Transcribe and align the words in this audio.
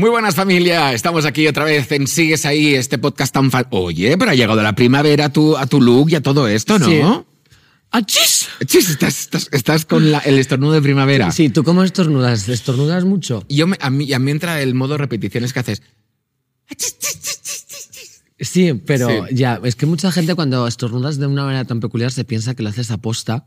Muy 0.00 0.08
buenas 0.08 0.34
familia, 0.34 0.94
estamos 0.94 1.26
aquí 1.26 1.46
otra 1.46 1.64
vez 1.64 1.92
en 1.92 2.06
Sigues 2.06 2.46
ahí, 2.46 2.74
este 2.74 2.96
podcast 2.96 3.34
tan 3.34 3.50
fan. 3.50 3.66
Oye, 3.68 4.16
pero 4.16 4.30
ha 4.30 4.34
llegado 4.34 4.62
la 4.62 4.74
primavera 4.74 5.26
a 5.26 5.28
tu, 5.28 5.58
a 5.58 5.66
tu 5.66 5.78
look 5.78 6.08
y 6.10 6.14
a 6.14 6.22
todo 6.22 6.48
esto, 6.48 6.78
¿no? 6.78 6.86
Sí. 6.86 7.02
¡Achis! 7.90 8.48
Chis, 8.64 8.88
estás, 8.88 9.20
estás, 9.20 9.48
estás 9.52 9.84
con 9.84 10.10
la- 10.10 10.20
el 10.20 10.38
estornudo 10.38 10.72
de 10.72 10.80
primavera. 10.80 11.30
Sí, 11.32 11.50
¿tú 11.50 11.64
cómo 11.64 11.84
estornudas? 11.84 12.48
¿Estornudas 12.48 13.04
mucho? 13.04 13.44
Yo 13.50 13.66
me- 13.66 13.76
a, 13.78 13.90
mí, 13.90 14.10
a 14.14 14.18
mí 14.18 14.30
entra 14.30 14.62
el 14.62 14.74
modo 14.74 14.96
repeticiones 14.96 15.52
que 15.52 15.58
haces. 15.60 15.82
Sí, 18.38 18.72
pero 18.72 19.26
Sí. 19.28 19.34
ya, 19.34 19.60
es 19.64 19.76
que 19.76 19.84
mucha 19.84 20.10
gente 20.10 20.34
cuando 20.34 20.66
estornudas 20.66 21.18
de 21.18 21.26
una 21.26 21.44
manera 21.44 21.66
tan 21.66 21.80
peculiar 21.80 22.10
se 22.10 22.24
piensa 22.24 22.54
que 22.54 22.62
lo 22.62 22.70
haces 22.70 22.90
aposta 22.90 23.44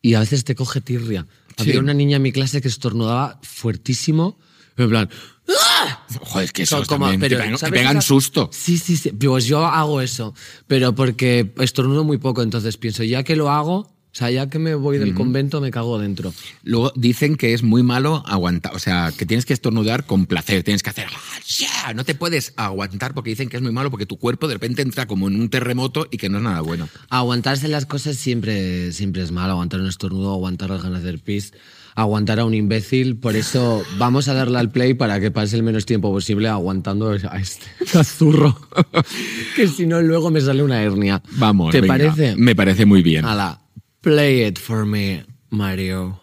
y 0.00 0.14
a 0.14 0.18
veces 0.20 0.42
te 0.42 0.56
coge 0.56 0.80
tirria. 0.80 1.28
Sí. 1.56 1.62
Había 1.70 1.78
una 1.78 1.94
niña 1.94 2.16
en 2.16 2.22
mi 2.22 2.32
clase 2.32 2.60
que 2.60 2.66
estornudaba 2.66 3.38
fuertísimo, 3.44 4.36
en 4.76 4.88
plan... 4.90 5.08
¡ah! 5.48 6.06
Joder, 6.20 6.44
es 6.44 6.52
que 6.52 6.62
eso 6.62 6.82
como- 6.84 7.06
también 7.06 7.20
pero, 7.20 7.36
te 7.36 7.42
pegan, 7.42 7.54
te 7.54 7.58
¿sabes 7.58 7.72
pegan 7.80 7.96
esa- 7.98 8.06
susto. 8.06 8.50
Sí, 8.52 8.78
sí, 8.78 8.96
sí. 8.96 9.10
Pues 9.10 9.46
yo 9.46 9.64
hago 9.66 10.00
eso, 10.00 10.34
pero 10.66 10.94
porque 10.94 11.52
estornudo 11.58 12.04
muy 12.04 12.18
poco, 12.18 12.42
entonces 12.42 12.76
pienso, 12.76 13.02
ya 13.04 13.22
que 13.22 13.36
lo 13.36 13.50
hago, 13.50 13.92
o 14.14 14.14
sea, 14.14 14.30
ya 14.30 14.50
que 14.50 14.58
me 14.58 14.74
voy 14.74 14.98
del 14.98 15.14
convento, 15.14 15.62
me 15.62 15.70
cago 15.70 15.98
dentro. 15.98 16.34
Luego 16.64 16.92
dicen 16.94 17.34
que 17.36 17.54
es 17.54 17.62
muy 17.62 17.82
malo 17.82 18.22
aguantar, 18.26 18.74
o 18.74 18.78
sea, 18.78 19.10
que 19.16 19.24
tienes 19.24 19.46
que 19.46 19.54
estornudar 19.54 20.04
con 20.04 20.26
placer, 20.26 20.62
tienes 20.62 20.82
que 20.82 20.90
hacer, 20.90 21.06
"Ah, 21.10 21.40
ya", 21.46 21.94
no 21.94 22.04
te 22.04 22.14
puedes 22.14 22.52
aguantar 22.56 23.14
porque 23.14 23.30
dicen 23.30 23.48
que 23.48 23.56
es 23.56 23.62
muy 23.62 23.72
malo 23.72 23.90
porque 23.90 24.04
tu 24.04 24.18
cuerpo 24.18 24.48
de 24.48 24.54
repente 24.54 24.82
entra 24.82 25.06
como 25.06 25.28
en 25.28 25.40
un 25.40 25.48
terremoto 25.48 26.08
y 26.10 26.18
que 26.18 26.28
no 26.28 26.36
es 26.38 26.44
nada 26.44 26.60
bueno. 26.60 26.90
Aguantarse 27.08 27.68
las 27.68 27.86
cosas 27.86 28.16
siempre, 28.16 28.92
siempre 28.92 29.22
es 29.22 29.32
malo. 29.32 29.52
Aguantar 29.52 29.80
un 29.80 29.88
estornudo, 29.88 30.32
aguantar 30.34 30.68
las 30.68 30.82
ganas 30.82 31.02
de 31.02 31.08
hacer 31.08 31.20
pis, 31.20 31.54
aguantar 31.94 32.40
a 32.40 32.44
un 32.44 32.54
imbécil. 32.54 33.16
Por 33.16 33.36
eso 33.36 33.84
vamos 33.98 34.28
a 34.28 34.34
darle 34.34 34.58
al 34.58 34.70
play 34.70 34.94
para 34.94 35.20
que 35.20 35.30
pase 35.30 35.56
el 35.56 35.62
menos 35.62 35.86
tiempo 35.86 36.10
posible 36.12 36.48
aguantando 36.48 37.10
a 37.10 37.38
este 37.38 37.66
azurro. 37.98 38.58
que 39.56 39.68
si 39.68 39.86
no, 39.86 40.00
luego 40.02 40.30
me 40.30 40.40
sale 40.40 40.62
una 40.62 40.82
hernia. 40.82 41.22
Vamos. 41.32 41.72
¿Te 41.72 41.80
venga, 41.80 41.94
parece? 41.94 42.36
Me 42.36 42.54
parece 42.54 42.86
muy 42.86 43.02
bien. 43.02 43.24
Ala, 43.24 43.60
play 44.00 44.44
it 44.44 44.58
for 44.58 44.86
me, 44.86 45.24
Mario. 45.50 46.20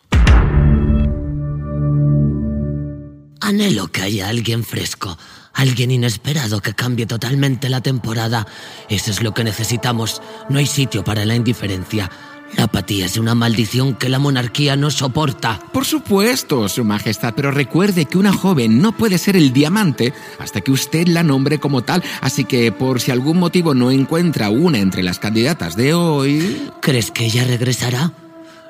Anhelo 3.42 3.88
que 3.88 4.02
haya 4.02 4.30
alguien 4.30 4.64
fresco, 4.64 5.18
alguien 5.54 5.92
inesperado 5.92 6.62
que 6.62 6.74
cambie 6.74 7.06
totalmente 7.06 7.70
la 7.70 7.82
temporada. 7.82 8.46
Eso 8.90 9.12
es 9.12 9.24
lo 9.24 9.34
que 9.34 9.44
necesitamos. 9.44 10.22
No 10.50 10.60
hay 10.60 10.68
sitio 10.68 11.04
para 11.04 11.26
la 11.26 11.36
indiferencia. 11.36 12.12
La 12.58 12.64
apatía 12.66 13.06
es 13.06 13.18
una 13.18 13.36
maldición 13.36 13.94
que 13.94 14.10
la 14.10 14.20
monarquía 14.20 14.76
no 14.76 14.92
soporta. 14.92 15.60
Por 15.72 15.86
supuesto, 15.86 16.68
Su 16.68 16.84
Majestad, 16.84 17.34
pero 17.36 17.52
recuerde 17.52 18.06
que 18.06 18.18
una 18.18 18.34
joven 18.34 18.82
no 18.82 18.92
puede 18.92 19.18
ser 19.18 19.36
el 19.36 19.54
diamante 19.54 20.14
hasta 20.40 20.62
que 20.62 20.72
usted 20.72 21.08
la 21.08 21.24
nombre 21.24 21.60
como 21.60 21.84
tal, 21.84 22.04
así 22.22 22.46
que 22.46 22.72
por 22.72 23.02
si 23.02 23.12
algún 23.12 23.38
motivo 23.38 23.74
no 23.74 23.92
encuentra 23.92 24.50
una 24.50 24.80
entre 24.80 25.04
las 25.04 25.20
candidatas 25.20 25.76
de 25.76 25.94
hoy... 25.94 26.70
¿Crees 26.82 27.12
que 27.12 27.26
ella 27.26 27.44
regresará? 27.44 28.12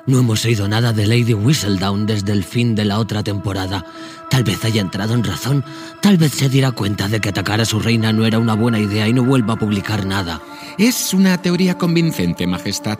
No 0.06 0.18
hemos 0.18 0.44
oído 0.44 0.66
nada 0.66 0.92
de 0.92 1.06
Lady 1.06 1.34
Whistledown 1.34 2.06
desde 2.06 2.32
el 2.32 2.44
fin 2.44 2.74
de 2.74 2.84
la 2.84 2.98
otra 2.98 3.22
temporada. 3.22 3.84
Tal 4.30 4.44
vez 4.44 4.64
haya 4.64 4.80
entrado 4.80 5.14
en 5.14 5.24
razón, 5.24 5.64
tal 6.00 6.16
vez 6.16 6.32
se 6.32 6.48
diera 6.48 6.72
cuenta 6.72 7.08
de 7.08 7.20
que 7.20 7.28
atacar 7.28 7.60
a 7.60 7.64
su 7.64 7.80
reina 7.80 8.12
no 8.12 8.24
era 8.24 8.38
una 8.38 8.54
buena 8.54 8.78
idea 8.78 9.08
y 9.08 9.12
no 9.12 9.24
vuelva 9.24 9.54
a 9.54 9.58
publicar 9.58 10.06
nada. 10.06 10.40
Es 10.78 11.12
una 11.12 11.40
teoría 11.42 11.76
convincente, 11.76 12.46
Majestad. 12.46 12.98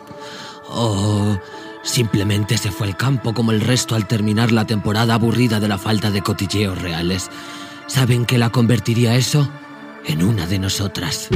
O 0.71 1.37
simplemente 1.83 2.57
se 2.57 2.71
fue 2.71 2.87
al 2.87 2.97
campo 2.97 3.33
como 3.33 3.51
el 3.51 3.61
resto 3.61 3.95
al 3.95 4.07
terminar 4.07 4.51
la 4.51 4.65
temporada 4.65 5.15
aburrida 5.15 5.59
de 5.59 5.67
la 5.67 5.77
falta 5.77 6.11
de 6.11 6.21
cotilleos 6.21 6.81
reales. 6.81 7.29
¿Saben 7.87 8.25
qué 8.25 8.37
la 8.37 8.49
convertiría 8.49 9.15
eso? 9.15 9.49
En 10.05 10.23
una 10.23 10.47
de 10.47 10.59
nosotras. 10.59 11.29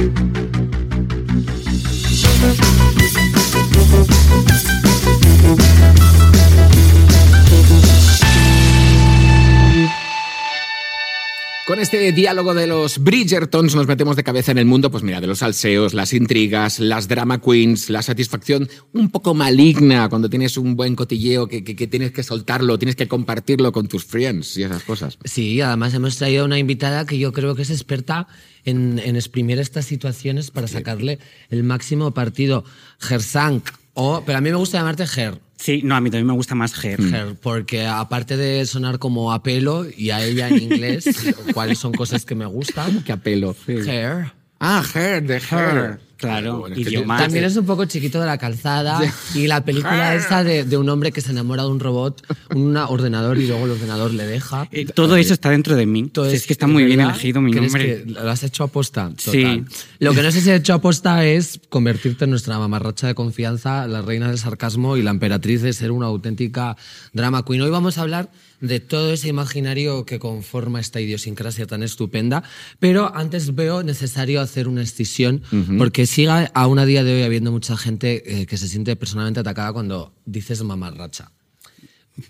Con 11.66 11.80
este 11.80 12.12
diálogo 12.12 12.54
de 12.54 12.68
los 12.68 13.00
Bridgertons 13.00 13.74
nos 13.74 13.88
metemos 13.88 14.14
de 14.14 14.22
cabeza 14.22 14.52
en 14.52 14.58
el 14.58 14.66
mundo, 14.66 14.88
pues 14.92 15.02
mira, 15.02 15.20
de 15.20 15.26
los 15.26 15.40
salseos, 15.40 15.94
las 15.94 16.12
intrigas, 16.12 16.78
las 16.78 17.08
drama 17.08 17.40
queens, 17.40 17.90
la 17.90 18.02
satisfacción 18.02 18.68
un 18.92 19.10
poco 19.10 19.34
maligna 19.34 20.08
cuando 20.08 20.30
tienes 20.30 20.56
un 20.58 20.76
buen 20.76 20.94
cotilleo 20.94 21.48
que, 21.48 21.64
que- 21.64 21.74
que 21.74 21.88
tienes 21.88 22.12
que 22.12 22.22
soltarlo, 22.22 22.78
tienes 22.78 22.94
que 22.94 23.08
compartirlo 23.08 23.72
con 23.72 23.88
tus 23.88 24.04
friends 24.04 24.56
y 24.58 24.62
esas 24.62 24.84
cosas. 24.84 25.18
Sí, 25.24 25.60
además 25.60 25.92
hemos 25.94 26.16
traído 26.18 26.44
una 26.44 26.60
invitada 26.60 27.04
que 27.04 27.18
yo 27.18 27.32
creo 27.32 27.56
que 27.56 27.62
es 27.62 27.70
experta 27.70 28.28
en, 28.64 29.00
en 29.00 29.16
exprimir 29.16 29.58
estas 29.58 29.86
situaciones 29.86 30.52
para 30.52 30.68
sacarle 30.68 31.18
el 31.50 31.64
máximo 31.64 32.14
partido. 32.14 32.62
Gersank, 33.00 33.64
o, 33.98 34.22
pero 34.26 34.36
a 34.36 34.40
mí 34.42 34.50
me 34.50 34.56
gusta 34.56 34.76
llamarte 34.76 35.06
Ger. 35.06 35.38
Sí, 35.56 35.80
no, 35.82 35.96
a 35.96 36.02
mí 36.02 36.10
también 36.10 36.26
me 36.26 36.34
gusta 36.34 36.54
más 36.54 36.74
Ger. 36.74 37.02
Ger, 37.02 37.34
porque 37.40 37.86
aparte 37.86 38.36
de 38.36 38.66
sonar 38.66 38.98
como 38.98 39.32
a 39.32 39.42
pelo 39.42 39.86
y 39.96 40.10
a 40.10 40.22
ella 40.22 40.48
en 40.48 40.62
inglés, 40.62 41.06
cuáles 41.54 41.78
son 41.78 41.92
cosas 41.92 42.26
que 42.26 42.34
me 42.34 42.44
gustan. 42.44 43.02
Qué 43.04 43.12
apelo. 43.12 43.56
Ger. 43.66 44.32
Ah, 44.60 44.84
her, 44.94 45.22
de 45.22 45.36
her. 45.36 46.00
Claro, 46.16 46.60
Bueno, 46.60 46.76
es 46.76 47.06
También 47.06 47.44
es 47.44 47.56
un 47.56 47.66
poco 47.66 47.84
chiquito 47.84 48.20
de 48.20 48.26
la 48.26 48.38
calzada 48.38 49.00
y 49.34 49.46
la 49.46 49.64
película 49.64 50.14
esa 50.14 50.42
de, 50.42 50.64
de 50.64 50.76
un 50.78 50.88
hombre 50.88 51.12
que 51.12 51.20
se 51.20 51.30
enamora 51.30 51.64
de 51.64 51.68
un 51.68 51.78
robot, 51.80 52.22
un 52.54 52.76
ordenador 52.76 53.36
y 53.38 53.46
luego 53.46 53.66
el 53.66 53.72
ordenador 53.72 54.14
le 54.14 54.26
deja. 54.26 54.66
Eh, 54.72 54.86
todo 54.86 55.16
eso 55.16 55.34
está 55.34 55.50
dentro 55.50 55.76
de 55.76 55.84
mí. 55.84 56.08
Todo 56.08 56.26
es 56.26 56.46
que 56.46 56.54
está 56.54 56.66
muy 56.66 56.84
bien 56.84 57.00
elegido 57.00 57.40
mi 57.40 57.50
¿Crees 57.52 57.72
nombre. 57.72 58.04
que 58.04 58.10
lo 58.10 58.30
has 58.30 58.42
hecho 58.42 58.64
aposta? 58.64 59.12
Sí. 59.18 59.64
Lo 59.98 60.14
que 60.14 60.22
no 60.22 60.30
sé 60.30 60.40
si 60.40 60.50
he 60.50 60.54
hecho 60.54 60.74
aposta 60.74 61.24
es 61.26 61.60
convertirte 61.68 62.24
en 62.24 62.30
nuestra 62.30 62.58
mamarracha 62.58 63.06
de 63.06 63.14
confianza, 63.14 63.86
la 63.86 64.00
reina 64.00 64.28
del 64.28 64.38
sarcasmo 64.38 64.96
y 64.96 65.02
la 65.02 65.10
emperatriz 65.10 65.60
de 65.62 65.72
ser 65.72 65.90
una 65.90 66.06
auténtica 66.06 66.76
drama 67.12 67.44
queen. 67.44 67.60
Hoy 67.60 67.70
vamos 67.70 67.98
a 67.98 68.02
hablar 68.02 68.30
de 68.60 68.80
todo 68.80 69.12
ese 69.12 69.28
imaginario 69.28 70.04
que 70.04 70.18
conforma 70.18 70.80
esta 70.80 71.00
idiosincrasia 71.00 71.66
tan 71.66 71.82
estupenda, 71.82 72.42
pero 72.78 73.14
antes 73.14 73.54
veo 73.54 73.82
necesario 73.82 74.40
hacer 74.40 74.68
una 74.68 74.82
escisión 74.82 75.42
porque 75.78 76.06
siga 76.06 76.50
aún 76.54 76.78
a 76.78 76.86
día 76.86 77.04
de 77.04 77.14
hoy 77.14 77.22
habiendo 77.22 77.52
mucha 77.52 77.76
gente 77.76 78.40
eh, 78.40 78.46
que 78.46 78.56
se 78.56 78.68
siente 78.68 78.96
personalmente 78.96 79.40
atacada 79.40 79.72
cuando 79.72 80.12
dices 80.24 80.62
mamarracha. 80.62 81.30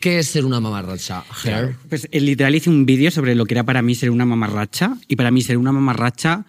¿Qué 0.01 0.19
es 0.19 0.27
ser 0.27 0.45
una 0.45 0.59
mamarracha? 0.59 1.25
Ger? 1.33 1.77
Pues 1.89 2.09
eh, 2.11 2.21
literal 2.21 2.55
hice 2.55 2.71
un 2.71 2.87
vídeo 2.87 3.11
sobre 3.11 3.35
lo 3.37 3.47
que 3.47 3.55
era 3.55 3.65
para 3.65 3.83
mí 3.83 3.95
ser 3.95 4.11
una 4.11 4.27
mamarracha. 4.27 4.97
Y 5.07 5.15
para 5.15 5.31
mí 5.31 5.43
ser 5.43 5.59
una 5.59 5.71
mamarracha 5.71 6.45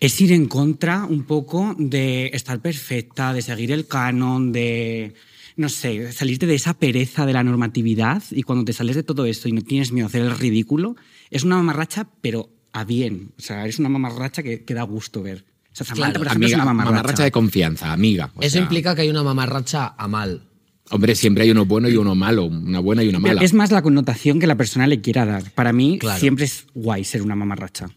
es 0.00 0.20
ir 0.20 0.32
en 0.32 0.46
contra 0.46 1.04
un 1.04 1.24
poco 1.24 1.76
de 1.78 2.30
estar 2.32 2.58
perfecta, 2.60 3.32
de 3.32 3.42
seguir 3.42 3.70
el 3.70 3.86
canon, 3.86 4.50
de, 4.50 5.14
no 5.60 5.68
sé, 5.68 6.10
salirte 6.12 6.46
de 6.46 6.54
esa 6.54 6.74
pereza 6.74 7.26
de 7.26 7.32
la 7.32 7.44
normatividad. 7.44 8.22
Y 8.30 8.42
cuando 8.42 8.64
te 8.64 8.72
sales 8.72 8.96
de 8.96 9.02
todo 9.02 9.26
esto 9.26 9.48
y 9.48 9.52
no 9.52 9.62
tienes 9.62 9.92
miedo 9.92 10.06
a 10.06 10.08
hacer 10.08 10.22
el 10.22 10.36
ridículo, 10.36 10.96
es 11.30 11.44
una 11.44 11.56
mamarracha, 11.56 12.08
pero 12.20 12.48
a 12.72 12.84
bien. 12.84 13.32
O 13.38 13.42
sea, 13.42 13.66
es 13.66 13.78
una 13.78 13.88
mamarracha 13.88 14.42
que, 14.42 14.64
que 14.64 14.74
da 14.74 14.82
gusto 14.82 15.22
ver. 15.22 15.44
O 15.72 15.76
sea, 15.76 15.86
Samantha, 15.86 16.18
por 16.18 16.26
ejemplo, 16.26 16.48
es 16.48 16.54
una 16.54 16.64
mamarracha. 16.64 16.90
mamarracha 16.96 17.24
de 17.24 17.30
confianza, 17.30 17.92
amiga. 17.92 18.32
O 18.34 18.40
Eso 18.42 18.52
sea, 18.54 18.62
implica 18.62 18.94
que 18.94 19.02
hay 19.02 19.08
una 19.10 19.22
mamarracha 19.22 19.94
a 19.96 20.08
mal. 20.08 20.46
Hombre, 20.92 21.14
siempre 21.14 21.44
hay 21.44 21.50
uno 21.52 21.66
bueno 21.66 21.88
y 21.88 21.96
uno 21.96 22.16
malo, 22.16 22.46
una 22.46 22.80
buena 22.80 23.04
y 23.04 23.08
una 23.08 23.20
Pero 23.20 23.34
mala. 23.34 23.44
Es 23.44 23.54
más 23.54 23.70
la 23.70 23.80
connotación 23.82 24.40
que 24.40 24.48
la 24.48 24.56
persona 24.56 24.88
le 24.88 25.00
quiera 25.00 25.24
dar. 25.24 25.48
Para 25.52 25.72
mí 25.72 25.98
Claro. 26.00 26.18
siempre 26.18 26.46
es 26.46 26.66
guay 26.74 27.04
ser 27.04 27.22
una 27.22 27.36
mamarracha. 27.36 27.88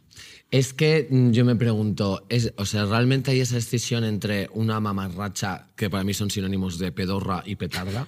Es 0.53 0.71
que 0.71 1.07
mm, 1.09 1.31
yo 1.31 1.45
me 1.45 1.55
pregunto, 1.55 2.27
es, 2.29 2.53
o 2.57 2.65
sea, 2.67 2.85
¿realmente 2.85 3.31
hay 3.31 3.39
esa 3.39 3.57
escisión 3.57 4.03
entre 4.03 4.49
una 4.53 4.79
mamarracha, 4.79 5.69
que 5.75 5.89
para 5.89 6.03
mí 6.03 6.13
son 6.13 6.29
sinónimos 6.29 6.77
de 6.77 6.91
pedorra 6.91 7.41
y 7.43 7.55
petarda, 7.55 8.07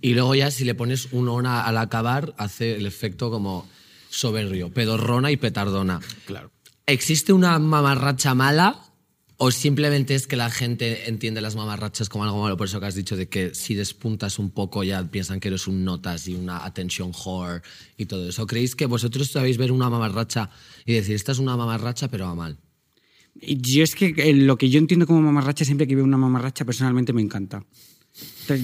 y 0.00 0.14
luego 0.14 0.34
ya 0.34 0.50
si 0.50 0.64
le 0.64 0.74
pones 0.74 1.12
un 1.12 1.28
ona 1.28 1.60
al 1.66 1.76
acabar, 1.76 2.32
hace 2.38 2.76
el 2.76 2.86
efecto 2.86 3.30
como 3.30 3.68
soberbio, 4.08 4.72
pedorrona 4.72 5.30
y 5.30 5.36
petardona? 5.36 6.00
Claro. 6.24 6.50
¿Existe 6.86 7.34
una 7.34 7.58
mamarracha 7.58 8.34
mala 8.34 8.80
o 9.44 9.50
simplemente 9.50 10.14
es 10.14 10.28
que 10.28 10.36
la 10.36 10.50
gente 10.50 11.08
entiende 11.08 11.40
las 11.40 11.56
mamarrachas 11.56 12.08
como 12.08 12.22
algo 12.22 12.40
malo? 12.40 12.56
Por 12.56 12.68
eso 12.68 12.78
que 12.78 12.86
has 12.86 12.94
dicho 12.94 13.16
de 13.16 13.28
que 13.28 13.56
si 13.56 13.74
despuntas 13.74 14.38
un 14.38 14.52
poco 14.52 14.84
ya 14.84 15.02
piensan 15.10 15.40
que 15.40 15.48
eres 15.48 15.66
un 15.66 15.84
notas 15.84 16.28
y 16.28 16.34
una 16.36 16.64
attention 16.64 17.10
whore 17.10 17.60
y 17.96 18.06
todo 18.06 18.28
eso. 18.28 18.46
¿Creéis 18.46 18.76
que 18.76 18.86
vosotros 18.86 19.32
sabéis 19.32 19.58
ver 19.58 19.72
una 19.72 19.90
mamarracha 19.90 20.48
y 20.86 20.92
decir, 20.92 21.16
esta 21.16 21.32
es 21.32 21.40
una 21.40 21.56
mamarracha 21.56 22.06
pero 22.06 22.28
a 22.28 22.36
mal? 22.36 22.56
Yo 23.34 23.82
es 23.82 23.96
que 23.96 24.14
eh, 24.16 24.32
lo 24.32 24.56
que 24.56 24.70
yo 24.70 24.78
entiendo 24.78 25.08
como 25.08 25.20
mamarracha, 25.20 25.64
siempre 25.64 25.88
que 25.88 25.96
veo 25.96 26.04
una 26.04 26.18
mamarracha, 26.18 26.64
personalmente 26.64 27.12
me 27.12 27.22
encanta. 27.22 27.64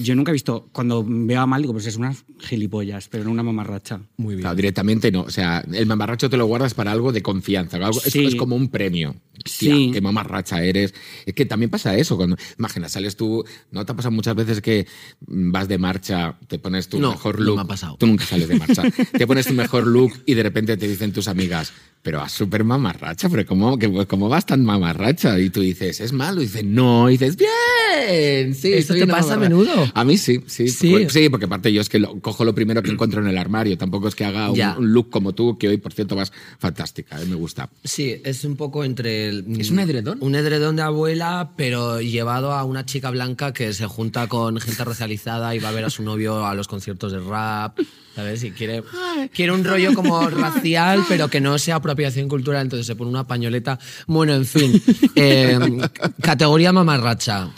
Yo 0.01 0.15
nunca 0.15 0.31
he 0.31 0.33
visto, 0.33 0.69
cuando 0.71 1.03
veo 1.07 1.41
a 1.41 1.45
mal, 1.45 1.61
digo, 1.61 1.73
pues 1.73 1.85
es 1.87 1.95
unas 1.95 2.25
gilipollas, 2.39 3.07
pero 3.07 3.23
no 3.23 3.31
una 3.31 3.43
mamarracha. 3.43 4.01
Muy 4.17 4.35
bien. 4.35 4.41
Claro, 4.41 4.55
directamente 4.55 5.11
no. 5.11 5.21
O 5.21 5.29
sea, 5.29 5.63
el 5.71 5.85
mamarracho 5.85 6.29
te 6.29 6.37
lo 6.37 6.45
guardas 6.45 6.73
para 6.73 6.91
algo 6.91 7.11
de 7.11 7.21
confianza. 7.21 7.77
algo- 7.77 8.01
es- 8.03 8.11
Sí. 8.13 8.25
es, 8.25 8.35
como 8.35 8.55
un 8.55 8.69
premio. 8.69 9.15
Sí. 9.45 9.91
Qué 9.93 10.01
mamarracha 10.01 10.61
eres. 10.63 10.93
Es 11.25 11.33
que 11.33 11.45
también 11.45 11.69
pasa 11.69 11.95
eso. 11.95 12.17
Cuando, 12.17 12.35
imagina, 12.57 12.89
sales 12.89 13.15
tú. 13.15 13.43
¿No 13.71 13.85
te 13.85 13.91
ha 13.93 13.95
pasado 13.95 14.11
muchas 14.11 14.35
veces 14.35 14.61
que 14.61 14.85
vas 15.27 15.67
de 15.67 15.77
marcha, 15.77 16.37
te 16.47 16.59
pones 16.59 16.89
tu 16.89 16.99
No, 16.99 17.11
mejor 17.11 17.39
no 17.39 17.45
look? 17.45 17.55
me 17.55 17.61
ha 17.61 17.65
pasado. 17.65 17.95
Tú 17.97 18.05
nunca 18.07 18.25
sales 18.25 18.47
de 18.49 18.55
marcha. 18.59 18.83
te 19.17 19.25
pones 19.27 19.47
tu 19.47 19.53
mejor 19.53 19.87
look 19.87 20.11
y 20.25 20.33
de 20.33 20.43
repente 20.43 20.75
te 20.75 20.87
dicen 20.87 21.13
tus 21.13 21.27
amigas, 21.29 21.71
pero 22.01 22.17
vas 22.19 22.31
súper 22.33 22.63
mamarracha, 22.65 23.29
pero 23.29 23.45
¿cómo, 23.45 23.77
que, 23.77 24.05
cómo 24.07 24.27
vas 24.29 24.45
tan 24.45 24.63
mamarracha? 24.65 25.39
Y 25.39 25.49
tú 25.49 25.61
dices, 25.61 26.01
es 26.01 26.11
malo. 26.11 26.41
Y 26.41 26.45
dices, 26.45 26.63
no. 26.65 27.09
Y 27.09 27.13
dices, 27.13 27.37
bien. 27.37 28.53
Sí, 28.55 28.73
¿Esto 28.73 28.93
te 28.95 29.07
pasa 29.07 29.35
a 29.35 29.37
mamarracha". 29.37 29.68
A 29.93 30.03
mí 30.03 30.17
sí, 30.17 30.41
sí. 30.47 30.67
Sí. 30.69 31.07
Sí, 31.09 31.29
porque 31.29 31.45
aparte 31.45 31.71
yo 31.73 31.81
es 31.81 31.89
que 31.89 31.99
lo- 31.99 32.19
cojo 32.19 32.45
lo 32.45 32.53
primero 32.55 32.81
que 32.81 32.91
encuentro 32.91 33.21
en 33.21 33.27
el 33.27 33.37
armario. 33.37 33.77
Tampoco 33.77 34.07
es 34.07 34.15
que 34.15 34.25
haga 34.25 34.51
un, 34.51 34.93
look 34.93 35.09
como 35.09 35.33
tú, 35.33 35.57
que 35.57 35.67
hoy, 35.69 35.77
por 35.77 35.93
cierto, 35.93 36.15
vas 36.15 36.31
fantástica. 36.59 37.21
eh, 37.21 37.25
me 37.25 37.35
gusta. 37.35 37.69
Sí, 37.83 38.15
es 38.23 38.43
un 38.43 38.55
poco 38.55 38.83
entre... 38.83 39.27
el- 39.29 39.45
¿Es 39.59 39.71
un 39.71 39.79
edredón? 39.79 40.17
Un 40.21 40.35
edredón 40.35 40.75
de 40.75 40.81
abuela, 40.83 41.51
pero 41.55 42.01
llevado 42.01 42.53
a 42.53 42.63
una 42.63 42.85
chica 42.85 43.09
blanca 43.11 43.53
que 43.53 43.73
se 43.73 43.85
junta 43.87 44.27
con 44.27 44.59
gente 44.59 44.83
racializada 44.83 45.53
y 45.55 45.59
va 45.59 45.69
a 45.69 45.73
ver 45.73 45.85
a 45.85 45.89
su 45.89 46.03
novio 46.03 46.45
a 46.45 46.53
los 46.55 46.67
conciertos 46.67 47.11
de 47.11 47.19
rap, 47.19 47.77
¿sabes? 48.15 48.43
Y 48.43 48.51
quiere, 48.51 48.83
quiere 49.33 49.51
un 49.51 49.63
rollo 49.63 49.93
como 49.93 50.29
racial, 50.29 51.03
pero 51.07 51.29
que 51.29 51.39
no 51.41 51.57
sea 51.57 51.75
apropiación 51.75 52.27
cultural, 52.27 52.63
entonces 52.63 52.85
se 52.87 52.95
pone 52.95 53.09
una 53.09 53.27
pañoleta. 53.27 53.79
Bueno, 54.07 54.33
en 54.33 54.45
fin. 54.45 54.81
eh, 55.15 55.57
categoría 56.21 56.71
mamarracha. 56.73 57.49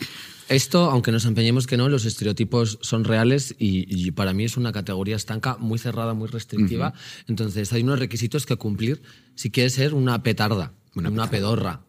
Esto, 0.52 0.92
aunque 0.92 1.14
nos 1.14 1.24
empeñemos 1.24 1.66
que 1.66 1.78
no, 1.78 1.88
los 1.88 2.04
estereotipos 2.04 2.78
son 2.82 3.06
reales 3.06 3.56
y, 3.58 3.86
y 3.88 4.12
para 4.12 4.34
mí 4.34 4.44
es 4.44 4.58
una 4.58 4.74
categoría 4.74 5.16
estanca, 5.16 5.56
muy 5.58 5.80
cerrada, 5.80 6.14
muy 6.14 6.28
restrictiva. 6.28 6.94
Entonces 7.30 7.72
hay 7.72 7.84
unos 7.84 8.00
requisitos 8.00 8.46
que 8.46 8.58
cumplir 8.58 9.02
si 9.36 9.50
quieres 9.50 9.76
ser 9.76 9.94
una 9.94 10.24
petarda, 10.24 10.74
una, 10.94 11.30
pedorra. 11.30 11.86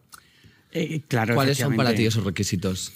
Eh, 0.71 1.01
claro, 1.09 1.35
¿Cuáles 1.35 1.57
son 1.57 1.75
para 1.75 1.93
ti 1.93 2.05
esos 2.05 2.23
requisitos? 2.23 2.93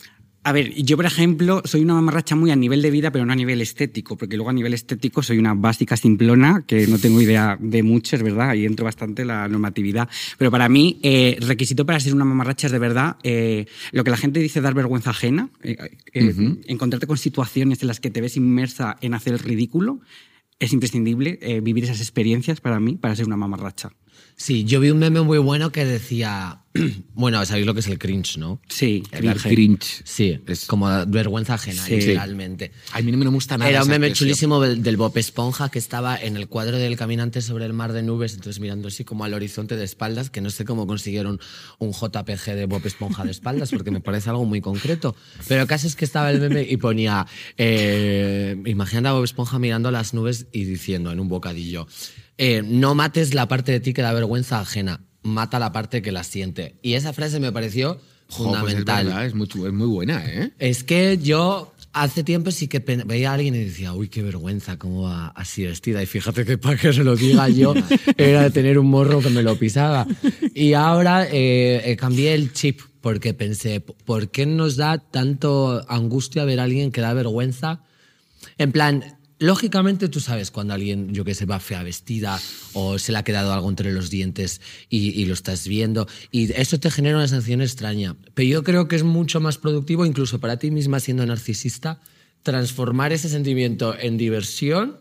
A 0.48 0.54
ver, 0.54 0.74
yo 0.76 0.96
por 0.96 1.06
ejemplo 1.06 1.62
soy 1.66 1.82
una 1.82 1.96
mamarracha 1.96 2.34
muy 2.38 2.52
a 2.52 2.56
nivel 2.56 2.82
de 2.82 2.90
vida, 2.90 3.12
pero 3.12 3.26
no 3.26 3.34
a 3.34 3.36
nivel 3.36 3.60
estético, 3.60 4.16
porque 4.16 4.38
luego 4.38 4.50
a 4.50 4.54
nivel 4.54 4.74
estético 4.74 5.22
soy 5.22 5.40
una 5.40 5.54
básica 5.54 5.98
simplona 5.98 6.64
que 6.66 6.88
no 6.88 6.98
tengo 7.00 7.20
idea 7.20 7.58
de 7.60 7.84
mucho, 7.84 8.16
es 8.16 8.24
verdad, 8.24 8.52
ahí 8.52 8.66
entro 8.66 8.86
bastante 8.86 9.26
la 9.26 9.50
normatividad. 9.50 10.08
Pero 10.38 10.50
para 10.50 10.70
mí, 10.70 11.02
eh, 11.04 11.38
requisito 11.42 11.86
para 11.86 12.00
ser 12.00 12.14
una 12.14 12.24
mamarracha 12.24 12.68
es 12.68 12.72
de 12.72 12.80
verdad 12.80 13.18
eh, 13.24 13.66
lo 13.92 14.06
que 14.06 14.10
la 14.10 14.16
gente 14.16 14.40
dice 14.40 14.62
dar 14.62 14.74
vergüenza 14.74 15.10
ajena, 15.10 15.50
eh, 15.64 15.76
eh, 16.14 16.34
encontrarte 16.68 17.08
con 17.08 17.18
situaciones 17.18 17.82
en 17.82 17.90
las 17.90 18.00
que 18.00 18.10
te 18.10 18.22
ves 18.22 18.38
inmersa 18.38 18.96
en 19.02 19.16
hacer 19.16 19.34
el 19.34 19.40
ridículo. 19.40 20.00
Es 20.60 20.72
imprescindible 20.72 21.60
vivir 21.62 21.84
esas 21.84 22.00
experiencias 22.00 22.62
para 22.62 22.80
mí, 22.80 22.96
para 22.96 23.18
ser 23.18 23.26
una 23.26 23.36
mamarracha. 23.36 23.92
Sí, 24.40 24.66
yo 24.66 24.80
vi 24.80 24.92
un 24.92 25.00
meme 25.00 25.22
muy 25.22 25.40
bueno 25.40 25.72
que 25.72 25.84
decía, 25.84 26.62
bueno, 27.16 27.44
sabéis 27.44 27.66
lo 27.66 27.74
que 27.74 27.80
es 27.80 27.88
el 27.88 27.98
cringe, 27.98 28.38
¿no? 28.38 28.62
Sí, 28.70 29.02
El 29.12 29.22
cringe. 29.34 29.42
cringe. 29.48 30.02
Sí, 30.06 30.40
Es- 30.46 30.66
como 30.66 30.88
vergüenza 31.08 31.56
ajena, 31.56 31.84
Sí. 31.84 31.96
literalmente. 31.96 32.72
A 32.94 33.02
mí 33.02 33.12
no 33.12 33.18
me 33.18 33.26
gusta 33.30 33.58
nada. 33.58 33.72
Era 33.72 33.82
un 33.82 33.90
meme 33.90 34.14
chulísimo 34.14 34.62
del, 34.62 34.84
del 34.84 34.96
Bob 34.96 35.18
Esponja 35.18 35.70
que 35.70 35.80
estaba 35.80 36.16
en 36.16 36.38
el 36.38 36.48
cuadro 36.48 36.78
del 36.78 36.96
caminante 36.98 37.42
sobre 37.42 37.66
el 37.66 37.74
mar 37.74 37.94
de 37.94 38.04
nubes, 38.04 38.36
entonces 38.36 38.60
mirando 38.60 38.90
así 38.90 39.04
como 39.04 39.24
al 39.24 39.34
horizonte 39.34 39.76
de 39.76 39.84
espaldas, 39.84 40.30
que 40.30 40.40
no 40.40 40.52
sé 40.52 40.66
cómo 40.66 40.86
consiguieron 40.86 41.40
un 41.80 41.92
JPG 41.94 42.54
de 42.54 42.68
Bob 42.68 42.86
Esponja 42.86 43.24
de 43.26 43.32
espaldas, 43.32 43.72
porque 43.72 43.90
me 43.90 44.02
parece 44.02 44.30
algo 44.30 44.46
muy 44.46 44.62
concreto. 44.62 45.16
Pero 45.48 45.62
el 45.64 45.68
caso 45.68 45.88
es 45.88 45.96
que 45.96 46.06
estaba 46.06 46.30
el 46.30 46.40
meme 46.40 46.62
y 46.62 46.78
ponía, 46.78 47.26
eh, 47.58 48.56
imagina 48.68 49.10
a 49.10 49.14
Bob 49.14 49.24
Esponja 49.24 49.58
mirando 49.58 49.90
las 49.90 50.14
nubes 50.14 50.46
y 50.52 50.66
diciendo 50.66 51.12
en 51.12 51.20
un 51.20 51.28
bocadillo, 51.28 51.88
eh, 52.38 52.62
no 52.66 52.96
mates 52.96 53.34
la 53.34 53.48
parte 53.48 53.72
de 53.72 53.80
ti 53.80 53.94
que 53.94 54.02
da 54.02 54.14
vergüenza 54.14 54.60
ajena, 54.60 55.02
mata 55.24 55.60
la 55.60 55.72
parte 55.72 56.02
que 56.02 56.12
la 56.12 56.24
siente. 56.24 56.78
Y 56.82 56.94
esa 56.94 57.14
frase 57.14 57.40
me 57.40 57.52
pareció 57.52 57.96
Jo, 57.96 58.00
pues 58.28 58.38
es 58.38 58.38
fundamental. 58.38 59.06
verdad, 59.06 59.26
es, 59.26 59.34
muy, 59.36 59.48
chu- 59.48 59.66
es 59.68 59.74
muy 59.74 59.88
buena, 59.88 60.24
¿eh? 60.26 60.52
Es 60.60 60.84
que 60.84 61.18
yo 61.22 61.74
hace 61.94 62.24
tiempo 62.24 62.52
sí 62.52 62.68
que 62.68 62.80
veía 62.80 63.32
a 63.32 63.34
alguien 63.34 63.56
y 63.56 63.60
decía, 63.64 63.94
uy, 63.94 64.08
qué 64.10 64.22
vergüenza, 64.22 64.78
cómo 64.78 65.04
va 65.04 65.30
así 65.30 65.66
vestida. 65.66 66.04
Y 66.04 66.06
fíjate 66.06 66.46
que 66.46 66.58
para 66.58 66.78
que 66.78 66.94
se 66.94 67.04
lo 67.04 67.16
diga 67.16 67.50
yo 67.50 67.74
era 68.18 68.50
tener 68.52 68.78
un 68.78 68.88
morro 68.88 69.22
que 69.22 69.30
me 69.30 69.42
lo 69.42 69.58
pisaba. 69.58 70.06
Y 70.54 70.74
ahora 70.74 71.26
eh, 71.26 71.82
eh, 71.92 71.96
cambié 71.98 72.34
el 72.36 72.54
chip 72.54 72.82
porque 73.02 73.34
pensé, 73.34 73.80
¿por 73.80 74.30
qué 74.30 74.46
nos 74.46 74.76
da 74.76 75.00
tanto 75.00 75.84
angustia 75.90 76.44
ver 76.46 76.60
a 76.60 76.64
alguien 76.64 76.92
que 76.92 77.02
da 77.02 77.14
vergüenza? 77.14 77.82
En 78.60 78.72
plan, 78.72 79.17
lógicamente 79.40 80.10
tú 80.10 80.20
sabes 80.20 80.52
cuando 80.52 80.74
alguien, 80.74 81.14
yo 81.14 81.24
que 81.24 81.36
sé, 81.36 81.46
va 81.46 81.60
fea 81.60 81.84
vestida 81.84 82.40
o 82.74 83.00
se 83.00 83.12
le 83.12 83.18
ha 83.18 83.24
quedado 83.24 83.54
algo 83.54 83.70
entre 83.70 83.92
los 83.92 84.10
dientes 84.10 84.62
y, 84.90 85.10
y 85.10 85.26
lo 85.26 85.34
estás 85.34 85.68
viendo 85.68 86.08
y 86.32 86.52
eso 86.54 86.80
te 86.80 86.92
genera 86.92 87.18
una 87.18 87.28
sensación 87.28 87.62
extraña. 87.62 88.16
Pero 88.34 88.50
yo 88.50 88.64
creo 88.64 88.88
que 88.88 88.96
es 88.96 89.04
mucho 89.04 89.40
más 89.40 89.58
productivo, 89.58 90.06
incluso 90.06 90.40
para 90.40 90.58
ti 90.58 90.72
misma 90.72 91.00
siendo 91.00 91.26
narcisista, 91.26 92.00
transformar 92.44 93.14
ese 93.14 93.30
sentimiento 93.30 93.96
en 94.00 94.18
diversión. 94.18 94.98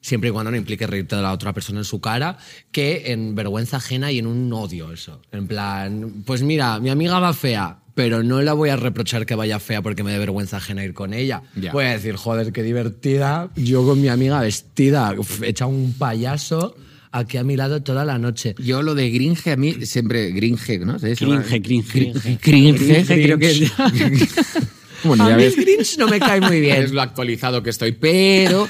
Siempre 0.00 0.28
y 0.28 0.32
cuando 0.32 0.50
no 0.50 0.56
implique 0.56 0.86
reírte 0.86 1.16
de 1.16 1.22
la 1.22 1.32
otra 1.32 1.52
persona 1.52 1.80
en 1.80 1.84
su 1.84 2.00
cara, 2.00 2.38
que 2.70 3.12
en 3.12 3.34
vergüenza 3.34 3.78
ajena 3.78 4.12
y 4.12 4.18
en 4.18 4.26
un 4.26 4.52
odio 4.52 4.92
eso. 4.92 5.22
En 5.32 5.46
plan, 5.46 6.22
pues 6.26 6.42
mira, 6.42 6.78
mi 6.80 6.90
amiga 6.90 7.18
va 7.18 7.32
fea, 7.32 7.78
pero 7.98 8.22
no 8.22 8.40
la 8.42 8.52
voy 8.52 8.68
a 8.68 8.76
reprochar 8.76 9.26
que 9.26 9.34
vaya 9.34 9.58
fea 9.58 9.82
porque 9.82 10.04
me 10.04 10.12
dé 10.12 10.20
vergüenza 10.20 10.58
ajena 10.58 10.84
ir 10.84 10.94
con 10.94 11.12
ella. 11.12 11.42
Ya. 11.56 11.72
Voy 11.72 11.84
a 11.84 11.90
decir, 11.94 12.14
joder, 12.14 12.52
qué 12.52 12.62
divertida. 12.62 13.50
Yo 13.56 13.84
con 13.84 14.00
mi 14.00 14.06
amiga 14.06 14.40
vestida, 14.40 15.16
uf, 15.18 15.42
hecha 15.42 15.66
un 15.66 15.92
payaso 15.98 16.76
aquí 17.10 17.38
a 17.38 17.42
mi 17.42 17.56
lado 17.56 17.82
toda 17.82 18.04
la 18.04 18.16
noche. 18.16 18.54
Yo 18.60 18.82
lo 18.82 18.94
de 18.94 19.10
gringe 19.10 19.50
a 19.50 19.56
mí 19.56 19.84
siempre 19.84 20.30
gringe, 20.30 20.78
¿no? 20.78 20.96
Cringe, 20.96 21.60
cringe. 21.60 21.90
Cringe, 21.90 22.40
cringe, 22.40 23.06
creo 23.06 23.36
que 23.36 23.50
es- 23.50 23.72
Bueno, 25.02 25.24
a 25.24 25.30
ya 25.30 25.36
mí 25.36 25.42
ves. 25.42 25.56
Grinch 25.56 25.98
no 25.98 26.06
me 26.06 26.20
cae 26.20 26.40
muy 26.40 26.60
bien. 26.60 26.80
Es 26.80 26.92
lo 26.92 27.02
actualizado 27.02 27.64
que 27.64 27.70
estoy, 27.70 27.90
pero 27.92 28.68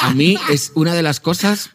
a 0.00 0.14
mí 0.14 0.36
es 0.50 0.72
una 0.74 0.94
de 0.94 1.02
las 1.02 1.20
cosas 1.20 1.70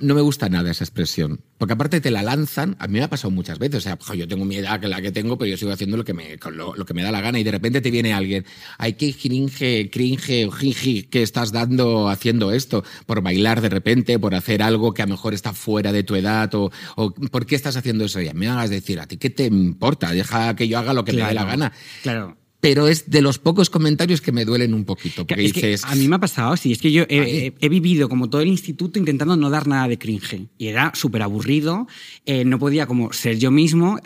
no 0.00 0.14
me 0.14 0.20
gusta 0.20 0.48
nada 0.48 0.70
esa 0.70 0.84
expresión. 0.84 1.40
Porque 1.58 1.74
aparte 1.74 2.00
te 2.00 2.10
la 2.10 2.22
lanzan, 2.22 2.76
a 2.78 2.86
mí 2.86 2.98
me 2.98 3.04
ha 3.04 3.10
pasado 3.10 3.30
muchas 3.30 3.58
veces. 3.58 3.78
O 3.78 3.80
sea, 3.80 3.98
jo, 4.00 4.14
yo 4.14 4.28
tengo 4.28 4.44
mi 4.44 4.56
edad 4.56 4.80
que 4.80 4.88
la 4.88 5.00
que 5.00 5.12
tengo, 5.12 5.36
pero 5.36 5.50
yo 5.50 5.56
sigo 5.56 5.72
haciendo 5.72 5.96
lo 5.96 6.04
que 6.04 6.14
me, 6.14 6.36
lo, 6.52 6.74
lo 6.74 6.84
que 6.84 6.94
me 6.94 7.02
da 7.02 7.10
la 7.10 7.20
gana. 7.20 7.38
Y 7.38 7.44
de 7.44 7.50
repente 7.50 7.80
te 7.80 7.90
viene 7.90 8.12
alguien, 8.12 8.44
ay, 8.78 8.94
qué 8.94 9.12
cringe, 9.12 9.90
cringe 9.90 10.48
jinji 10.50 11.04
que 11.04 11.22
estás 11.22 11.52
dando 11.52 12.08
haciendo 12.08 12.52
esto. 12.52 12.84
Por 13.06 13.22
bailar 13.22 13.60
de 13.60 13.68
repente, 13.68 14.18
por 14.18 14.34
hacer 14.34 14.62
algo 14.62 14.94
que 14.94 15.02
a 15.02 15.06
lo 15.06 15.12
mejor 15.12 15.34
está 15.34 15.52
fuera 15.52 15.92
de 15.92 16.02
tu 16.04 16.14
edad. 16.14 16.54
O, 16.54 16.70
o 16.96 17.12
¿por 17.12 17.46
qué 17.46 17.56
estás 17.56 17.76
haciendo 17.76 18.04
eso? 18.04 18.20
Y 18.20 18.32
me 18.34 18.48
hagas 18.48 18.70
decir, 18.70 19.00
¿a 19.00 19.06
ti 19.06 19.16
qué 19.16 19.30
te 19.30 19.46
importa? 19.46 20.12
Deja 20.12 20.54
que 20.54 20.68
yo 20.68 20.78
haga 20.78 20.92
lo 20.92 21.04
que 21.04 21.12
me 21.12 21.24
dé 21.24 21.34
la 21.34 21.44
gana. 21.44 21.72
Claro. 22.02 22.36
Pero 22.60 22.88
es 22.88 23.08
de 23.08 23.22
los 23.22 23.38
pocos 23.38 23.70
comentarios 23.70 24.20
que 24.20 24.32
me 24.32 24.44
duelen 24.44 24.74
un 24.74 24.84
poquito. 24.84 25.24
Porque 25.26 25.44
Es 25.44 25.52
que 25.52 25.66
dices, 25.68 25.84
a 25.84 25.94
mí 25.94 26.08
me 26.08 26.16
ha 26.16 26.18
pasado, 26.18 26.56
sí, 26.56 26.72
es 26.72 26.78
que 26.78 26.90
yo 26.90 27.04
he- 27.08 27.52
he 27.60 27.68
vivido 27.68 28.08
como 28.08 28.28
todo 28.28 28.40
el 28.40 28.48
instituto 28.48 28.98
intentando 28.98 29.36
no 29.36 29.48
dar 29.48 29.68
nada 29.68 29.86
de 29.86 29.96
cringe. 29.98 30.48
Y 30.58 30.66
era 30.66 30.90
súper 30.94 31.22
aburrido, 31.22 31.86
eh, 32.26 32.44
no 32.44 32.58
podía 32.58 32.86
como 32.86 33.12
ser 33.12 33.38
yo 33.38 33.50
mismo. 33.52 33.98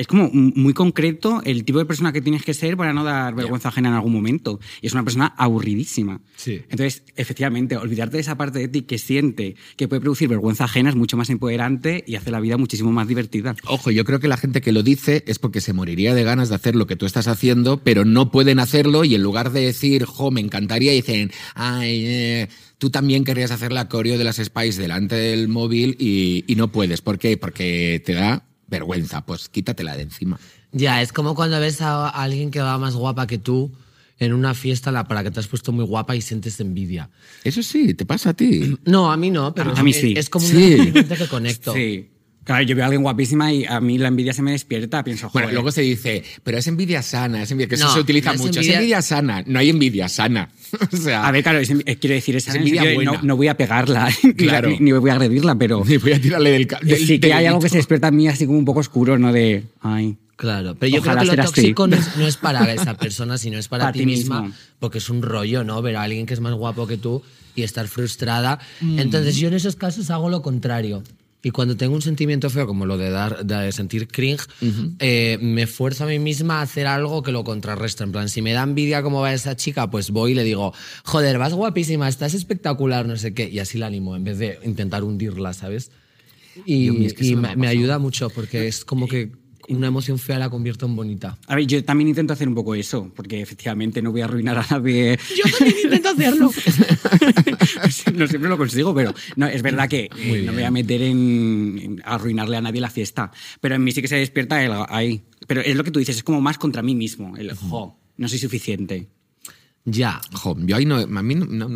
Es, 0.00 0.06
como 0.06 0.30
muy 0.32 0.72
concreto 0.72 1.42
el 1.44 1.64
tipo 1.64 1.78
de 1.78 1.84
persona 1.84 2.10
que 2.12 2.22
tienes 2.22 2.42
que 2.42 2.54
ser 2.54 2.76
para 2.78 2.94
no 2.94 3.04
dar 3.04 3.34
vergüenza 3.34 3.68
ajena 3.68 3.90
en 3.90 3.94
algún 3.96 4.14
momento. 4.14 4.58
Y 4.80 4.86
es 4.86 4.94
una 4.94 5.04
persona 5.04 5.34
aburridísima. 5.36 6.22
Sí. 6.36 6.62
Entonces, 6.70 7.02
efectivamente, 7.16 7.76
olvidarte 7.76 8.16
de 8.16 8.22
esa 8.22 8.38
parte 8.38 8.60
de 8.60 8.68
ti 8.68 8.82
que 8.82 8.96
siente 8.96 9.56
que 9.76 9.88
puede 9.88 10.00
producir 10.00 10.28
vergüenza 10.28 10.64
ajena 10.64 10.88
es 10.88 10.96
mucho 10.96 11.18
más 11.18 11.28
empoderante 11.28 12.02
y 12.06 12.14
hace 12.14 12.30
la 12.30 12.40
vida 12.40 12.56
muchísimo 12.56 12.90
más 12.92 13.08
divertida. 13.08 13.54
Ojo, 13.66 13.90
yo 13.90 14.04
creo 14.04 14.20
que 14.20 14.28
la 14.28 14.38
gente 14.38 14.62
que 14.62 14.72
lo 14.72 14.82
dice 14.82 15.22
es 15.26 15.38
porque 15.38 15.60
se 15.60 15.74
moriría 15.74 16.14
de 16.14 16.24
ganas 16.24 16.48
de 16.48 16.54
hacer 16.54 16.76
lo 16.76 16.86
que 16.86 16.96
tú 16.96 17.04
estás 17.04 17.28
haciendo, 17.28 17.82
pero 17.82 18.06
no 18.06 18.30
pueden 18.30 18.58
hacerlo 18.58 19.04
y 19.04 19.14
en 19.14 19.22
lugar 19.22 19.52
de 19.52 19.60
decir, 19.60 20.04
jo, 20.06 20.30
me 20.30 20.40
encantaría, 20.40 20.92
dicen, 20.92 21.30
ay, 21.54 22.04
eh, 22.06 22.48
tú 22.78 22.88
también 22.88 23.24
querrías 23.24 23.50
hacer 23.50 23.70
la 23.70 23.88
coreo 23.88 24.16
de 24.16 24.24
las 24.24 24.36
Spice 24.36 24.80
delante 24.80 25.14
del 25.14 25.48
móvil 25.48 25.96
y, 25.98 26.44
y 26.46 26.54
no 26.56 26.72
puedes. 26.72 27.02
¿Por 27.02 27.18
qué? 27.18 27.36
Porque 27.36 28.02
te 28.04 28.14
da 28.14 28.46
vergüenza. 28.70 29.24
Pues 29.26 29.48
quítatela 29.48 29.96
de 29.96 30.02
encima. 30.04 30.38
Ya, 30.72 31.02
es 31.02 31.12
como 31.12 31.34
cuando 31.34 31.58
ves 31.60 31.80
a 31.82 32.08
alguien 32.08 32.50
que 32.50 32.60
va 32.60 32.78
más 32.78 32.94
guapa 32.94 33.26
que 33.26 33.38
tú 33.38 33.70
en 34.18 34.32
una 34.34 34.54
fiesta 34.54 34.92
la- 34.92 35.08
para 35.08 35.22
que 35.24 35.30
te 35.30 35.40
has 35.40 35.46
puesto 35.48 35.72
muy 35.72 35.84
guapa 35.84 36.14
y 36.14 36.20
sientes 36.20 36.60
envidia. 36.60 37.10
Eso 37.42 37.62
sí, 37.62 37.94
te 37.94 38.04
pasa 38.06 38.30
a 38.30 38.34
ti. 38.34 38.76
No, 38.84 39.10
a 39.10 39.16
mí 39.16 39.30
no, 39.30 39.54
pero 39.54 39.74
A 39.76 39.82
mí 39.82 39.90
es, 39.90 39.96
sí. 40.00 40.14
es 40.16 40.28
como 40.30 40.46
Sí. 40.46 40.54
un 40.56 40.62
sentimiento 40.76 41.14
que 41.16 41.26
conecto. 41.26 41.72
Sí. 41.74 42.08
Claro, 42.50 42.64
yo 42.64 42.74
veo 42.74 42.82
a 42.84 42.86
alguien 42.86 43.02
guapísima 43.02 43.52
y 43.52 43.64
a 43.64 43.78
mí 43.80 43.96
la 43.96 44.08
envidia 44.08 44.32
se 44.32 44.42
me 44.42 44.50
despierta, 44.50 45.04
pienso, 45.04 45.30
Bueno, 45.32 45.46
joder. 45.46 45.54
luego 45.54 45.70
se 45.70 45.82
dice, 45.82 46.24
pero 46.42 46.58
es 46.58 46.66
envidia 46.66 47.00
sana, 47.00 47.42
es 47.44 47.50
envidia, 47.52 47.68
que 47.68 47.74
eso 47.76 47.84
No, 47.86 47.94
se 47.94 48.00
utiliza 48.00 48.30
no 48.30 48.34
es 48.34 48.40
mucho. 48.40 48.58
envidia- 48.60 48.70
Es 48.72 48.76
envidia 48.78 49.02
sana, 49.02 49.44
no 49.46 49.58
hay 49.60 49.70
envidia 49.70 50.08
sana. 50.08 50.50
o 50.92 50.96
sea, 50.96 51.24
A 51.26 51.30
ver, 51.30 51.44
claro, 51.44 51.60
es 51.60 51.70
eh, 51.70 51.96
quiero 51.96 52.14
decir, 52.14 52.34
es, 52.34 52.48
Es 52.48 52.54
envidia 52.56 52.82
no, 52.84 52.94
buena. 52.94 53.20
no 53.22 53.36
voy 53.36 53.46
a 53.46 53.56
pegarla, 53.56 54.08
Claro. 54.36 54.68
ni, 54.70 54.78
ni 54.80 54.90
voy 54.90 55.10
a 55.10 55.12
agredirla, 55.12 55.54
pero 55.54 55.84
ni 55.86 55.96
voy 55.98 56.12
a 56.12 56.20
tirarle 56.20 56.50
del, 56.50 56.66
ca- 56.66 56.80
del 56.82 57.06
sí 57.06 57.20
que 57.20 57.32
hay 57.32 57.46
algo 57.46 57.60
que 57.60 57.68
se 57.68 57.76
despierta 57.76 58.08
en 58.08 58.16
mí 58.16 58.26
así 58.26 58.46
como 58.46 58.58
un 58.58 58.64
poco 58.64 58.80
oscuro, 58.80 59.16
¿no? 59.16 59.32
De, 59.32 59.62
ay, 59.80 60.16
Claro, 60.34 60.74
pero 60.74 60.90
yo 60.90 61.00
Ojalá 61.02 61.20
creo 61.20 61.32
que 61.32 61.36
lo 61.36 61.44
tóxico 61.44 61.86
no 61.86 61.96
es, 61.96 62.16
no 62.16 62.26
es 62.26 62.36
para 62.38 62.72
esa 62.72 62.96
persona, 62.96 63.36
sino 63.38 63.58
es 63.58 63.68
para, 63.68 63.84
Para 63.84 63.92
ti 63.92 63.98
ti 64.00 64.06
misma, 64.06 64.40
mismo. 64.40 64.56
porque 64.78 64.96
es 64.98 65.10
un 65.10 65.20
rollo, 65.20 65.64
¿no? 65.64 65.82
Ver 65.82 65.96
a 65.96 66.02
alguien 66.02 66.24
que 66.24 66.32
es 66.32 66.40
más 66.40 66.54
guapo 66.54 66.86
que 66.86 66.96
tú 66.96 67.22
y 67.54 67.62
estar 67.62 67.86
frustrada. 67.88 68.58
Mm. 68.80 69.00
Entonces 69.00 69.36
yo 69.36 69.48
en 69.48 69.54
esos 69.54 69.76
casos 69.76 70.08
hago 70.10 70.30
lo 70.30 70.40
contrario. 70.40 71.02
Y 71.42 71.50
cuando 71.50 71.76
tengo 71.76 71.94
un 71.94 72.02
sentimiento 72.02 72.50
feo, 72.50 72.66
como 72.66 72.84
lo 72.84 72.98
de 72.98 73.10
dar, 73.10 73.44
de 73.46 73.72
sentir 73.72 74.08
cringe, 74.08 74.46
eh, 74.98 75.38
me 75.40 75.62
esfuerzo 75.62 76.04
a 76.04 76.06
mí 76.06 76.18
misma 76.18 76.58
a 76.58 76.62
hacer 76.62 76.86
algo 76.86 77.22
que 77.22 77.32
lo 77.32 77.44
contrarresta. 77.44 78.04
En 78.04 78.12
plan, 78.12 78.28
si 78.28 78.42
me 78.42 78.52
da 78.52 78.62
envidia 78.62 79.02
cómo 79.02 79.20
va 79.20 79.32
esa 79.32 79.56
chica, 79.56 79.90
pues 79.90 80.10
voy 80.10 80.32
y 80.32 80.34
le 80.34 80.44
digo, 80.44 80.74
joder, 81.04 81.38
vas 81.38 81.54
guapísima, 81.54 82.08
estás 82.08 82.34
espectacular, 82.34 83.06
no 83.06 83.16
sé 83.16 83.32
qué. 83.32 83.48
Y 83.48 83.58
así 83.58 83.78
la 83.78 83.86
animo, 83.86 84.16
en 84.16 84.24
vez 84.24 84.38
de 84.38 84.58
intentar 84.64 85.02
hundirla, 85.02 85.54
¿sabes? 85.54 85.90
Y, 86.66 87.06
es 87.06 87.14
que 87.14 87.36
me 87.36 87.68
ayuda 87.68 87.98
mucho 87.98 88.28
porque 88.28 88.66
es 88.66 88.84
como 88.84 89.08
que 89.08 89.32
una 89.74 89.88
emoción 89.88 90.18
fea 90.18 90.38
la 90.38 90.50
convierto 90.50 90.86
en 90.86 90.96
bonita. 90.96 91.38
A 91.46 91.54
ver, 91.54 91.66
yo 91.66 91.84
también 91.84 92.08
intento 92.08 92.32
hacer 92.32 92.48
un 92.48 92.54
poco 92.54 92.74
eso, 92.74 93.12
porque 93.14 93.40
efectivamente 93.40 94.02
no 94.02 94.12
voy 94.12 94.20
a 94.20 94.24
arruinar 94.24 94.58
a 94.58 94.66
nadie. 94.70 95.18
Yo 95.36 95.44
también 95.58 95.76
intento 95.84 96.08
hacerlo. 96.10 96.50
no 98.14 98.26
siempre 98.26 98.50
lo 98.50 98.58
consigo, 98.58 98.94
pero 98.94 99.14
no, 99.36 99.46
es 99.46 99.62
verdad 99.62 99.88
que 99.88 100.10
eh, 100.16 100.42
no 100.44 100.52
me 100.52 100.58
voy 100.58 100.64
a 100.64 100.70
meter 100.70 101.02
en, 101.02 101.80
en 101.82 102.02
arruinarle 102.04 102.56
a 102.56 102.60
nadie 102.60 102.80
la 102.80 102.90
fiesta. 102.90 103.30
Pero 103.60 103.74
en 103.74 103.84
mí 103.84 103.92
sí 103.92 104.02
que 104.02 104.08
se 104.08 104.16
despierta 104.16 104.62
el 104.64 104.72
ahí. 104.88 105.22
Pero 105.46 105.60
es 105.60 105.76
lo 105.76 105.84
que 105.84 105.90
tú 105.90 105.98
dices, 105.98 106.16
es 106.16 106.22
como 106.22 106.40
más 106.40 106.58
contra 106.58 106.82
mí 106.82 106.94
mismo. 106.94 107.36
El 107.36 107.54
jo, 107.54 107.98
no 108.16 108.28
soy 108.28 108.38
suficiente. 108.38 109.08
Ya. 109.90 110.20
Jo, 110.32 110.56
yo 110.60 110.76
ahí 110.76 110.86
no, 110.86 110.96
a 110.96 111.06
mí 111.22 111.34
no, 111.34 111.68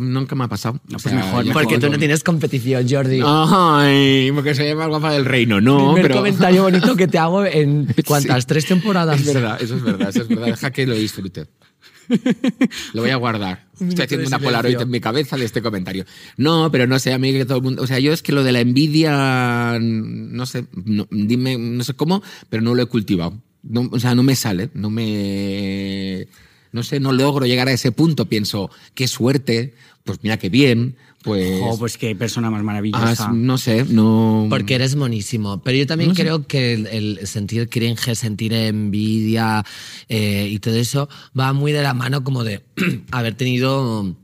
nunca 0.00 0.34
me 0.34 0.44
ha 0.44 0.48
pasado. 0.48 0.80
Pues 0.90 1.12
mejor, 1.14 1.44
Porque 1.52 1.76
como- 1.76 1.78
tú 1.86 1.90
no 1.92 1.98
tienes 1.98 2.22
competición, 2.24 2.86
Jordi. 2.88 3.20
Ay, 3.24 4.30
porque 4.34 4.54
soy 4.54 4.74
más 4.74 4.88
guapa 4.88 5.12
del 5.12 5.24
reino, 5.24 5.60
no, 5.60 5.92
Primer 5.92 6.02
pero... 6.02 6.16
comentario 6.16 6.62
bonito 6.62 6.96
que 6.96 7.08
te 7.08 7.18
hago 7.18 7.44
en 7.44 7.94
cuántas, 8.06 8.42
Sí. 8.44 8.48
tres 8.48 8.66
temporadas. 8.66 9.20
Es 9.20 9.32
verdad, 9.34 9.58
eso 9.60 9.76
es 9.76 9.82
verdad, 9.82 10.08
eso 10.10 10.22
es 10.22 10.28
verdad. 10.28 10.46
Deja 10.46 10.70
que 10.70 10.86
lo 10.86 10.94
disfrute. 10.94 11.46
Lo 12.92 13.00
voy 13.00 13.10
a 13.10 13.16
guardar. 13.16 13.64
Estoy 13.80 14.04
haciendo 14.04 14.26
una 14.28 14.38
polaroid 14.38 14.78
en 14.80 14.90
mi 14.90 15.00
cabeza 15.00 15.36
de 15.36 15.46
este 15.46 15.62
comentario. 15.62 16.04
No, 16.36 16.70
pero 16.70 16.86
no 16.86 16.98
sé, 16.98 17.12
a 17.14 17.18
mí 17.18 17.32
que 17.32 17.44
todo 17.46 17.58
el 17.58 17.64
mundo... 17.64 17.82
O 17.82 17.86
sea, 17.86 17.98
yo 17.98 18.12
es 18.12 18.22
que 18.22 18.32
lo 18.32 18.44
de 18.44 18.52
la 18.52 18.60
envidia, 18.60 19.78
no 19.80 20.44
sé, 20.46 20.66
no, 20.84 21.06
dime, 21.10 21.56
no 21.58 21.82
sé 21.82 21.94
cómo, 21.94 22.22
pero 22.50 22.62
no 22.62 22.74
lo 22.74 22.82
he 22.82 22.86
cultivado. 22.86 23.40
No, 23.62 23.88
o 23.90 23.98
sea, 23.98 24.14
no 24.14 24.22
me 24.22 24.36
sale, 24.36 24.68
no 24.74 24.90
me... 24.90 26.28
No 26.74 26.82
sé, 26.82 27.00
no 27.00 27.12
logro 27.12 27.46
llegar 27.46 27.68
a 27.68 27.72
ese 27.72 27.92
punto. 27.92 28.28
Pienso, 28.28 28.70
qué 28.94 29.08
suerte, 29.08 29.74
pues 30.04 30.18
mira 30.22 30.36
qué 30.38 30.48
bien, 30.50 30.96
pues... 31.22 31.60
Jo, 31.60 31.78
pues 31.78 31.96
qué 31.96 32.14
persona 32.14 32.50
más 32.50 32.62
maravillosa. 32.62 33.28
ah, 33.28 33.32
no 33.32 33.56
sé, 33.56 33.84
no... 33.88 34.46
Porque 34.50 34.74
eres 34.74 34.94
monísimo. 34.96 35.62
Pero 35.62 35.78
yo 35.78 35.86
también 35.86 36.10
No 36.10 36.14
sé. 36.14 36.22
creo 36.22 36.46
que 36.46 36.74
el, 36.74 36.86
el 36.88 37.26
sentir 37.26 37.68
cringe, 37.70 38.14
sentir 38.14 38.52
envidia 38.52 39.64
eh, 40.08 40.48
y 40.50 40.58
todo 40.58 40.74
eso 40.74 41.08
va 41.38 41.52
muy 41.54 41.72
de 41.72 41.82
la 41.82 41.94
mano 41.94 42.24
como 42.24 42.44
de 42.44 42.62
haber 43.10 43.34
tenido 43.36 44.14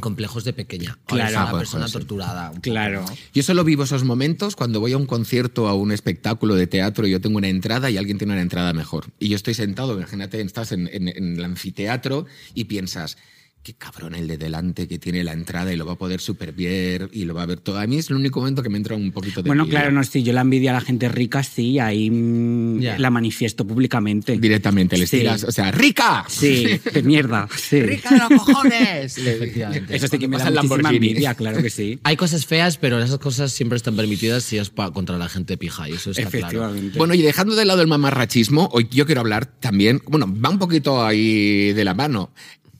complejos 0.00 0.44
de 0.44 0.52
pequeña. 0.52 0.98
O 1.06 1.14
Claro. 1.14 1.30
una 1.32 1.42
Ah, 1.42 1.50
pues, 1.50 1.60
persona 1.62 1.86
sí. 1.86 1.92
torturada. 1.94 2.52
Claro. 2.60 3.04
Yo 3.32 3.42
solo 3.42 3.64
vivo 3.64 3.84
esos 3.84 4.04
momentos 4.04 4.54
cuando 4.54 4.80
voy 4.80 4.92
a 4.92 4.96
un 4.96 5.06
concierto, 5.06 5.66
a 5.68 5.74
un 5.74 5.92
espectáculo 5.92 6.54
de 6.56 6.66
teatro 6.66 7.06
y 7.06 7.10
yo 7.10 7.20
tengo 7.20 7.38
una 7.38 7.48
entrada 7.48 7.90
y 7.90 7.96
alguien 7.96 8.18
tiene 8.18 8.34
una 8.34 8.42
entrada 8.42 8.72
mejor. 8.72 9.06
Y 9.18 9.28
yo 9.28 9.36
estoy 9.36 9.54
sentado, 9.54 9.94
imagínate, 9.96 10.40
estás 10.40 10.72
en, 10.72 10.88
en- 10.92 11.08
en 11.08 11.36
el 11.38 11.44
anfiteatro 11.44 12.26
y 12.54 12.64
piensas, 12.64 13.16
qué 13.62 13.74
cabrón 13.74 14.14
el 14.14 14.26
de 14.28 14.38
delante 14.38 14.88
que 14.88 14.98
tiene 14.98 15.22
la 15.24 15.32
entrada 15.34 15.70
y 15.72 15.76
lo 15.76 15.84
va 15.84 15.92
a 15.92 15.96
poder 15.96 16.20
super 16.20 16.52
bien 16.52 17.10
y 17.12 17.24
lo 17.26 17.34
va 17.34 17.42
a 17.42 17.46
ver 17.46 17.60
todo. 17.60 17.78
A 17.78 17.86
mí 17.86 17.98
es 17.98 18.08
el 18.08 18.16
único 18.16 18.40
momento 18.40 18.62
que 18.62 18.70
me 18.70 18.78
entra 18.78 18.96
un 18.96 19.12
poquito 19.12 19.42
de 19.42 19.48
Bueno, 19.48 19.64
envidia. 19.64 19.80
claro, 19.80 19.94
no, 19.94 20.02
sí, 20.04 20.22
yo 20.22 20.32
la 20.32 20.40
envidia 20.40 20.70
a 20.70 20.74
la 20.74 20.80
gente 20.80 21.08
rica, 21.08 21.42
sí, 21.42 21.78
ahí 21.78 22.10
mm, 22.10 22.80
la 22.98 23.10
manifiesto 23.10 23.66
públicamente. 23.66 24.38
Directamente, 24.38 24.96
le 24.96 25.06
Sí. 25.06 25.18
tiras, 25.18 25.44
o 25.44 25.52
sea, 25.52 25.70
¡rica! 25.70 26.24
Sí, 26.28 26.66
de 26.94 27.02
mierda, 27.02 27.46
sí. 27.56 27.82
¡Rica 27.82 28.10
de 28.10 28.18
los 28.34 28.42
cojones! 28.42 29.18
Efectivamente. 29.26 29.94
Eso 29.96 30.08
sí 30.08 30.18
que 30.18 30.28
me 30.28 30.38
da 30.38 30.50
muchísima 30.50 30.90
envidia, 30.90 31.34
claro 31.34 31.60
que 31.62 31.68
sí. 31.70 31.98
Hay 32.04 32.16
cosas 32.16 32.46
feas, 32.46 32.78
pero 32.78 32.98
esas 33.02 33.18
cosas 33.18 33.52
siempre 33.52 33.76
están 33.76 33.96
permitidas 33.96 34.44
si 34.44 34.56
es 34.56 34.70
pa- 34.70 34.92
contra 34.92 35.18
la 35.18 35.28
gente 35.28 35.58
pija. 35.58 35.88
Y 35.90 35.92
eso 35.94 36.10
está 36.12 36.22
claro. 36.30 36.38
Efectivamente. 36.38 36.98
Bueno, 36.98 37.12
y 37.14 37.20
dejando 37.22 37.54
de 37.54 37.64
lado 37.66 37.82
el 37.82 37.88
mamarrachismo, 37.88 38.70
hoy 38.72 38.88
yo 38.90 39.04
quiero 39.04 39.20
hablar 39.20 39.44
también, 39.46 40.00
bueno, 40.06 40.26
va 40.42 40.48
un 40.48 40.58
poquito 40.58 41.04
ahí 41.04 41.72
de 41.74 41.84
la 41.84 41.92
mano. 41.94 42.30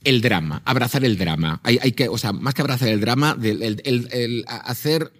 El 0.04 0.20
drama, 0.20 0.62
abrazar 0.64 1.04
el 1.04 1.18
drama. 1.18 1.60
Hay, 1.64 1.78
hay 1.82 1.92
que, 1.92 2.08
o 2.08 2.18
sea, 2.18 2.32
más 2.32 2.54
que 2.54 2.62
abrazar 2.62 2.88
el 2.88 3.00
drama, 3.00 3.36
el, 3.42 3.62
el- 3.62 4.08
el 4.12 4.44
hacer. 4.48 5.12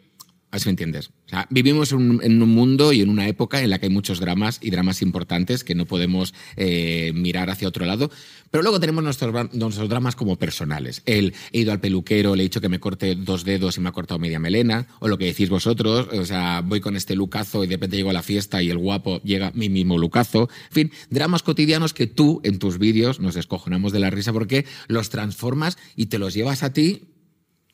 A 0.51 0.57
ver 0.57 0.61
si 0.61 0.69
me 0.69 0.71
entiendes. 0.71 1.11
O 1.27 1.29
sea, 1.29 1.47
vivimos 1.51 1.93
en 1.93 2.43
un 2.43 2.49
mundo 2.49 2.95
y 2.95 3.03
en 3.03 3.11
una 3.11 3.29
época 3.29 3.61
en 3.61 3.69
la 3.69 3.79
que 3.79 3.87
hay 3.87 3.93
muchos 3.93 4.19
dramas 4.19 4.59
y 4.63 4.71
dramas 4.71 5.03
importantes 5.03 5.63
que 5.63 5.75
no 5.75 5.85
podemos 5.85 6.33
eh, 6.57 7.13
mirar 7.15 7.51
hacia 7.51 7.69
otro 7.69 7.85
lado. 7.85 8.11
Pero 8.51 8.63
luego 8.63 8.81
tenemos 8.81 9.05
nuestros, 9.05 9.53
nuestros 9.53 9.91
dramas 9.91 10.17
como 10.17 10.37
personales. 10.37 11.03
El 11.05 11.35
he 11.53 11.61
ido 11.61 11.73
al 11.73 11.81
peluquero, 11.81 12.35
le 12.35 12.45
he 12.45 12.47
dicho 12.47 12.63
que 12.63 12.71
me 12.71 12.81
corte 12.81 13.15
dos 13.15 13.45
dedos 13.45 13.77
y 13.77 13.81
me 13.81 13.91
ha 13.91 13.93
cortado 13.93 14.19
media 14.19 14.39
melena. 14.39 14.87
O 15.01 15.09
lo 15.09 15.19
que 15.19 15.27
decís 15.27 15.51
vosotros, 15.51 16.09
o 16.11 16.25
sea, 16.25 16.63
voy 16.63 16.81
con 16.81 16.97
este 16.97 17.15
lucazo 17.15 17.63
y 17.63 17.67
de 17.67 17.75
repente 17.75 17.99
llego 17.99 18.09
a 18.09 18.15
la 18.15 18.23
fiesta 18.23 18.63
y 18.63 18.71
el 18.71 18.79
guapo 18.79 19.21
llega 19.23 19.53
mi 19.55 19.69
mismo 19.69 19.99
lucazo. 19.99 20.49
En 20.71 20.73
fin, 20.73 20.93
dramas 21.11 21.43
cotidianos 21.43 21.93
que 21.93 22.07
tú 22.07 22.41
en 22.43 22.59
tus 22.59 22.79
vídeos 22.79 23.21
nos 23.21 23.35
descojonamos 23.35 23.93
de 23.93 24.01
la 24.01 24.09
risa 24.09 24.33
porque 24.33 24.65
los 24.87 25.11
transformas 25.11 25.77
y 25.95 26.07
te 26.07 26.19
los 26.19 26.33
llevas 26.33 26.63
a 26.63 26.73
ti 26.73 27.08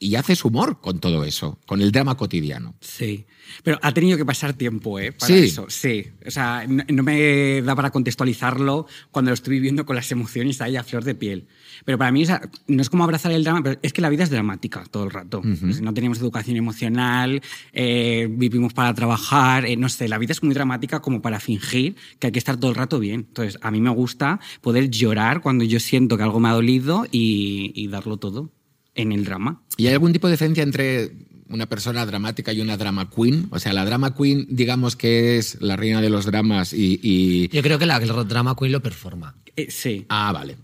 y 0.04 0.16
haces 0.16 0.44
humor 0.44 0.80
con 0.80 1.00
todo 1.00 1.24
eso, 1.24 1.58
con 1.66 1.80
el 1.80 1.90
drama 1.90 2.16
cotidiano. 2.16 2.74
Sí. 2.80 3.24
Pero 3.62 3.78
ha 3.82 3.92
tenido 3.92 4.16
que 4.18 4.24
pasar 4.24 4.52
tiempo, 4.54 4.98
¿eh? 4.98 5.12
Para 5.12 5.26
Sí. 5.26 5.44
eso. 5.44 5.66
Sí. 5.68 6.06
O 6.26 6.30
sea, 6.30 6.66
no, 6.68 6.84
no 6.88 7.02
me 7.02 7.62
da 7.62 7.74
para 7.74 7.90
contextualizarlo 7.90 8.86
cuando 9.10 9.30
lo 9.30 9.34
estoy 9.34 9.54
viviendo 9.54 9.86
con 9.86 9.96
las 9.96 10.10
emociones 10.12 10.60
ahí 10.60 10.76
a 10.76 10.84
flor 10.84 11.04
de 11.04 11.14
piel. 11.14 11.46
Pero 11.84 11.96
para 11.98 12.12
mí 12.12 12.22
o 12.22 12.26
sea, 12.26 12.42
no 12.66 12.82
es 12.82 12.90
como 12.90 13.04
abrazar 13.04 13.32
el 13.32 13.44
drama, 13.44 13.62
pero 13.62 13.78
es 13.82 13.92
que 13.92 14.02
la 14.02 14.08
vida 14.10 14.24
es 14.24 14.30
dramática 14.30 14.84
todo 14.90 15.04
el 15.04 15.10
rato. 15.10 15.42
No 15.42 15.94
tenemos 15.94 16.18
educación 16.18 16.56
emocional, 16.56 17.42
eh, 17.72 18.28
vivimos 18.30 18.72
para 18.74 18.92
trabajar, 18.94 19.64
eh, 19.66 19.76
no 19.76 19.88
sé, 19.88 20.08
la 20.08 20.18
vida 20.18 20.32
es 20.32 20.42
muy 20.42 20.54
dramática 20.54 21.00
como 21.00 21.22
para 21.22 21.40
fingir 21.40 21.96
que 22.18 22.26
hay 22.28 22.32
que 22.32 22.38
estar 22.38 22.56
todo 22.58 22.70
el 22.70 22.76
rato 22.76 22.98
bien. 22.98 23.26
Entonces, 23.28 23.58
a 23.62 23.70
mí 23.70 23.80
me 23.80 23.90
gusta 23.90 24.40
poder 24.60 24.90
llorar 24.90 25.40
cuando 25.40 25.64
yo 25.64 25.80
siento 25.80 26.16
que 26.16 26.22
algo 26.22 26.40
me 26.40 26.48
ha 26.48 26.52
dolido 26.52 27.06
y, 27.10 27.72
y 27.74 27.88
darlo 27.88 28.16
todo 28.18 28.50
en 28.94 29.12
el 29.12 29.24
drama. 29.24 29.62
¿Y 29.76 29.86
hay 29.86 29.92
algún 29.94 30.12
tipo 30.12 30.26
de 30.28 30.32
diferencia 30.34 30.62
entre 30.62 31.12
una 31.48 31.66
persona 31.66 32.04
dramática 32.06 32.52
y 32.52 32.60
una 32.60 32.76
drama 32.76 33.10
queen? 33.10 33.48
O 33.50 33.58
sea, 33.58 33.72
la 33.72 33.84
drama 33.84 34.14
queen, 34.14 34.46
digamos 34.50 34.96
que 34.96 35.38
es 35.38 35.60
la 35.60 35.76
reina 35.76 36.00
de 36.00 36.10
los 36.10 36.24
dramas 36.26 36.72
y... 36.72 36.98
y- 37.02 37.48
Yo 37.48 37.62
creo 37.62 37.78
que 37.78 37.86
la 37.86 37.98
drama 38.00 38.54
queen 38.56 38.72
lo 38.72 38.82
performa. 38.82 39.34
Eh, 39.56 39.66
sí. 39.70 40.06
Ah, 40.08 40.32
vale. 40.32 40.56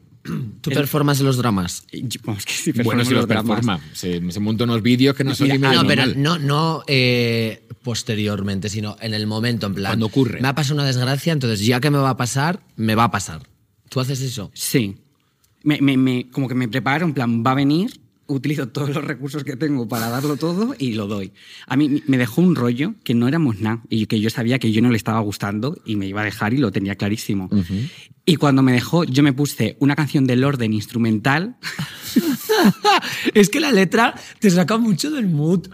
¿Tú 0.61 0.71
performas 0.71 1.19
en 1.21 1.27
los 1.27 1.39
dramas? 1.39 1.85
Yo- 1.93 2.21
Vamos, 2.25 2.45
que 2.45 2.53
sí, 2.53 2.73
bueno, 2.85 3.05
si 3.05 3.13
los 3.15 3.21
los 3.23 3.27
performa. 3.27 3.81
Se, 3.95 4.21
se 4.31 4.41
monta 4.41 4.65
unos 4.65 4.83
vídeos 4.83 5.17
que 5.17 5.25
no 5.25 5.35
son 5.35 5.49
Mira, 5.49 5.71
ah, 5.71 5.75
no, 5.75 5.87
pero 5.87 6.07
no, 6.15 6.39
no 6.39 6.83
eh, 6.87 7.67
posteriormente, 7.83 8.69
sino 8.69 8.97
en 9.01 9.15
el 9.15 9.27
momento, 9.27 9.67
en 9.67 9.75
plan. 9.75 9.93
Cuando 9.93 10.07
ocurre. 10.07 10.41
Me 10.41 10.49
ha 10.49 10.55
pasado 10.55 10.75
una 10.75 10.85
desgracia, 10.85 11.33
entonces 11.33 11.65
ya 11.65 11.81
que 11.81 11.91
me 11.91 11.99
va 11.99 12.11
a 12.11 12.17
pasar, 12.17 12.61
me 12.77 12.95
va 12.95 13.05
a 13.05 13.11
pasar. 13.11 13.43
¿Tú 13.89 13.99
haces 14.01 14.21
eso? 14.21 14.51
Sí. 14.55 14.97
Me, 15.63 15.81
me- 15.81 15.97
me- 15.97 16.31
como 16.31 16.49
que 16.49 16.55
me 16.55 16.69
preparo, 16.69 17.07
en 17.07 17.15
plan, 17.15 17.43
va 17.45 17.53
a 17.53 17.55
venir, 17.55 18.00
utilizo 18.31 18.69
todos 18.69 18.95
los 18.95 19.05
recursos 19.05 19.45
que 19.45 19.57
tengo 19.57 19.89
para 19.89 20.09
darlo 20.09 20.37
todo 20.37 20.75
y 20.79 20.95
lo 20.95 21.07
doy. 21.07 21.33
A 21.67 21.77
mí 21.77 22.03
me 22.07 22.19
dejó 22.19 22.41
un 22.41 22.55
rollo 22.55 22.95
que 23.05 23.15
no 23.15 23.29
éramos 23.29 23.61
nada 23.61 23.83
y 23.89 24.07
que 24.07 24.21
yo 24.21 24.31
sabía 24.31 24.59
que 24.59 24.73
yo 24.73 24.83
no 24.83 24.91
le 24.91 24.97
estaba 24.97 25.21
gustando 25.21 25.77
y 25.85 25.97
me 25.97 26.07
iba 26.07 26.23
a 26.23 26.25
dejar 26.25 26.55
y 26.55 26.59
lo 26.59 26.73
tenía 26.73 26.95
clarísimo. 26.95 27.51
Y 28.25 28.37
cuando 28.37 28.63
me 28.63 28.73
dejó, 28.73 29.05
yo 29.05 29.23
me 29.23 29.33
puse 29.33 29.77
una 29.81 29.97
canción 29.97 30.27
del 30.27 30.45
orden 30.45 30.73
instrumental 30.73 31.57
es 33.35 33.49
que 33.51 33.61
la 33.61 33.73
letra 33.73 34.15
te 34.39 34.51
saca 34.51 34.79
mucho 34.79 35.11
del 35.11 35.27
mood. 35.27 35.69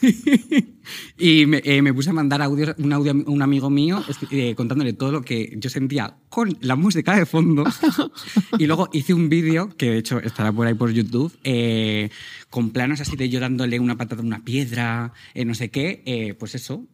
y 1.18 1.46
me, 1.46 1.60
eh, 1.64 1.82
me 1.82 1.92
puse 1.92 2.10
a 2.10 2.12
mandar 2.12 2.42
audios, 2.42 2.74
un 2.78 2.92
audio 2.92 3.12
a 3.12 3.30
un 3.30 3.42
amigo 3.42 3.70
mío 3.70 4.02
es- 4.08 4.18
eh, 4.30 4.54
contándole 4.54 4.92
todo 4.92 5.12
lo 5.12 5.22
que 5.22 5.54
yo 5.56 5.70
sentía 5.70 6.16
con 6.28 6.56
la 6.60 6.76
música 6.76 7.16
de 7.16 7.26
fondo. 7.26 7.64
y 8.58 8.66
luego 8.66 8.88
hice 8.92 9.14
un 9.14 9.28
vídeo, 9.28 9.68
que 9.76 9.90
de 9.90 9.98
hecho 9.98 10.18
estará 10.18 10.52
por 10.52 10.66
ahí 10.66 10.74
por 10.74 10.90
YouTube, 10.92 11.32
eh, 11.44 12.10
con 12.50 12.70
planos 12.70 13.00
así 13.00 13.16
de 13.16 13.28
yo 13.28 13.40
dándole 13.40 13.80
una 13.80 13.96
patada 13.96 14.22
a 14.22 14.24
una 14.24 14.44
piedra, 14.44 15.12
no 15.34 15.54
sé 15.54 15.70
qué. 15.70 16.36
pues 16.38 16.54
eso, 16.54 16.86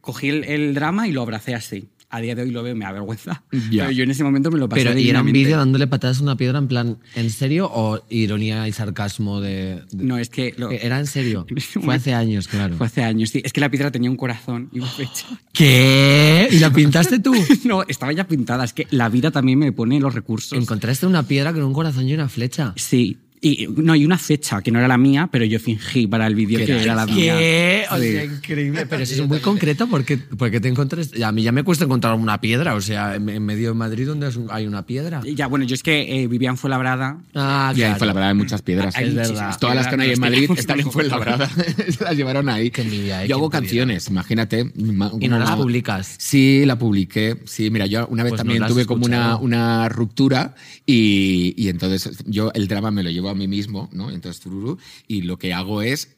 cogí 0.00 0.28
el, 0.28 0.44
el 0.44 0.74
drama 0.74 1.08
y 1.08 1.12
lo 1.12 1.22
abracé 1.22 1.54
así. 1.54 1.88
A 2.10 2.20
día 2.22 2.34
de 2.34 2.40
hoy 2.42 2.50
lo 2.50 2.62
veo, 2.62 2.74
me 2.74 2.86
avergüenza. 2.86 3.42
Ya. 3.70 3.82
Pero 3.84 3.90
yo 3.90 4.04
en 4.04 4.10
ese 4.10 4.24
momento 4.24 4.50
me 4.50 4.58
lo 4.58 4.66
pasé 4.68 4.82
Pero, 4.84 4.98
¿y 4.98 5.10
era 5.10 5.20
un 5.20 5.30
vídeo 5.30 5.58
dándole 5.58 5.86
patadas 5.86 6.20
a 6.20 6.22
una 6.22 6.36
piedra 6.36 6.58
en 6.58 6.66
plan, 6.66 6.98
¿en 7.14 7.28
serio? 7.30 7.70
¿O 7.70 8.02
ironía 8.08 8.66
y 8.66 8.72
sarcasmo 8.72 9.40
de.? 9.42 9.82
de- 9.92 10.04
No, 10.04 10.16
es 10.16 10.30
que... 10.30 10.54
lo- 10.56 10.70
Era 10.70 10.98
en 10.98 11.06
serio. 11.06 11.46
Fue 11.82 11.94
hace 11.94 12.14
años, 12.14 12.48
claro. 12.48 12.76
Fue 12.76 12.86
hace 12.86 13.02
años, 13.02 13.28
sí. 13.30 13.42
Es 13.44 13.52
que 13.52 13.60
la 13.60 13.70
piedra 13.70 13.90
tenía 13.90 14.10
un 14.10 14.16
corazón 14.16 14.70
y 14.72 14.78
una 14.78 14.88
fecha. 14.88 15.26
¿Qué? 15.52 16.48
¿Y 16.50 16.58
la 16.60 16.72
pintaste 16.72 17.18
tú? 17.18 17.34
No, 17.64 17.82
estaba 17.86 18.12
ya 18.12 18.26
pintada. 18.26 18.64
Es 18.64 18.72
que 18.72 18.86
la 18.90 19.08
vida 19.10 19.30
también 19.30 19.58
me 19.58 19.72
pone 19.72 20.00
los 20.00 20.14
recursos. 20.14 20.56
Encontraste 20.58 21.06
una 21.06 21.24
piedra 21.24 21.52
con 21.52 21.62
un 21.62 21.74
corazón 21.74 22.08
y 22.08 22.14
una 22.14 22.28
flecha. 22.30 22.72
Sí, 22.76 23.18
Y 23.40 23.68
no, 23.76 23.94
y 23.94 24.04
una 24.04 24.18
fecha 24.18 24.60
que 24.62 24.70
no 24.70 24.78
era 24.78 24.88
la 24.88 24.98
mía, 24.98 25.28
pero 25.30 25.44
yo 25.44 25.58
fingí 25.60 26.06
para 26.06 26.26
el 26.26 26.34
vídeo 26.34 26.58
que 26.64 26.82
era 26.82 26.94
la 26.94 27.06
mía. 27.06 27.36
¿Qué? 27.38 27.84
O 27.90 27.96
Sí. 27.98 28.12
sea, 28.12 28.24
increíble. 28.24 28.86
Pero 28.86 29.02
eso 29.02 29.22
es 29.22 29.28
muy 29.28 29.38
concreto 29.40 29.86
porque, 29.88 30.16
porque 30.18 30.60
te 30.60 30.68
encuentras. 30.68 31.10
A 31.22 31.32
mí 31.32 31.42
ya 31.42 31.52
me 31.52 31.62
cuesta 31.62 31.84
encontrar 31.84 32.14
una 32.14 32.40
piedra. 32.40 32.74
O 32.74 32.80
sea, 32.80 33.14
en, 33.16 33.28
en 33.28 33.44
medio 33.44 33.68
de 33.68 33.74
Madrid 33.74 34.06
donde 34.06 34.30
hay 34.50 34.66
una 34.66 34.84
piedra. 34.86 35.20
Ya, 35.34 35.46
bueno, 35.46 35.64
yo 35.64 35.74
es 35.74 35.82
que 35.82 36.22
eh, 36.22 36.26
vivía 36.26 36.50
en 36.50 36.56
Fuenlabrada. 36.56 37.18
Ah, 37.34 37.72
Y 37.74 37.78
claro. 37.78 37.96
fue 37.98 38.06
la 38.06 38.12
verdad 38.12 38.28
hay 38.30 38.34
muchas 38.36 38.62
piedras. 38.62 38.96
Hay 38.96 39.08
Es 39.08 39.14
verdad. 39.14 39.56
Todas 39.60 39.76
las 39.76 39.86
que 39.88 39.96
no 39.96 40.02
hay 40.02 40.12
en 40.12 40.20
Madrid 40.20 40.50
están 40.56 40.80
en. 40.80 40.90
Fuenlabrada. 40.90 41.48
Las 42.00 42.16
llevaron 42.16 42.48
ahí. 42.48 42.70
Qué 42.70 42.82
envidia, 42.82 43.24
eh, 43.24 43.28
Yo 43.28 43.36
hago 43.36 43.50
canciones, 43.50 44.08
imagínate. 44.08 44.70
ma- 44.76 45.12
Y 45.20 45.28
no 45.28 45.38
las 45.38 45.50
publicas. 45.52 46.14
Sí, 46.18 46.64
la 46.66 46.78
publiqué. 46.78 47.36
Sí, 47.44 47.70
mira, 47.70 47.86
yo 47.86 48.06
una 48.08 48.22
vez 48.24 48.30
Pues 48.32 48.38
también 48.40 48.66
tuve 48.66 48.84
como 48.86 49.04
una, 49.06 49.36
una 49.36 49.88
ruptura 49.88 50.54
y, 50.86 51.54
y 51.56 51.68
entonces 51.68 52.22
yo 52.26 52.50
el 52.54 52.68
drama 52.68 52.90
me 52.90 53.02
lo 53.02 53.10
llevo 53.10 53.27
a 53.30 53.34
mí 53.34 53.48
mismo, 53.48 53.88
¿no? 53.92 54.10
Entonces, 54.10 54.40
tururú, 54.40 54.78
y 55.06 55.22
lo 55.22 55.38
que 55.38 55.52
hago 55.52 55.82
es 55.82 56.17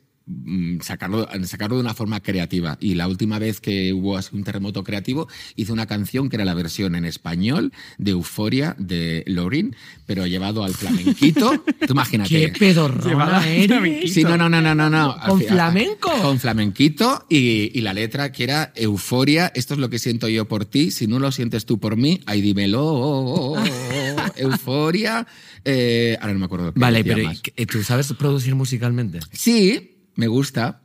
sacarlo, 0.82 1.28
sacarlo 1.44 1.76
de 1.76 1.82
una 1.82 1.94
forma 1.94 2.20
creativa. 2.20 2.76
Y 2.80 2.94
la 2.94 3.08
última 3.08 3.38
vez 3.38 3.60
que 3.60 3.92
hubo 3.92 4.16
así 4.16 4.34
un 4.36 4.44
terremoto 4.44 4.84
creativo, 4.84 5.28
hice 5.56 5.72
una 5.72 5.86
canción 5.86 6.28
que 6.28 6.36
era 6.36 6.44
la 6.44 6.54
versión 6.54 6.94
en 6.94 7.04
español 7.04 7.72
de 7.98 8.12
Euforia 8.12 8.76
de 8.78 9.24
Lorin, 9.26 9.74
pero 10.06 10.26
llevado 10.26 10.62
al 10.62 10.74
flamenquito. 10.74 11.50
Tú 11.86 11.92
imagínate. 11.94 12.28
¡Qué 12.30 12.48
pedorrona 12.58 13.46
eres! 13.48 14.12
Sí, 14.12 14.22
no, 14.22 14.36
no, 14.36 14.48
no, 14.48 14.60
no, 14.60 14.74
no. 14.74 14.88
no. 14.88 15.16
¿Con 15.26 15.40
flamenco? 15.40 16.10
Con 16.22 16.38
flamenquito 16.38 17.26
y, 17.28 17.76
y 17.76 17.80
la 17.80 17.92
letra 17.94 18.30
que 18.32 18.44
era 18.44 18.72
euforia, 18.76 19.50
esto 19.54 19.74
es 19.74 19.80
lo 19.80 19.90
que 19.90 19.98
siento 19.98 20.28
yo 20.28 20.46
por 20.46 20.64
ti, 20.64 20.90
si 20.90 21.06
no 21.06 21.18
lo 21.18 21.32
sientes 21.32 21.66
tú 21.66 21.78
por 21.80 21.96
mí, 21.96 22.20
ahí 22.26 22.40
dímelo, 22.40 23.54
euforia. 24.36 25.26
eh, 25.64 26.16
ahora 26.20 26.32
no 26.34 26.38
me 26.40 26.44
acuerdo. 26.44 26.72
qué 26.72 26.80
Vale, 26.80 27.04
pero 27.04 27.24
más. 27.24 27.42
¿y- 27.56 27.66
¿tú 27.66 27.82
sabes 27.82 28.12
producir 28.14 28.54
musicalmente? 28.54 29.20
Sí, 29.32 29.96
me 30.20 30.28
gusta. 30.28 30.82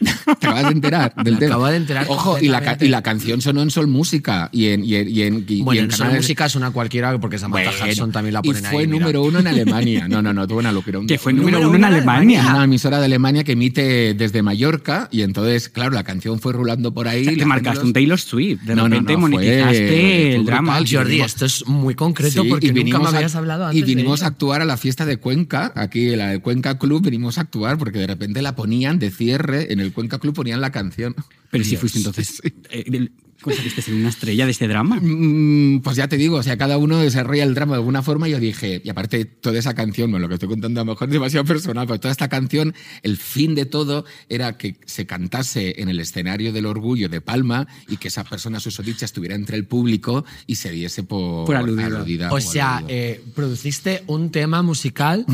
Te 0.40 0.46
acabas 0.46 0.64
de 0.64 0.70
enterar 0.72 1.14
del 1.24 1.38
tema. 1.38 1.54
acabo 1.54 1.66
de 1.68 1.76
enterar 1.76 2.06
Ojo, 2.08 2.38
y 2.40 2.48
la, 2.48 2.76
y 2.80 2.88
la 2.88 3.02
canción 3.02 3.40
sonó 3.40 3.62
en 3.62 3.70
Sol 3.70 3.86
Música 3.86 4.48
y 4.52 4.66
en, 4.66 4.84
y 4.84 4.94
en, 4.96 5.08
y 5.08 5.22
en, 5.22 5.44
y- 5.48 5.62
Bueno, 5.62 5.80
y 5.80 5.84
en 5.84 5.90
Sol 5.90 5.98
canales- 6.00 6.22
Música 6.22 6.48
suena 6.48 6.70
cualquiera 6.70 7.18
porque 7.18 7.38
Samantha 7.38 7.70
Bueno, 7.70 7.92
Hudson 7.92 8.12
también 8.12 8.34
la 8.34 8.40
y 8.42 8.48
ponen 8.48 8.66
ahí. 8.66 8.72
fue 8.72 8.86
mira. 8.86 8.98
número 8.98 9.22
uno 9.22 9.38
en 9.38 9.46
Alemania. 9.46 10.08
No, 10.08 10.20
no, 10.22 10.32
no, 10.32 10.46
tuvo 10.46 10.58
una 10.58 10.72
locura. 10.72 11.00
Que 11.06 11.18
fue 11.18 11.32
número 11.32 11.60
uno 11.60 11.74
en 11.76 11.84
Alemania. 11.84 12.44
Una 12.50 12.64
emisora 12.64 12.98
de 12.98 13.06
Alemania 13.06 13.44
que 13.44 13.52
emite 13.52 14.14
desde 14.14 14.42
Mallorca 14.42 15.08
y 15.10 15.22
entonces, 15.22 15.68
claro, 15.68 15.92
la 15.92 16.04
canción 16.04 16.38
fue 16.40 16.52
rulando 16.52 16.92
por 16.92 17.08
ahí. 17.08 17.24
Te 17.24 17.36
la 17.36 17.46
marcaste 17.46 17.84
un 17.84 17.92
Taylor 17.92 18.18
Swift. 18.20 18.60
De 18.62 18.74
No, 18.74 18.84
repente 18.88 19.12
no, 19.14 19.20
monetizaste 19.20 19.88
fue 19.88 20.34
el 20.36 20.44
drama. 20.44 20.78
brutal. 20.78 20.96
Jordi, 20.98 21.20
esto 21.20 21.46
es 21.46 21.66
muy 21.66 21.94
concreto 21.94 22.42
Sí, 22.42 22.48
porque 22.48 22.66
y 22.66 22.70
nunca 22.70 22.84
vinimos 22.84 23.02
me 23.02 23.08
a- 23.08 23.18
habías 23.18 23.34
hablado 23.36 23.66
antes. 23.66 23.80
Y 23.80 23.84
vinimos 23.84 24.20
de 24.20 24.26
a 24.26 24.28
actuar 24.28 24.60
a 24.62 24.64
la 24.64 24.76
fiesta 24.76 25.06
de 25.06 25.16
Cuenca, 25.16 25.72
aquí 25.74 26.12
en 26.12 26.20
el 26.20 26.40
Cuenca 26.40 26.78
Club, 26.78 27.02
vinimos 27.04 27.38
a 27.38 27.42
actuar 27.42 27.78
porque 27.78 27.98
de 27.98 28.06
repente 28.06 28.42
la 28.42 28.54
ponían 28.54 28.98
de 28.98 29.10
cierre, 29.10 29.72
en 29.72 29.80
el 29.80 29.85
Cuenca 29.92 30.18
Club 30.18 30.34
ponían 30.34 30.60
la 30.60 30.72
canción. 30.72 31.14
Pero 31.50 31.64
si 31.64 31.76
fuiste 31.76 31.98
entonces. 31.98 32.42
eh, 32.70 33.08
¿Conseguiste 33.42 33.82
ser 33.82 33.94
una 33.94 34.08
estrella 34.08 34.44
de 34.46 34.50
este 34.50 34.66
drama? 34.66 34.98
Mm, 35.00 35.80
Pues 35.80 35.96
ya 35.96 36.08
te 36.08 36.16
digo, 36.16 36.36
o 36.36 36.42
sea, 36.42 36.56
cada 36.56 36.78
uno 36.78 36.98
desarrolla 36.98 37.44
el 37.44 37.54
drama 37.54 37.72
de 37.74 37.78
alguna 37.78 38.02
forma 38.02 38.28
y 38.28 38.32
yo 38.32 38.40
dije, 38.40 38.80
y 38.82 38.88
aparte 38.88 39.24
toda 39.24 39.58
esa 39.58 39.74
canción, 39.74 40.10
bueno, 40.10 40.24
lo 40.24 40.28
que 40.28 40.34
estoy 40.34 40.48
contando 40.48 40.80
a 40.80 40.84
lo 40.84 40.92
mejor 40.92 41.08
es 41.08 41.12
demasiado 41.12 41.44
personal, 41.44 41.86
pero 41.86 42.00
toda 42.00 42.12
esta 42.12 42.28
canción, 42.28 42.74
el 43.02 43.16
fin 43.18 43.54
de 43.54 43.66
todo 43.66 44.04
era 44.28 44.56
que 44.56 44.78
se 44.86 45.06
cantase 45.06 45.80
en 45.80 45.88
el 45.88 46.00
escenario 46.00 46.52
del 46.52 46.66
orgullo 46.66 47.08
de 47.08 47.20
Palma 47.20 47.68
y 47.88 47.98
que 47.98 48.08
esa 48.08 48.24
persona 48.24 48.58
susodicha 48.58 49.04
estuviera 49.04 49.34
entre 49.34 49.56
el 49.56 49.66
público 49.66 50.24
y 50.46 50.56
se 50.56 50.70
diese 50.70 51.02
por, 51.02 51.46
Por 51.46 51.56
aludida. 51.56 52.32
O 52.32 52.36
o 52.36 52.40
sea, 52.40 52.82
eh, 52.88 53.22
produciste 53.34 54.02
un 54.06 54.30
tema 54.30 54.62
musical 54.62 55.26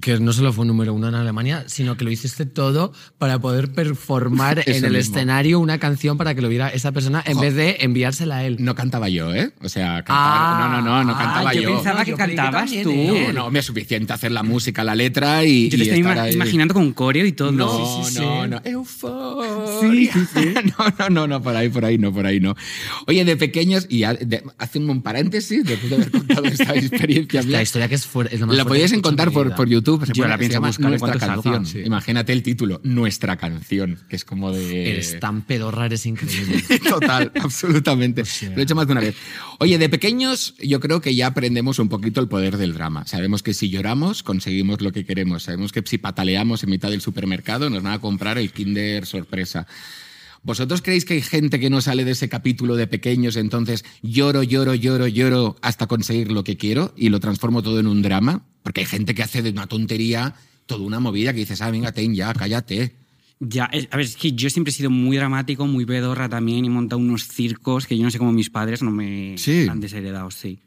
que 0.00 0.18
no 0.18 0.32
solo 0.32 0.52
fue 0.52 0.64
número 0.64 0.94
uno 0.94 1.08
en 1.08 1.14
Alemania, 1.14 1.64
sino 1.66 1.96
que 1.96 2.04
lo 2.04 2.10
hiciste 2.10 2.46
todo 2.46 2.92
para 3.18 3.38
poder 3.38 3.72
performar 3.88 4.58
en 4.66 4.74
el 4.84 4.92
mismo. 4.92 4.98
escenario 4.98 5.60
una 5.60 5.78
canción 5.78 6.16
para 6.18 6.34
que 6.34 6.42
lo 6.42 6.48
viera 6.48 6.68
esa 6.68 6.92
persona 6.92 7.22
en 7.26 7.34
Jo. 7.34 7.40
vez 7.40 7.54
de 7.54 7.76
enviársela 7.80 8.38
a 8.38 8.44
él. 8.44 8.56
No 8.60 8.74
cantaba 8.74 9.08
yo, 9.08 9.34
¿eh? 9.34 9.50
O 9.62 9.68
sea, 9.68 9.96
cantaba, 10.04 10.66
Ah, 10.66 10.68
no, 10.70 10.82
no, 10.82 10.98
no, 10.98 11.04
no 11.04 11.12
ah, 11.14 11.18
cantaba 11.18 11.54
yo 11.54 11.62
yo. 11.62 11.74
pensaba 11.74 11.98
No, 12.00 12.04
que 12.04 12.10
yo 12.12 12.16
creí 12.16 12.30
que 12.30 12.36
cantabas 12.36 12.64
también 12.70 12.82
tú. 12.84 12.90
él. 12.90 13.26
No, 13.34 13.44
no, 13.44 13.50
me 13.50 13.58
es 13.60 13.64
suficiente 13.66 14.12
hacer 14.12 14.32
la 14.32 14.42
música, 14.42 14.82
la 14.84 14.94
letra 14.94 15.44
y, 15.44 15.68
Yo 15.68 15.78
te 15.78 15.84
y 15.84 15.88
estoy 15.88 16.00
estar 16.00 16.16
ima- 16.16 16.22
ahí. 16.22 16.34
imaginando 16.34 16.74
con 16.74 16.92
coreo 16.92 17.26
y 17.26 17.32
todo. 17.32 17.52
No, 17.52 18.04
Sí, 18.04 18.10
sí, 18.10 18.14
sí. 18.14 18.20
no, 18.20 18.46
no. 18.46 18.60
Euforia. 18.64 20.12
no, 20.78 20.86
no, 20.98 21.10
no, 21.10 21.26
no, 21.26 21.42
por 21.42 21.56
ahí, 21.56 21.68
por 21.68 21.84
ahí, 21.84 21.98
no, 21.98 22.12
por 22.12 22.26
ahí, 22.26 22.40
no. 22.40 22.54
Oye, 23.06 23.24
de 23.24 23.36
pequeños, 23.36 23.86
y 23.88 24.00
ya- 24.00 24.14
de- 24.14 24.42
hace 24.58 24.78
un 24.78 25.02
paréntesis 25.02 25.64
después 25.64 25.90
de 25.90 25.96
haber 25.96 26.10
contado 26.10 26.44
esta 26.44 26.74
experiencia 26.74 27.42
mía. 27.42 27.52
La 27.58 27.62
historia 27.62 27.88
que 27.88 27.94
es, 27.96 28.02
es 28.30 28.40
lo 28.40 28.46
más 28.46 28.56
La 28.56 28.62
fuerte 28.64 28.64
podéis 28.64 28.92
encontrar 28.92 29.30
por, 29.30 29.54
por 29.54 29.68
YouTube. 29.68 30.04
Yo 30.12 30.26
la 30.26 30.38
pienso 30.38 30.60
buscar 30.60 30.90
Nuestra 30.90 31.18
canción. 31.18 31.64
Imagínate 31.84 32.32
el 32.32 32.42
título, 32.42 32.80
Nuestra 32.84 33.36
canción, 33.36 33.64
que 34.08 34.16
es 34.16 34.24
como 34.24 34.52
de. 34.52 34.90
Eres 34.90 35.18
tan 35.20 35.42
pedorra, 35.42 35.86
eres 35.86 36.06
increíble. 36.06 36.62
Total, 36.88 37.32
absolutamente. 37.40 38.24
sea. 38.24 38.50
Lo 38.50 38.58
he 38.58 38.62
hecho 38.62 38.74
más 38.74 38.86
de 38.86 38.92
una 38.92 39.00
vez. 39.00 39.16
Oye, 39.58 39.78
de 39.78 39.88
pequeños 39.88 40.54
yo 40.58 40.80
creo 40.80 41.00
que 41.00 41.14
ya 41.14 41.28
aprendemos 41.28 41.78
un 41.78 41.88
poquito 41.88 42.20
el 42.20 42.28
poder 42.28 42.56
del 42.56 42.74
drama. 42.74 43.06
Sabemos 43.06 43.42
que 43.42 43.54
si 43.54 43.70
lloramos 43.70 44.22
conseguimos 44.22 44.80
lo 44.80 44.92
que 44.92 45.04
queremos. 45.04 45.44
Sabemos 45.44 45.72
que 45.72 45.82
si 45.84 45.98
pataleamos 45.98 46.62
en 46.62 46.70
mitad 46.70 46.90
del 46.90 47.00
supermercado 47.00 47.70
nos 47.70 47.82
van 47.82 47.92
a 47.92 48.00
comprar 48.00 48.38
el 48.38 48.52
Kinder 48.52 49.06
sorpresa. 49.06 49.66
¿Vosotros 50.42 50.82
creéis 50.82 51.06
que 51.06 51.14
hay 51.14 51.22
gente 51.22 51.58
que 51.58 51.70
no 51.70 51.80
sale 51.80 52.04
de 52.04 52.10
ese 52.10 52.28
capítulo 52.28 52.76
de 52.76 52.86
pequeños, 52.86 53.36
entonces 53.36 53.82
lloro, 54.02 54.42
lloro, 54.42 54.74
lloro, 54.74 55.06
lloro 55.06 55.56
hasta 55.62 55.86
conseguir 55.86 56.30
lo 56.30 56.44
que 56.44 56.58
quiero 56.58 56.92
y 56.98 57.08
lo 57.08 57.18
transformo 57.18 57.62
todo 57.62 57.80
en 57.80 57.86
un 57.86 58.02
drama? 58.02 58.44
Porque 58.62 58.82
hay 58.82 58.86
gente 58.86 59.14
que 59.14 59.22
hace 59.22 59.40
de 59.40 59.50
una 59.50 59.66
tontería 59.66 60.34
toda 60.66 60.84
una 60.84 61.00
movida 61.00 61.32
que 61.32 61.40
dices, 61.40 61.60
ah, 61.62 61.70
venga, 61.70 61.92
ten 61.92 62.14
ya, 62.14 62.32
cállate. 62.32 62.94
Ya, 63.40 63.64
a 63.64 63.96
ver, 63.96 64.06
es 64.06 64.16
que 64.16 64.32
yo 64.32 64.48
siempre 64.48 64.70
he 64.70 64.74
sido 64.74 64.90
muy 64.90 65.16
dramático, 65.16 65.66
muy 65.66 65.84
pedorra 65.84 66.28
también 66.28 66.64
y 66.64 66.68
he 66.68 66.70
montado 66.70 67.00
unos 67.00 67.26
circos 67.28 67.86
que 67.86 67.96
yo 67.98 68.04
no 68.04 68.10
sé 68.10 68.18
cómo 68.18 68.32
mis 68.32 68.48
padres 68.50 68.82
no 68.82 68.90
me 68.90 69.34
Sí. 69.36 69.66
han 69.68 69.80
desheredado, 69.80 70.30
sí. 70.30 70.60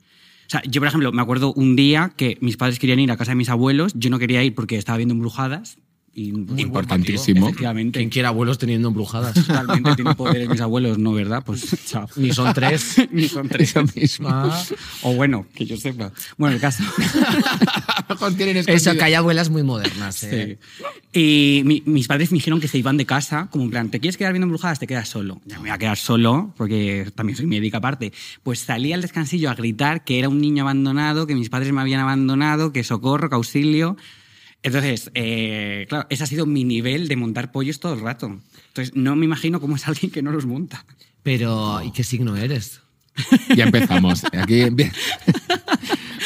O 0.48 0.50
sea, 0.50 0.62
yo, 0.64 0.80
por 0.80 0.88
ejemplo, 0.88 1.12
me 1.12 1.22
acuerdo 1.22 1.54
un 1.54 1.76
día 1.76 2.14
que 2.16 2.38
mis 2.42 2.56
padres 2.56 2.80
querían 2.80 3.00
ir 3.00 3.12
a 3.12 3.18
casa 3.18 3.32
de 3.32 3.36
mis 3.36 3.50
abuelos, 3.50 3.94
yo 3.96 4.10
no 4.10 4.20
quería 4.20 4.44
ir 4.44 4.54
porque 4.56 4.78
estaba 4.78 4.98
viendo 4.98 5.14
embrujadas. 5.14 5.78
Y, 6.14 6.30
Importantísimo. 6.30 7.48
Efectivamente. 7.48 8.00
Quien 8.00 8.10
quiera 8.10 8.30
abuelos 8.30 8.58
teniendo 8.58 8.88
embrujadas. 8.88 9.36
Totalmente 9.36 9.94
tienen 9.96 10.16
poderes 10.16 10.50
mis 10.50 10.62
abuelos, 10.62 10.98
¿no, 10.98 11.14
verdad? 11.14 11.44
Pues 11.46 11.64
chao. 11.86 12.08
Ni 12.16 12.32
son 12.34 12.54
tres. 12.56 12.96
Ni 13.12 13.28
son 13.28 13.48
tres. 13.48 13.76
Ah. 14.26 14.64
O 15.04 15.14
bueno, 15.14 15.46
que 15.54 15.66
yo 15.68 15.78
sepa. 15.78 16.12
Bueno, 16.38 16.56
el 16.56 16.62
caso. 16.62 16.84
A 18.08 18.14
lo 18.14 18.16
mejor 18.16 18.34
tienen 18.36 18.58
Eso, 18.58 18.72
escondido- 18.72 18.98
que 19.00 19.04
hay 19.06 19.14
abuelas 19.16 19.50
muy 19.50 19.64
modernas. 19.64 20.24
¿eh? 20.24 20.58
Sí. 20.60 20.86
Y 21.14 21.62
mi- 21.66 21.84
mis 21.86 22.08
padres 22.08 22.32
me 22.32 22.38
dijeron 22.38 22.60
que 22.62 22.68
se 22.68 22.78
iban 22.78 22.96
de 22.98 23.06
casa, 23.06 23.50
como 23.52 23.66
en 23.66 23.70
plan, 23.72 23.90
¿te 23.90 24.00
quieres 24.00 24.18
quedar 24.18 24.32
viendo 24.34 24.46
embrujadas? 24.46 24.80
Te 24.80 24.88
quedas 24.88 25.10
solo. 25.10 25.42
Ya 25.46 25.56
me 25.56 25.62
voy 25.62 25.70
a 25.72 25.78
quedar 25.78 25.98
solo, 25.98 26.54
porque 26.58 27.12
también 27.16 27.36
soy 27.36 27.46
médica 27.48 27.80
aparte. 27.80 28.14
Pues 28.44 28.60
salí 28.60 28.94
al 28.94 29.02
descansillo 29.02 29.50
a 29.50 29.56
gritar 29.56 30.04
que 30.06 30.20
era 30.20 30.30
un 30.30 30.40
niño 30.40 30.64
abandonado, 30.64 31.28
que 31.28 31.36
mis 31.36 31.50
padres 31.50 31.74
me 31.74 31.82
habían 31.82 32.00
abandonado, 32.00 32.72
que 32.72 32.84
socorro, 32.84 33.30
que 33.30 33.36
auxilio. 33.36 33.98
Entonces, 34.64 35.12
eh, 35.14 35.86
claro, 35.90 36.08
ese 36.10 36.24
ha 36.24 36.28
sido 36.28 36.46
mi 36.46 36.64
nivel 36.64 37.08
de 37.08 37.16
montar 37.16 37.52
pollos 37.52 37.80
todo 37.80 37.94
el 37.94 38.02
rato. 38.02 38.40
Entonces, 38.70 38.96
no 38.96 39.16
me 39.16 39.26
imagino 39.26 39.60
cómo 39.62 39.76
es 39.76 39.88
alguien 39.88 40.12
que 40.12 40.22
no 40.22 40.32
los 40.32 40.46
monta. 40.46 40.86
Pero, 41.24 41.82
¿y 41.84 41.92
qué 41.92 42.04
signo 42.04 42.36
eres? 42.38 42.82
Ya 43.56 43.66
empezamos. 43.66 44.24
Aquí 44.32 44.70
bien. 44.72 44.92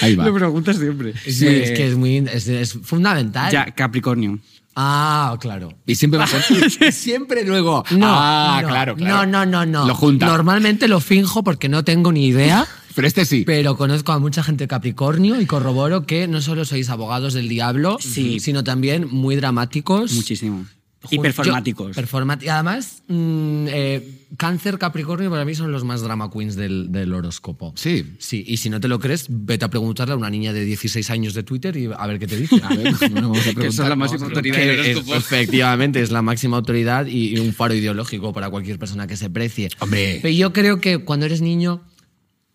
Ahí 0.02 0.16
va. 0.16 0.26
Lo 0.26 0.34
preguntas 0.34 0.78
siempre. 0.78 1.14
Sí, 1.26 1.46
Eh, 1.48 1.64
es 1.64 1.72
que 1.72 1.88
es 1.88 1.96
muy 1.96 2.18
es, 2.18 2.48
es 2.48 2.74
fundamental. 2.84 3.52
Ya, 3.52 3.66
Capricornio. 3.66 4.40
Ah, 4.76 5.38
claro. 5.42 5.74
Y 5.86 5.96
siempre 5.96 6.18
va 6.18 6.24
a 6.24 6.28
ser. 6.28 6.92
siempre 6.94 7.46
luego. 7.46 7.84
No, 7.92 8.08
ah, 8.10 8.60
no, 8.62 8.68
claro, 8.70 8.96
claro. 8.96 9.26
No, 9.26 9.46
no, 9.46 9.46
no, 9.46 9.66
no. 9.66 9.88
Lo 9.88 9.96
junta. 9.96 10.26
Normalmente 10.28 10.88
lo 10.88 11.00
finjo 11.02 11.44
porque 11.44 11.68
no 11.70 11.84
tengo 11.84 12.12
ni 12.12 12.28
idea, 12.28 12.66
Pero 12.96 13.08
este 13.08 13.24
sí. 13.26 13.44
pero 13.46 13.78
conozco 13.78 14.12
a 14.12 14.20
mucha 14.20 14.44
gente 14.44 14.68
Capricornio 14.68 15.40
y 15.40 15.46
corroboro 15.46 16.06
que 16.06 16.28
no 16.28 16.42
solo 16.42 16.66
sois 16.66 16.90
abogados 16.90 17.34
del 17.34 17.48
diablo, 17.48 17.98
Sí. 18.02 18.40
sino 18.42 18.64
también 18.64 19.08
muy 19.10 19.36
dramáticos. 19.38 20.12
Muchísimo. 20.14 20.66
Y 21.10 21.18
performáticos. 21.18 21.96
Yo- 21.96 22.02
performati- 22.04 22.48
Además, 22.48 23.02
mm, 23.08 23.66
eh, 23.70 24.18
Cáncer, 24.38 24.78
Capricornio 24.78 25.30
para 25.32 25.46
mí 25.46 25.56
son 25.56 25.72
los 25.72 25.84
más 25.84 26.02
drama 26.02 26.30
queens 26.30 26.56
del, 26.56 26.92
del 26.92 27.12
horóscopo. 27.14 27.74
Sí. 27.76 28.06
Sí, 28.20 28.44
y 28.48 28.58
si 28.58 28.70
no 28.70 28.80
te 28.80 28.88
lo 28.88 29.00
crees, 29.00 29.26
vete 29.30 29.66
a 29.66 29.70
preguntarle 29.70 30.14
a 30.14 30.18
una 30.18 30.30
niña 30.30 30.54
de 30.54 30.64
16 30.64 31.10
años 31.10 31.34
de 31.34 31.42
Twitter 31.44 31.76
y 31.76 31.90
a 31.92 32.06
ver 32.08 32.20
qué 32.20 32.28
te 32.28 32.38
dice. 32.38 32.62
A 32.64 32.70
ver, 32.76 32.94
bueno, 33.00 33.30
vamos 33.30 33.40
a 33.40 33.44
preguntar. 33.54 33.72
son 33.74 33.90
la 33.90 33.96
máxima 33.96 34.26
autoridad. 34.28 34.56
Que 34.58 34.66
del 34.68 34.80
es- 34.80 34.96
horóscopo. 34.98 35.18
efectivamente, 35.18 36.02
es 36.02 36.12
la 36.12 36.22
máxima 36.22 36.58
autoridad 36.58 37.08
y, 37.08 37.36
y 37.36 37.40
un 37.40 37.52
faro 37.54 37.74
ideológico 37.74 38.32
para 38.32 38.50
cualquier 38.52 38.78
persona 38.78 39.08
que 39.08 39.18
se 39.18 39.30
precie. 39.30 39.70
Hombre. 39.80 40.20
Pero 40.22 40.34
yo 40.34 40.54
creo 40.54 40.80
que 40.80 41.00
cuando 41.00 41.26
eres 41.26 41.42
niño 41.42 41.82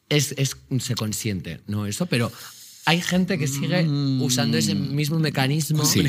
es, 0.09 0.35
es- 0.39 0.57
se 0.79 0.95
consiente, 0.95 1.61
¿no? 1.67 1.87
Eso, 1.87 2.07
pero 2.07 2.31
hay 2.87 3.01
gente 3.01 3.37
que 3.37 3.49
sigue 3.49 3.85
usando 4.21 4.57
ese 4.57 4.77
mismo 4.77 5.19
mecanismo. 5.19 5.85
Sí. 5.85 6.05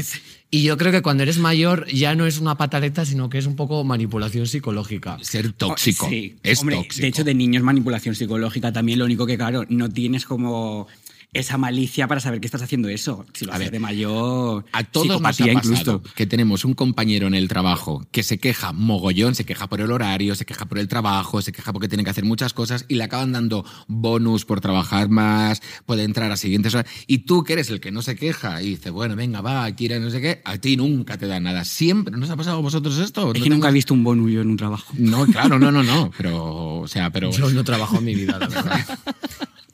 Y 0.52 0.62
yo 0.62 0.78
creo 0.78 0.92
que 0.92 1.02
cuando 1.02 1.24
eres 1.24 1.40
mayor 1.40 1.88
ya 1.88 2.14
no 2.14 2.28
es 2.28 2.40
una 2.40 2.56
pataleta, 2.56 3.04
sino 3.04 3.30
que 3.30 3.40
es 3.40 3.48
un 3.48 3.56
poco 3.56 3.84
manipulación 3.84 4.46
psicológica. 4.46 5.18
Ser 5.22 5.54
tóxico. 5.54 6.06
Oh, 6.06 6.10
Sí. 6.10 6.38
Es 6.44 6.62
Hombre, 6.62 6.76
tóxico. 6.78 7.02
De 7.02 7.08
hecho, 7.08 7.24
de 7.24 7.34
niños 7.34 7.64
manipulación 7.64 8.14
psicológica 8.14 8.72
también. 8.72 9.00
Lo 9.00 9.06
único 9.06 9.26
que, 9.26 9.38
claro, 9.38 9.66
no 9.70 9.90
tienes 9.90 10.26
como 10.26 10.88
esa 11.34 11.58
malicia 11.58 12.08
para 12.08 12.20
saber 12.22 12.40
que 12.40 12.48
estás 12.48 12.62
haciendo 12.62 12.90
eso. 12.90 13.26
Si 13.34 13.46
lo 13.46 13.52
A 13.52 13.56
haces 13.56 13.68
ver, 13.68 13.74
de 13.74 13.80
mayor, 13.80 14.66
A 14.72 14.84
todos 14.84 15.08
nos 15.08 15.16
ha 15.24 15.34
psicopatía 15.34 15.54
pasado 15.54 15.74
incluso. 15.74 16.04
que 16.16 16.26
tenemos 16.26 16.66
un 16.66 16.74
compañero 16.74 17.28
en 17.28 17.34
el 17.36 17.48
trabajo 17.48 18.08
que 18.12 18.24
se 18.24 18.40
queja 18.40 18.72
mogollón, 18.72 19.36
se 19.36 19.46
queja 19.46 19.68
por 19.68 19.82
el 19.82 19.92
horario, 19.92 20.36
se 20.36 20.46
queja 20.46 20.66
por 20.66 20.80
el 20.80 20.88
trabajo, 20.88 21.42
se 21.42 21.52
queja 21.52 21.74
porque 21.74 21.88
tiene 21.88 22.04
que 22.04 22.10
hacer 22.10 22.26
muchas 22.26 22.54
cosas 22.54 22.86
y 22.88 22.96
le 22.96 23.04
acaban 23.04 23.34
dando 23.34 23.66
bonus 23.88 24.46
por 24.46 24.62
trabajar 24.62 25.10
más, 25.10 25.62
puede 25.86 26.04
entrar 26.04 26.32
a 26.32 26.38
siguientes 26.38 26.74
horas. 26.74 26.88
Y 27.08 27.20
tú 27.20 27.44
que 27.44 27.54
eres 27.54 27.70
el 27.70 27.80
que 27.80 27.92
no 27.92 28.02
se 28.02 28.16
queja 28.16 28.62
y 28.62 28.70
dice, 28.70 28.90
bueno, 28.90 29.16
venga, 29.16 29.42
va, 29.42 29.70
quiere 29.74 30.00
no 30.00 30.10
sé 30.10 30.22
qué, 30.22 30.42
a 30.46 30.58
ti 30.58 30.78
nunca 30.78 31.18
te 31.18 31.28
dan 31.28 31.44
nada. 31.44 31.64
Siempre, 31.66 32.16
¿no 32.18 32.24
os 32.24 32.32
ha 32.32 32.38
pasado 32.38 32.58
a 32.58 32.62
vosotros 32.62 32.98
esto? 32.98 33.32
Es 33.34 33.40
¿No 33.40 33.44
que 33.44 33.50
nunca 33.50 33.70
he 33.70 33.74
visto 33.74 33.94
un 33.94 34.04
bonus 34.04 34.32
yo 34.32 34.42
en 34.42 34.50
un 34.50 34.58
trabajo. 34.58 34.92
No, 34.98 35.26
claro, 35.28 35.60
no, 35.60 35.72
no, 35.72 35.84
no, 35.84 36.10
pero, 36.18 36.80
o 36.80 36.88
sea, 36.88 37.12
pero... 37.12 37.32
Yo 37.32 37.50
no 37.52 37.64
trabajo 37.64 37.98
en 37.98 38.06
mi 38.06 38.16
vida, 38.16 38.40
la 38.40 38.48
verdad. 38.48 39.00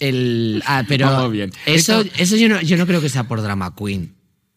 El, 0.07 0.61
ah, 0.65 0.83
pero 0.87 1.07
Vamos 1.07 1.31
bien. 1.31 1.51
eso, 1.65 2.01
Esto- 2.01 2.15
eso 2.17 2.35
yo, 2.35 2.49
no, 2.49 2.61
yo 2.61 2.77
no 2.77 2.85
creo 2.87 3.01
que 3.01 3.09
sea 3.09 3.27
por 3.27 3.41
drama 3.41 3.73
queen. 3.75 4.15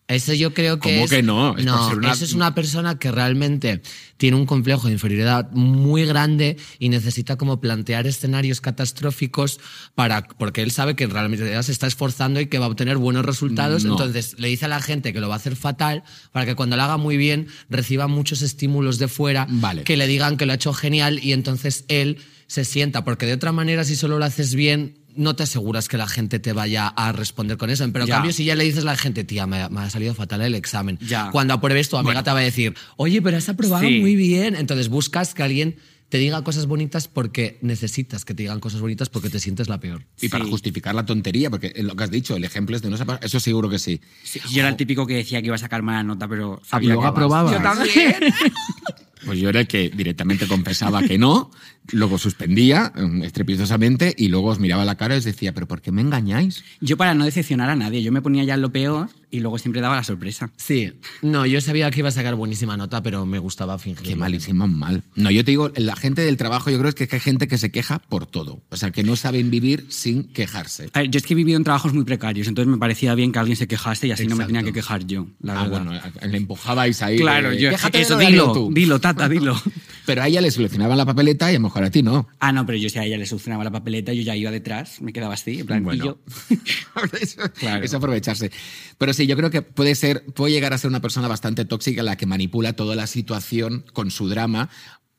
Eso 0.08 0.32
yo 0.34 0.54
creo 0.54 0.78
que 0.78 0.90
¿Cómo 0.92 1.04
es, 1.06 1.10
que 1.10 1.22
no? 1.24 1.56
Es 1.58 1.64
no, 1.64 1.88
una- 1.90 2.12
eso 2.12 2.24
es 2.24 2.32
una 2.32 2.54
persona 2.54 2.96
que 2.96 3.10
realmente 3.10 3.82
tiene 4.18 4.36
un 4.36 4.46
complejo 4.46 4.86
de 4.86 4.92
inferioridad 4.92 5.50
muy 5.50 6.04
grande 6.06 6.58
y 6.78 6.90
necesita 6.90 7.34
como 7.36 7.60
plantear 7.60 8.06
escenarios 8.06 8.60
catastróficos 8.60 9.58
para 9.96 10.22
porque 10.28 10.62
él 10.62 10.70
sabe 10.70 10.94
que 10.94 11.08
realmente 11.08 11.60
se 11.60 11.72
está 11.72 11.88
esforzando 11.88 12.40
y 12.40 12.46
que 12.46 12.60
va 12.60 12.66
a 12.66 12.68
obtener 12.68 12.98
buenos 12.98 13.24
resultados. 13.26 13.84
No. 13.84 13.94
Entonces 13.94 14.36
le 14.38 14.46
dice 14.46 14.66
a 14.66 14.68
la 14.68 14.80
gente 14.80 15.12
que 15.12 15.18
lo 15.20 15.28
va 15.28 15.34
a 15.34 15.38
hacer 15.38 15.56
fatal 15.56 16.04
para 16.30 16.46
que 16.46 16.54
cuando 16.54 16.76
lo 16.76 16.84
haga 16.84 16.98
muy 16.98 17.16
bien 17.16 17.48
reciba 17.68 18.06
muchos 18.06 18.42
estímulos 18.42 18.98
de 19.00 19.08
fuera 19.08 19.48
Vale. 19.50 19.82
que 19.82 19.96
le 19.96 20.06
digan 20.06 20.36
que 20.36 20.46
lo 20.46 20.52
ha 20.52 20.54
hecho 20.54 20.72
genial 20.72 21.18
y 21.20 21.32
entonces 21.32 21.84
él 21.88 22.18
se 22.46 22.64
sienta, 22.64 23.02
porque 23.02 23.26
de 23.26 23.32
otra 23.32 23.50
manera 23.50 23.82
si 23.82 23.96
solo 23.96 24.20
lo 24.20 24.24
haces 24.24 24.54
bien, 24.54 24.98
no 25.16 25.34
te 25.36 25.42
aseguras 25.44 25.88
que 25.88 25.96
la 25.96 26.06
gente 26.08 26.38
te 26.38 26.52
vaya 26.52 26.88
a 26.88 27.12
responder 27.12 27.56
con 27.56 27.70
eso. 27.70 27.84
Pero 27.92 28.04
en 28.04 28.10
cambio, 28.10 28.32
si 28.32 28.44
ya 28.44 28.54
le 28.54 28.64
dices 28.64 28.82
a 28.82 28.86
la 28.86 28.96
gente, 28.96 29.24
tía, 29.24 29.46
me, 29.46 29.68
me 29.68 29.80
ha 29.80 29.90
salido 29.90 30.14
fatal 30.14 30.42
el 30.42 30.54
examen, 30.54 30.98
Ya. 31.00 31.30
cuando 31.30 31.54
apruebes 31.54 31.88
tu 31.88 31.96
amiga 31.96 32.12
Bueno. 32.14 32.24
te 32.24 32.30
va 32.32 32.38
a 32.38 32.42
decir, 32.42 32.74
oye, 32.96 33.20
pero 33.22 33.36
has 33.36 33.48
aprobado 33.48 33.86
Sí. 33.86 34.00
muy 34.00 34.16
bien. 34.16 34.54
Entonces 34.56 34.88
buscas 34.88 35.34
que 35.34 35.42
alguien 35.42 35.76
te 36.08 36.18
diga 36.18 36.44
cosas 36.44 36.66
bonitas 36.66 37.08
porque 37.08 37.58
necesitas 37.62 38.24
que 38.24 38.32
te 38.32 38.44
digan 38.44 38.60
cosas 38.60 38.80
bonitas 38.80 39.08
porque 39.08 39.28
te 39.28 39.40
sientes 39.40 39.68
la 39.68 39.80
peor. 39.80 40.04
Y 40.20 40.28
para 40.28 40.44
justificar 40.44 40.94
la 40.94 41.04
tontería, 41.04 41.50
porque 41.50 41.72
lo 41.82 41.96
que 41.96 42.04
has 42.04 42.10
dicho, 42.12 42.36
el 42.36 42.44
ejemplo 42.44 42.76
es 42.76 42.82
de 42.82 42.90
no 42.90 42.96
se 42.96 43.02
ha 43.02 43.06
pasado, 43.06 43.26
eso 43.26 43.40
seguro 43.40 43.68
que 43.68 43.80
sí. 43.80 44.00
Sí, 44.22 44.40
yo 44.52 44.60
era 44.60 44.68
el 44.68 44.76
típico 44.76 45.04
que 45.04 45.14
decía 45.14 45.40
que 45.40 45.46
iba 45.46 45.56
a 45.56 45.58
sacar 45.58 45.82
mala 45.82 46.04
nota, 46.04 46.28
pero. 46.28 46.60
Sabía 46.64 46.90
luego 46.90 47.02
que- 47.02 47.08
aprobabas. 47.08 47.52
Yo 47.54 47.60
también. 47.60 48.14
Pues 49.26 49.40
yo 49.40 49.48
era 49.48 49.60
el 49.60 49.66
que 49.66 49.90
directamente 49.90 50.46
confesaba 50.46 51.02
que 51.02 51.18
no, 51.18 51.50
luego 51.92 52.16
suspendía 52.16 52.92
mm, 52.94 53.22
estrepitosamente 53.24 54.14
y 54.16 54.28
luego 54.28 54.50
os 54.50 54.60
miraba 54.60 54.84
la 54.84 54.94
cara 54.94 55.16
y 55.16 55.18
os 55.18 55.24
decía, 55.24 55.52
¿pero 55.52 55.66
por 55.66 55.82
qué 55.82 55.90
me 55.90 56.00
engañáis? 56.00 56.62
Yo 56.80 56.96
para 56.96 57.14
no 57.14 57.24
decepcionar 57.24 57.68
a 57.68 57.76
nadie, 57.76 58.02
yo 58.02 58.12
me 58.12 58.22
ponía 58.22 58.44
ya 58.44 58.56
lo 58.56 58.70
peor 58.70 59.08
y 59.30 59.40
luego 59.40 59.58
siempre 59.58 59.80
daba 59.80 59.96
la 59.96 60.04
sorpresa. 60.04 60.50
Sí, 60.56 60.92
no, 61.22 61.46
yo 61.46 61.60
sabía 61.60 61.90
que 61.90 62.00
iba 62.00 62.08
a 62.08 62.12
sacar 62.12 62.34
buenísima 62.36 62.76
nota, 62.76 63.02
pero 63.02 63.26
me 63.26 63.38
gustaba 63.38 63.78
fingir. 63.78 64.06
Qué 64.06 64.16
malísimo, 64.16 64.66
mal. 64.68 65.02
No, 65.14 65.30
yo 65.30 65.44
te 65.44 65.50
digo, 65.52 65.70
la 65.76 65.96
gente 65.96 66.22
del 66.22 66.36
trabajo 66.36 66.70
yo 66.70 66.78
creo 66.78 66.92
que 66.94 67.08
hay 67.10 67.20
gente 67.20 67.48
que 67.48 67.58
se 67.58 67.70
queja 67.70 67.98
por 67.98 68.26
todo. 68.26 68.62
O 68.70 68.76
sea, 68.76 68.90
que 68.90 69.02
no 69.02 69.16
saben 69.16 69.50
vivir 69.50 69.86
sin 69.88 70.24
quejarse. 70.32 70.88
A 70.92 71.00
ver, 71.00 71.10
yo 71.10 71.18
es 71.18 71.24
que 71.26 71.34
he 71.34 71.36
vivido 71.36 71.56
en 71.56 71.64
trabajos 71.64 71.92
muy 71.94 72.04
precarios, 72.04 72.48
entonces 72.48 72.70
me 72.70 72.78
parecía 72.78 73.14
bien 73.14 73.32
que 73.32 73.38
alguien 73.38 73.56
se 73.56 73.66
quejase 73.66 74.06
y 74.08 74.12
así 74.12 74.24
no 74.24 74.36
me 74.36 74.44
Exacto. 74.44 74.48
tenía 74.54 74.62
que 74.62 74.72
quejar 74.72 75.06
yo, 75.06 75.26
la 75.40 75.60
Ah, 75.60 75.64
verdad. 75.68 75.84
bueno, 75.84 76.00
le 76.30 76.36
empujabais 76.36 77.02
ahí. 77.02 77.18
claro, 77.18 77.50
de, 77.50 77.60
yo. 77.60 77.70
"Quéjate 77.70 77.98
de 77.98 78.04
Eso, 78.04 78.18
dilo, 78.18 78.52
tú". 78.52 78.70
dilo, 78.72 79.00
tata, 79.00 79.28
dilo. 79.28 79.54
Pero 80.06 80.22
a 80.22 80.28
ella 80.28 80.40
le 80.40 80.52
solucionaban 80.52 80.96
la 80.96 81.04
papeleta 81.04 81.50
y 81.50 81.56
a 81.56 81.58
lo 81.58 81.64
mejor 81.64 81.82
a 81.82 81.90
ti 81.90 82.00
no. 82.00 82.28
Ah, 82.38 82.52
no, 82.52 82.64
pero 82.64 82.78
yo 82.78 82.88
si 82.88 82.96
a 83.00 83.04
ella 83.04 83.18
le 83.18 83.26
solucionaba 83.26 83.64
la 83.64 83.72
papeleta, 83.72 84.12
yo 84.12 84.22
ya 84.22 84.36
iba 84.36 84.52
detrás, 84.52 85.00
me 85.02 85.12
quedaba 85.12 85.34
así, 85.34 85.58
en 85.58 85.66
plan, 85.66 85.82
Bueno. 85.82 86.04
y 86.04 86.06
yo. 86.06 86.18
eso, 87.20 87.42
Claro. 87.58 87.84
eso 87.84 87.96
aprovecharse. 87.96 88.52
Pero 88.98 89.12
sí, 89.16 89.26
yo 89.26 89.36
creo 89.36 89.50
que 89.50 89.62
puede 89.62 89.94
ser, 89.94 90.24
puede 90.26 90.52
llegar 90.52 90.72
a 90.72 90.78
ser 90.78 90.88
una 90.88 91.00
persona 91.00 91.26
bastante 91.28 91.64
tóxica 91.64 92.02
la 92.02 92.16
que 92.16 92.26
manipula 92.26 92.74
toda 92.74 92.94
la 92.94 93.06
situación 93.06 93.84
con 93.92 94.10
su 94.10 94.28
drama. 94.28 94.68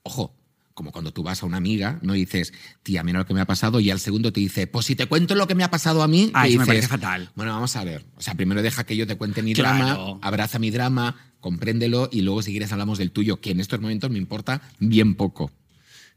Ojo, 0.04 0.34
como 0.74 0.92
cuando 0.92 1.12
tú 1.12 1.24
vas 1.24 1.42
a 1.42 1.46
una 1.48 1.58
amiga, 1.58 2.00
no 2.04 2.14
dices, 2.14 2.54
tía, 2.84 3.02
mira 3.04 3.20
lo 3.20 3.26
que 3.26 3.34
me 3.34 3.42
ha 3.42 3.46
pasado, 3.46 3.80
y 3.80 3.90
al 3.90 4.00
segundo 4.00 4.32
te 4.32 4.40
dice, 4.40 4.68
pues 4.68 4.86
si 4.86 4.96
te 4.96 5.08
cuento 5.08 5.34
lo 5.36 5.48
que 5.48 5.56
me 5.56 5.64
ha 5.64 5.72
pasado 5.72 6.04
a 6.04 6.08
mí, 6.08 6.30
Ah, 6.34 6.44
te 6.44 6.50
eso 6.50 6.60
me 6.60 6.64
dices, 6.66 6.68
parece 6.68 6.88
fatal. 6.88 7.32
Bueno, 7.36 7.52
vamos 7.54 7.76
a 7.76 7.84
ver. 7.84 8.06
O 8.16 8.22
sea, 8.22 8.36
primero 8.36 8.62
deja 8.62 8.84
que 8.84 8.96
yo 8.96 9.08
te 9.08 9.18
cuente 9.18 9.42
mi 9.42 9.54
Claro. 9.54 9.78
drama, 9.86 10.20
abraza 10.22 10.60
mi 10.60 10.70
drama, 10.70 11.16
compréndelo, 11.40 12.10
y 12.12 12.22
luego 12.22 12.42
si 12.44 12.52
quieres 12.52 12.72
hablamos 12.72 13.00
del 13.00 13.12
tuyo, 13.12 13.42
que 13.42 13.52
en 13.52 13.60
estos 13.60 13.82
momentos 13.82 14.12
me 14.12 14.20
importa 14.20 14.62
bien 14.80 15.16
poco. 15.16 15.52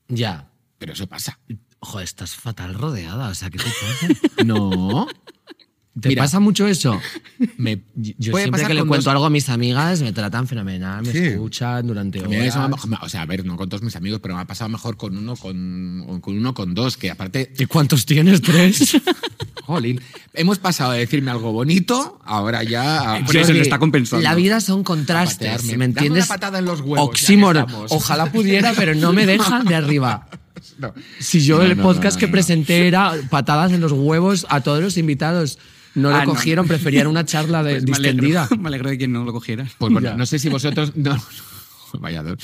Ya. 0.08 0.46
Pero 0.78 0.92
eso 0.94 1.06
pasa. 1.06 1.38
Joder, 1.80 2.04
estás 2.04 2.34
fatal 2.34 2.74
rodeada, 2.74 3.28
o 3.28 3.34
sea, 3.34 3.48
¿qué 3.50 3.58
te 3.58 3.64
pasa? 3.64 4.08
No. 4.44 5.06
¿Te 6.00 6.09
Mira. 6.11 6.22
pasa 6.22 6.38
mucho 6.38 6.68
eso? 6.68 7.00
Me, 7.59 7.81
Yo 7.96 8.31
puede 8.33 8.44
siempre 8.44 8.50
pasar 8.53 8.68
que 8.68 8.74
le 8.74 8.81
con 8.81 8.88
cuento 8.90 9.05
dos- 9.07 9.12
algo 9.12 9.24
a 9.26 9.31
mis 9.31 9.48
amigas 9.48 10.00
me 10.03 10.12
tratan 10.12 10.46
fenomenal, 10.46 11.05
me 11.05 11.11
Sí. 11.12 11.18
escuchan 11.18 11.85
durante 11.87 12.20
A 12.24 12.29
mí 12.29 12.37
eso 12.37 12.62
horas. 12.64 12.87
me- 12.87 12.96
o 13.03 13.09
sea, 13.09 13.22
a 13.22 13.26
ver, 13.26 13.44
no 13.44 13.57
con 13.57 13.68
todos 13.68 13.83
mis 13.83 13.96
amigos, 13.96 14.20
pero 14.22 14.37
me 14.37 14.40
ha 14.40 14.46
pasado 14.46 14.68
mejor 14.68 14.96
con 14.96 15.16
uno, 15.18 15.35
con, 15.37 16.20
con 16.20 16.38
uno, 16.38 16.55
con 16.55 16.74
dos, 16.74 16.96
que 16.96 17.11
aparte, 17.11 17.53
¿Y 17.59 17.66
cuántos 17.66 18.07
tienes? 18.07 18.40
¿Tres? 18.40 18.96
jolín, 19.64 20.00
hemos 20.35 20.59
pasado 20.59 20.92
de 20.92 21.00
decirme 21.00 21.31
algo 21.33 21.53
bonito, 21.53 22.20
ahora 22.24 22.62
ya 22.62 23.16
a, 23.16 23.24
Por 23.24 23.37
eso 23.37 23.53
lo 23.53 23.61
está 23.61 23.79
compensando. 23.81 24.22
La 24.22 24.35
vida 24.37 24.61
son 24.61 24.85
contrastes, 24.85 25.38
patearme. 25.50 25.66
¿me 25.66 25.72
Dame 25.72 25.85
entiendes? 25.87 26.24
una 26.26 26.35
patada 26.35 26.59
en 26.61 26.64
los 26.66 26.81
huevos, 26.81 26.96
ya 26.98 27.03
que 27.05 27.11
Oxímoron. 27.11 27.64
estamos. 27.66 27.92
Ojalá 27.92 28.31
pudiera, 28.33 28.72
pero 28.76 28.94
no 28.94 29.12
me 29.12 29.26
dejan 29.26 29.64
de 29.66 29.74
arriba. 29.74 30.29
No. 30.79 30.92
Si 31.18 31.40
yo 31.42 31.59
No, 31.59 31.62
el 31.64 31.76
no, 31.76 31.83
podcast 31.83 32.16
no, 32.16 32.20
que 32.20 32.26
no, 32.26 32.31
no. 32.31 32.33
presenté 32.33 32.87
era 32.87 33.12
patadas 33.31 33.72
en 33.72 33.81
los 33.83 33.92
huevos 33.92 34.46
a 34.48 34.61
todos 34.62 34.83
los 34.83 34.96
invitados. 34.98 35.59
No 35.94 36.09
Ah, 36.11 36.20
lo 36.20 36.26
no. 36.26 36.31
cogieron, 36.35 36.66
preferían 36.68 37.07
una 37.07 37.24
charla 37.24 37.62
de, 37.62 37.72
Pues 37.83 37.85
me, 37.90 37.96
alegro, 37.96 38.12
distendida. 38.26 38.48
me 38.61 38.68
alegro 38.68 38.90
de 38.90 38.98
que 38.98 39.09
no 39.09 39.24
lo 39.24 39.33
cogieras. 39.33 39.72
Pues 39.79 39.92
bueno, 39.92 40.11
Ya. 40.11 40.16
no 40.16 40.26
sé 40.26 40.38
si 40.38 40.48
vosotros. 40.48 40.92
No, 40.96 41.16
vaya 41.98 42.22
dos. 42.22 42.38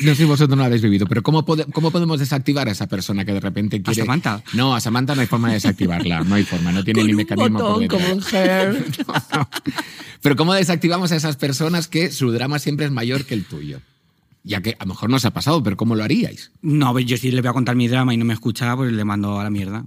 No 0.00 0.08
sé 0.10 0.16
si 0.16 0.24
vosotros 0.24 0.50
no 0.50 0.56
lo 0.62 0.64
habéis 0.66 0.82
vivido, 0.82 1.06
pero 1.06 1.22
¿cómo, 1.22 1.46
pode- 1.46 1.64
¿cómo 1.72 1.90
podemos 1.90 2.18
desactivar 2.18 2.68
a 2.68 2.72
esa 2.72 2.86
persona 2.86 3.24
que 3.24 3.32
de 3.32 3.40
repente 3.40 3.80
quiere. 3.80 4.02
Samantha? 4.02 4.42
No, 4.52 4.74
a 4.74 4.80
Samantha 4.80 5.14
no 5.14 5.22
hay 5.22 5.26
forma 5.26 5.48
de 5.48 5.54
desactivarla. 5.54 6.20
No 6.24 6.34
hay 6.34 6.44
forma, 6.44 6.70
no 6.70 6.84
tiene 6.84 7.02
ni 7.04 7.14
mecanismo. 7.14 7.58
por 7.58 7.80
detrás. 7.80 8.02
como 8.02 8.14
un 8.16 8.22
hair. 8.30 8.84
Pero 10.20 10.36
¿cómo 10.36 10.52
desactivamos 10.52 11.12
a 11.12 11.16
esas 11.16 11.36
personas 11.36 11.88
que 11.88 12.10
su 12.12 12.30
drama 12.30 12.58
siempre 12.58 12.84
es 12.84 12.92
mayor 12.92 13.24
que 13.24 13.32
el 13.32 13.46
tuyo? 13.46 13.80
Ya 14.44 14.60
que 14.60 14.76
a 14.78 14.84
lo 14.84 14.90
mejor 14.90 15.08
nos 15.08 15.24
ha 15.24 15.32
pasado, 15.32 15.62
pero 15.62 15.78
¿cómo 15.78 15.94
lo 15.96 16.04
haríais? 16.04 16.52
No, 16.60 16.92
pues 16.92 17.06
yo 17.06 17.16
si 17.16 17.30
le 17.32 17.40
voy 17.40 17.48
a 17.48 17.52
contar 17.54 17.74
mi 17.76 17.88
drama 17.88 18.12
y 18.12 18.18
no 18.18 18.26
me 18.26 18.34
escucha, 18.34 18.76
pues 18.76 18.92
le 18.92 19.04
mando 19.04 19.40
a 19.40 19.44
la 19.44 19.50
mierda. 19.50 19.86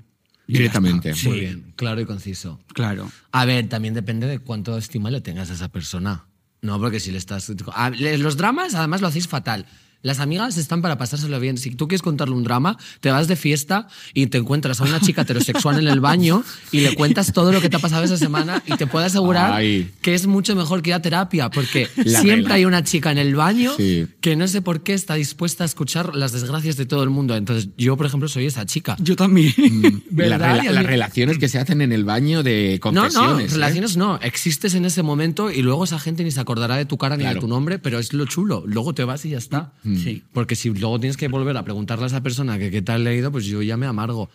Directamente. 0.53 1.13
Sí. 1.13 1.27
Muy 1.27 1.39
bien, 1.39 1.73
claro 1.75 2.01
y 2.01 2.05
conciso. 2.05 2.59
Claro. 2.73 3.11
A 3.31 3.45
ver, 3.45 3.69
también 3.69 3.93
depende 3.93 4.27
de 4.27 4.39
cuánto 4.39 4.77
estima 4.77 5.11
le 5.11 5.21
tengas 5.21 5.49
a 5.49 5.53
esa 5.53 5.69
persona. 5.69 6.25
No, 6.61 6.79
porque 6.79 6.99
si 6.99 7.11
le 7.11 7.17
estás... 7.17 7.51
Los 7.99 8.37
dramas, 8.37 8.75
además, 8.75 9.01
lo 9.01 9.07
hacéis 9.07 9.27
fatal. 9.27 9.65
Las 10.01 10.19
amigas 10.19 10.57
están 10.57 10.81
para 10.81 10.97
pasárselo 10.97 11.39
bien. 11.39 11.57
Si 11.57 11.71
tú 11.71 11.87
quieres 11.87 12.01
contarle 12.01 12.33
un 12.35 12.43
drama, 12.43 12.77
te 13.01 13.11
vas 13.11 13.27
de 13.27 13.35
fiesta 13.35 13.87
y 14.13 14.27
te 14.27 14.37
encuentras 14.37 14.79
a 14.79 14.85
una 14.85 14.99
chica 15.01 15.23
heterosexual 15.23 15.77
en 15.79 15.87
el 15.87 15.99
baño 15.99 16.43
y 16.71 16.79
le 16.81 16.95
cuentas 16.95 17.33
todo 17.33 17.51
lo 17.51 17.59
que 17.59 17.69
te 17.69 17.75
ha 17.75 17.79
pasado 17.79 18.03
esa 18.03 18.17
semana 18.17 18.63
y 18.65 18.77
te 18.77 18.87
puedo 18.87 19.05
asegurar 19.05 19.51
Ay. 19.53 19.91
que 20.01 20.13
es 20.15 20.25
mucho 20.25 20.55
mejor 20.55 20.81
que 20.81 20.91
ir 20.91 20.93
a 20.93 21.01
terapia 21.01 21.49
porque 21.49 21.89
La 21.97 22.21
siempre 22.21 22.35
regla. 22.43 22.53
hay 22.55 22.65
una 22.65 22.83
chica 22.83 23.11
en 23.11 23.17
el 23.17 23.35
baño 23.35 23.73
Sí. 23.75 24.07
que 24.21 24.35
no 24.35 24.47
sé 24.47 24.61
por 24.61 24.83
qué 24.83 24.93
está 24.93 25.15
dispuesta 25.15 25.63
a 25.63 25.65
escuchar 25.65 26.15
las 26.15 26.31
desgracias 26.31 26.77
de 26.77 26.85
todo 26.85 27.03
el 27.03 27.09
mundo. 27.09 27.35
Entonces, 27.35 27.69
yo, 27.77 27.97
por 27.97 28.05
ejemplo, 28.05 28.29
soy 28.29 28.45
esa 28.45 28.65
chica. 28.65 28.95
Yo 28.99 29.15
también. 29.15 29.53
Las, 29.57 30.01
¿Verdad? 30.39 30.59
rela- 30.59 30.63
Y 30.63 30.67
a 30.67 30.71
las 30.71 30.85
relaciones 30.85 31.37
que 31.37 31.47
se 31.49 31.59
hacen 31.59 31.81
en 31.81 31.91
el 31.91 32.05
baño 32.05 32.41
de 32.43 32.75
No, 32.75 32.79
confesiones. 32.81 33.13
no, 33.21 33.39
¿eh? 33.39 33.47
relaciones 33.47 33.97
no. 33.97 34.17
Existes 34.21 34.75
en 34.75 34.85
ese 34.85 35.03
momento 35.03 35.51
y 35.51 35.61
luego 35.61 35.83
esa 35.83 35.99
gente 35.99 36.23
ni 36.23 36.31
se 36.31 36.39
acordará 36.39 36.77
de 36.77 36.85
tu 36.85 36.97
cara 36.97 37.17
ni 37.17 37.23
Claro. 37.23 37.35
de 37.35 37.41
tu 37.41 37.47
nombre, 37.47 37.79
pero 37.79 37.99
es 37.99 38.13
lo 38.13 38.25
chulo. 38.25 38.63
Luego 38.65 38.93
te 38.93 39.03
vas 39.03 39.25
y 39.25 39.29
ya 39.31 39.37
está. 39.37 39.73
Sí. 39.97 40.23
Porque 40.33 40.55
si 40.55 40.69
luego 40.69 40.99
tienes 40.99 41.17
que 41.17 41.27
volver 41.27 41.55
a 41.57 41.63
preguntarle 41.63 42.03
a 42.05 42.07
esa 42.07 42.21
persona 42.21 42.57
que 42.59 42.69
qué 42.71 42.81
tal 42.81 43.03
le 43.03 43.09
ha 43.11 43.13
ido, 43.15 43.31
pues 43.31 43.45
yo 43.45 43.61
ya 43.61 43.77
me 43.77 43.85
amargo. 43.85 44.29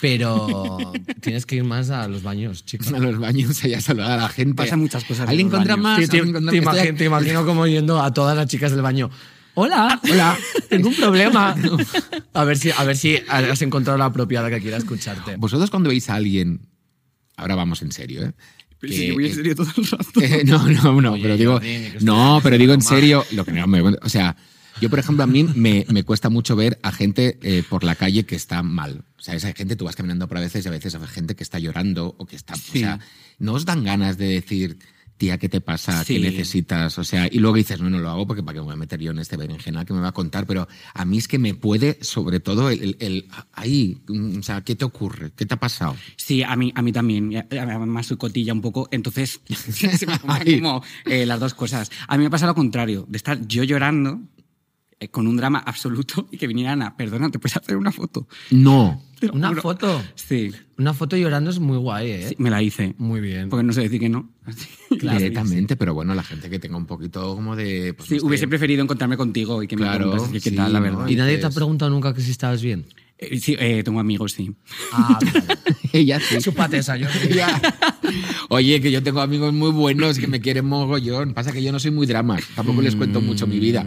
Pero 0.00 0.92
tienes 1.20 1.46
que 1.46 1.56
ir 1.56 1.64
más 1.64 1.90
a 1.90 2.08
los 2.08 2.22
baños, 2.22 2.64
chicos. 2.64 2.92
a 2.92 2.98
los 2.98 3.18
baños 3.18 3.62
allá 3.64 3.78
a 3.78 3.80
saludar 3.80 4.12
a 4.18 4.22
la 4.22 4.28
gente. 4.28 4.54
Pasan 4.54 4.80
muchas 4.80 5.04
cosas 5.04 5.24
en 5.24 5.30
¿Alguien 5.30 5.46
encuentra 5.48 5.76
más? 5.76 5.98
Te, 6.00 6.08
te- 6.08 6.18
¿Alguien 6.18 6.36
encuentra- 6.36 6.50
te 6.52 6.58
Estoy 6.58 6.74
imagi- 6.74 6.88
aquí- 6.88 6.96
te 6.98 7.04
imagino 7.04 7.44
como 7.46 7.66
yendo 7.66 8.00
a 8.00 8.12
todas 8.14 8.36
las 8.36 8.46
chicas 8.46 8.70
del 8.72 8.82
baño. 8.82 9.10
Hola, 9.54 10.00
hola, 10.10 10.38
tengo 10.68 10.88
un 10.88 10.94
problema. 10.96 11.54
A 12.32 12.44
ver 12.44 12.56
si, 12.56 12.70
a 12.70 12.84
ver 12.84 12.96
si 12.96 13.16
has 13.28 13.60
encontrado 13.62 13.98
la 13.98 14.04
apropiada 14.06 14.48
que 14.48 14.60
quiera 14.60 14.76
escucharte. 14.76 15.36
Vosotros 15.36 15.68
cuando 15.70 15.88
veis 15.90 16.08
a 16.08 16.14
alguien, 16.14 16.60
ahora 17.36 17.56
vamos 17.56 17.82
en 17.82 17.90
serio, 17.90 18.22
¿eh? 18.24 18.32
Pero 18.78 18.94
yo 18.94 19.14
voy 19.14 19.26
en 19.26 19.34
serio 19.34 19.54
todo 19.56 19.66
el 19.76 19.84
rato. 19.90 20.20
Eh, 20.22 20.42
no, 20.46 20.66
no, 20.68 21.00
no, 21.02 21.12
Oye, 21.12 21.22
pero 21.22 21.36
digo, 21.36 21.60
no, 22.00 22.40
pero 22.42 22.56
digo 22.56 22.72
en 22.72 22.80
serio, 22.80 23.26
lo 23.32 23.44
que 23.44 23.50
no 23.52 23.66
me, 23.66 23.80
o 23.82 24.08
sea, 24.08 24.34
yo 24.80 24.90
por 24.90 24.98
ejemplo 24.98 25.24
a 25.24 25.26
mí 25.26 25.44
me, 25.54 25.84
me 25.90 26.02
cuesta 26.04 26.28
mucho 26.30 26.56
ver 26.56 26.78
a 26.82 26.92
gente 26.92 27.38
eh, 27.42 27.62
por 27.68 27.84
la 27.84 27.94
calle 27.94 28.24
que 28.24 28.36
está 28.36 28.62
mal. 28.62 29.04
O 29.18 29.22
sea, 29.22 29.34
esa 29.34 29.52
gente 29.52 29.76
tú 29.76 29.84
vas 29.84 29.96
caminando 29.96 30.26
por 30.28 30.38
a 30.38 30.40
veces 30.40 30.64
y 30.64 30.68
a 30.68 30.72
veces 30.72 30.94
hay 30.94 31.06
gente 31.06 31.34
que 31.36 31.42
está 31.42 31.58
llorando 31.58 32.14
o 32.18 32.26
que 32.26 32.36
está, 32.36 32.54
o 32.54 32.56
Sí. 32.56 32.80
sea, 32.80 32.98
no 33.38 33.52
os 33.54 33.64
dan 33.64 33.84
ganas 33.84 34.16
de 34.18 34.26
decir 34.28 34.78
tía, 35.18 35.36
¿qué 35.36 35.50
te 35.50 35.60
pasa? 35.60 35.98
¿Qué 36.06 36.14
Sí. 36.14 36.18
necesitas? 36.18 36.98
O 36.98 37.04
sea, 37.04 37.28
y 37.30 37.40
luego 37.40 37.54
dices, 37.56 37.78
no, 37.78 37.90
no 37.90 37.98
lo 37.98 38.08
hago 38.08 38.26
porque 38.26 38.42
para 38.42 38.54
qué 38.54 38.60
me 38.60 38.64
voy 38.64 38.72
a 38.72 38.76
meter 38.76 38.98
yo 39.00 39.10
en 39.10 39.18
este 39.18 39.36
berenjenal 39.36 39.84
que 39.84 39.92
me 39.92 40.00
va 40.00 40.08
a 40.08 40.12
contar, 40.12 40.46
pero 40.46 40.66
a 40.94 41.04
mí 41.04 41.18
es 41.18 41.28
que 41.28 41.38
me 41.38 41.52
puede, 41.52 41.98
sobre 42.00 42.40
todo, 42.40 42.70
el, 42.70 42.82
el- 42.82 42.96
el- 43.00 43.28
ahí, 43.52 43.98
mm, 44.08 44.38
o 44.38 44.42
sea, 44.42 44.62
¿qué 44.62 44.76
te 44.76 44.86
ocurre? 44.86 45.32
¿Qué 45.36 45.44
te 45.44 45.52
ha 45.52 45.60
pasado? 45.60 45.94
Sí, 46.16 46.42
a 46.42 46.56
mí, 46.56 46.72
a 46.74 46.80
mí 46.80 46.90
también. 46.90 47.36
Además 47.50 48.06
soy 48.06 48.16
cotilla 48.16 48.54
un 48.54 48.62
poco, 48.62 48.88
entonces 48.92 49.42
se 49.98 50.06
me 50.06 50.18
como 50.62 50.82
eh, 51.04 51.26
las 51.26 51.38
dos 51.38 51.52
cosas. 51.52 51.90
A 52.08 52.16
mí 52.16 52.24
me 52.24 52.30
pasa 52.30 52.46
lo 52.46 52.54
contrario, 52.54 53.04
de 53.06 53.18
estar 53.18 53.46
yo 53.46 53.62
llorando 53.62 54.22
con 55.08 55.26
un 55.26 55.36
drama 55.36 55.62
absoluto 55.64 56.28
y 56.30 56.36
que 56.36 56.46
viniera 56.46 56.72
Ana, 56.72 56.96
perdona, 56.96 57.30
¿te 57.30 57.38
puedes 57.38 57.56
hacer 57.56 57.76
una 57.76 57.90
foto? 57.92 58.26
No. 58.50 59.02
Una 59.32 59.48
juro. 59.48 59.62
foto. 59.62 60.02
Sí, 60.14 60.50
Una 60.78 60.94
foto 60.94 61.14
llorando 61.16 61.50
es 61.50 61.58
muy 61.58 61.76
guay, 61.76 62.10
¿eh? 62.10 62.26
sí, 62.30 62.36
me 62.38 62.48
la 62.50 62.62
hice. 62.62 62.94
Muy 62.98 63.20
bien. 63.20 63.48
Porque 63.50 63.62
no 63.62 63.72
sé 63.72 63.82
decir 63.82 64.00
que 64.00 64.08
no. 64.08 64.30
Así. 64.44 64.66
Directamente, 64.90 65.76
pero 65.76 65.92
bueno, 65.94 66.14
la 66.14 66.22
gente 66.22 66.48
que 66.50 66.58
tenga 66.58 66.76
un 66.76 66.86
poquito 66.86 67.34
como 67.34 67.54
de... 67.54 67.92
pues, 67.94 68.08
Sí, 68.08 68.14
no 68.14 68.20
sé, 68.20 68.26
hubiese 68.26 68.48
preferido 68.48 68.82
encontrarme 68.82 69.16
contigo 69.18 69.62
y 69.62 69.68
que 69.68 69.76
Claro, 69.76 70.06
me 70.06 70.12
preguntas 70.12 70.42
qué 70.42 70.50
sí, 70.50 70.56
tal, 70.56 70.72
la 70.72 70.80
verdad. 70.80 71.06
¿Y 71.06 71.16
nadie 71.16 71.38
te 71.38 71.46
ha 71.46 71.50
preguntado 71.50 71.90
nunca 71.90 72.14
que 72.14 72.22
si 72.22 72.30
estabas 72.30 72.62
bien? 72.62 72.86
Eh, 73.18 73.38
sí, 73.38 73.54
eh, 73.58 73.82
tengo 73.84 74.00
amigos, 74.00 74.32
sí. 74.32 74.50
Ah, 74.92 75.18
Ella 75.92 76.18
sí. 76.26 76.38
Chúpate 76.38 76.78
esa, 76.78 76.96
yo. 76.96 77.06
Ya. 77.34 77.60
Oye, 78.48 78.80
que 78.80 78.90
yo 78.90 79.02
tengo 79.02 79.20
amigos 79.20 79.52
muy 79.52 79.70
buenos 79.70 80.18
que 80.18 80.26
me 80.26 80.40
quieren 80.40 80.64
mogollón. 80.64 81.34
Pasa 81.34 81.52
que 81.52 81.62
yo 81.62 81.70
no 81.72 81.78
soy 81.78 81.90
muy 81.90 82.06
drama. 82.06 82.38
Tampoco 82.56 82.80
les 82.80 82.96
cuento 82.96 83.20
mucho 83.20 83.46
mi 83.46 83.58
vida. 83.58 83.84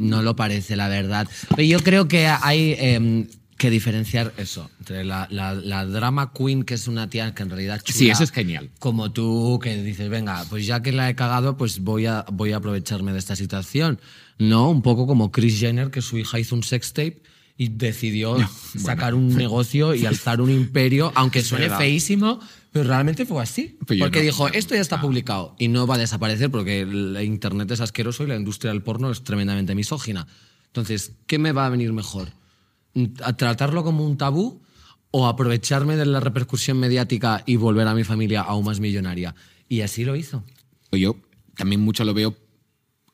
No 0.00 0.22
lo 0.22 0.34
parece, 0.36 0.74
la 0.76 0.88
verdad. 0.88 1.28
Pero 1.50 1.62
yo 1.62 1.80
creo 1.80 2.08
que 2.08 2.26
hay 2.26 2.74
em, 2.78 3.26
que 3.56 3.68
diferenciar 3.70 4.32
eso, 4.38 4.70
entre 4.78 5.04
la, 5.04 5.28
la- 5.30 5.54
la 5.54 5.84
drama 5.84 6.32
queen, 6.32 6.62
que 6.64 6.74
es 6.74 6.88
una 6.88 7.08
tía 7.10 7.34
que 7.34 7.42
en 7.42 7.50
realidad 7.50 7.80
chula, 7.82 7.98
Sí, 7.98 8.08
eso 8.10 8.24
es 8.24 8.30
genial. 8.32 8.70
Como 8.78 9.12
tú, 9.12 9.60
que 9.62 9.82
dices, 9.82 10.08
venga, 10.08 10.44
pues 10.48 10.64
ya 10.66 10.80
que 10.82 10.92
la 10.92 11.10
he 11.10 11.14
cagado, 11.14 11.56
pues 11.58 11.80
voy 11.80 12.06
a, 12.06 12.24
voy 12.32 12.52
a 12.52 12.56
aprovecharme 12.56 13.12
de 13.12 13.18
esta 13.18 13.36
situación. 13.36 14.00
No, 14.38 14.70
un 14.70 14.80
poco 14.80 15.06
como 15.06 15.30
Chris 15.30 15.60
Jenner, 15.60 15.90
que 15.90 16.00
su 16.00 16.16
hija 16.16 16.38
hizo 16.38 16.54
un 16.56 16.62
sex 16.62 16.94
tape 16.94 17.22
y 17.58 17.68
decidió 17.68 18.38
sacar 18.78 19.12
un 19.14 19.28
negocio 19.36 19.94
y 19.94 20.06
alzar 20.06 20.40
un 20.40 20.50
imperio, 20.50 21.12
aunque 21.14 21.42
suene 21.42 21.68
feísimo, 21.68 22.40
pero 22.72 22.88
realmente 22.88 23.26
fue 23.26 23.42
así. 23.42 23.78
Pero 23.86 24.00
porque 24.04 24.18
no- 24.20 24.24
dijo, 24.24 24.48
esto 24.48 24.74
ya 24.74 24.80
está 24.80 25.00
publicado 25.00 25.54
y 25.58 25.68
no 25.68 25.86
va 25.86 25.96
a 25.96 25.98
desaparecer 25.98 26.50
porque 26.50 26.80
el 26.82 27.16
Internet 27.22 27.70
es 27.70 27.80
asqueroso 27.80 28.24
y 28.24 28.26
la 28.28 28.36
industria 28.36 28.72
del 28.72 28.82
porno 28.82 29.10
es 29.10 29.22
tremendamente 29.24 29.74
misógina. 29.74 30.26
Entonces, 30.66 31.12
¿qué 31.26 31.38
me 31.38 31.52
va 31.52 31.66
a 31.66 31.70
venir 31.70 31.92
mejor? 31.92 32.28
¿A 33.24 33.32
¿Tratarlo 33.36 33.82
como 33.84 34.04
un 34.06 34.16
tabú 34.16 34.62
o 35.10 35.26
aprovecharme 35.26 35.96
de 35.96 36.06
la 36.06 36.20
repercusión 36.20 36.78
mediática 36.78 37.42
y 37.46 37.56
volver 37.56 37.88
a 37.88 37.94
mi 37.94 38.04
familia 38.04 38.42
aún 38.42 38.64
más 38.64 38.78
millonaria? 38.80 39.34
Y 39.68 39.80
así 39.80 40.04
lo 40.04 40.14
hizo. 40.16 40.44
Yo 40.92 41.16
también 41.56 41.80
mucho 41.80 42.04
lo 42.04 42.14
veo 42.14 42.36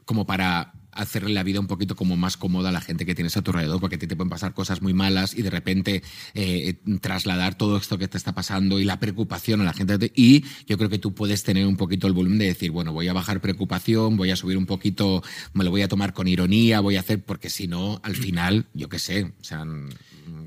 como 0.05 0.27
para 0.27 0.73
hacerle 0.97 1.33
la 1.33 1.43
vida 1.43 1.61
un 1.61 1.67
poquito 1.67 1.97
como 1.97 2.17
más 2.17 2.37
cómoda 2.37 2.71
a 2.71 2.73
la 2.73 2.81
gente 2.81 3.07
que 3.07 3.15
tienes 3.15 3.37
a 3.37 3.43
tu 3.43 3.51
alrededor, 3.51 3.81
porque 3.81 3.97
a 3.97 3.99
ti 3.99 4.07
te 4.07 4.17
pueden 4.17 4.31
pasar 4.31 4.55
cosas 4.55 4.83
muy 4.83 4.95
malas 4.95 5.35
y 5.35 5.43
de 5.43 5.51
repente 5.51 6.03
eh, 6.35 6.75
trasladar 7.01 7.57
todo 7.57 7.77
esto 7.77 7.99
que 7.99 8.09
te 8.09 8.17
está 8.17 8.35
pasando 8.35 8.81
y 8.81 8.85
la 8.85 8.99
preocupación 9.01 9.61
a 9.61 9.65
la 9.65 9.73
gente. 9.73 10.13
Y 10.15 10.45
yo 10.67 10.77
creo 10.79 10.89
que 10.89 10.99
tú 10.99 11.15
puedes 11.15 11.43
tener 11.43 11.67
un 11.67 11.77
poquito 11.77 12.07
el 12.07 12.13
volumen 12.13 12.39
de 12.39 12.47
decir, 12.47 12.71
bueno, 12.71 12.93
voy 12.93 13.09
a 13.09 13.13
bajar 13.13 13.41
preocupación, 13.41 14.17
voy 14.17 14.31
a 14.31 14.37
subir 14.37 14.57
un 14.57 14.67
poquito, 14.67 15.23
me 15.53 15.65
lo 15.65 15.71
voy 15.71 15.83
a 15.83 15.89
tomar 15.89 16.13
con 16.13 16.29
ironía, 16.29 16.81
voy 16.81 16.97
a 16.97 17.01
hacer, 17.01 17.23
porque 17.23 17.51
si 17.51 17.69
no, 17.69 18.01
al 18.03 18.17
final, 18.17 18.67
yo 18.75 18.89
qué 18.89 18.99
sé, 18.99 19.25
o 19.25 19.45
sea, 19.45 19.65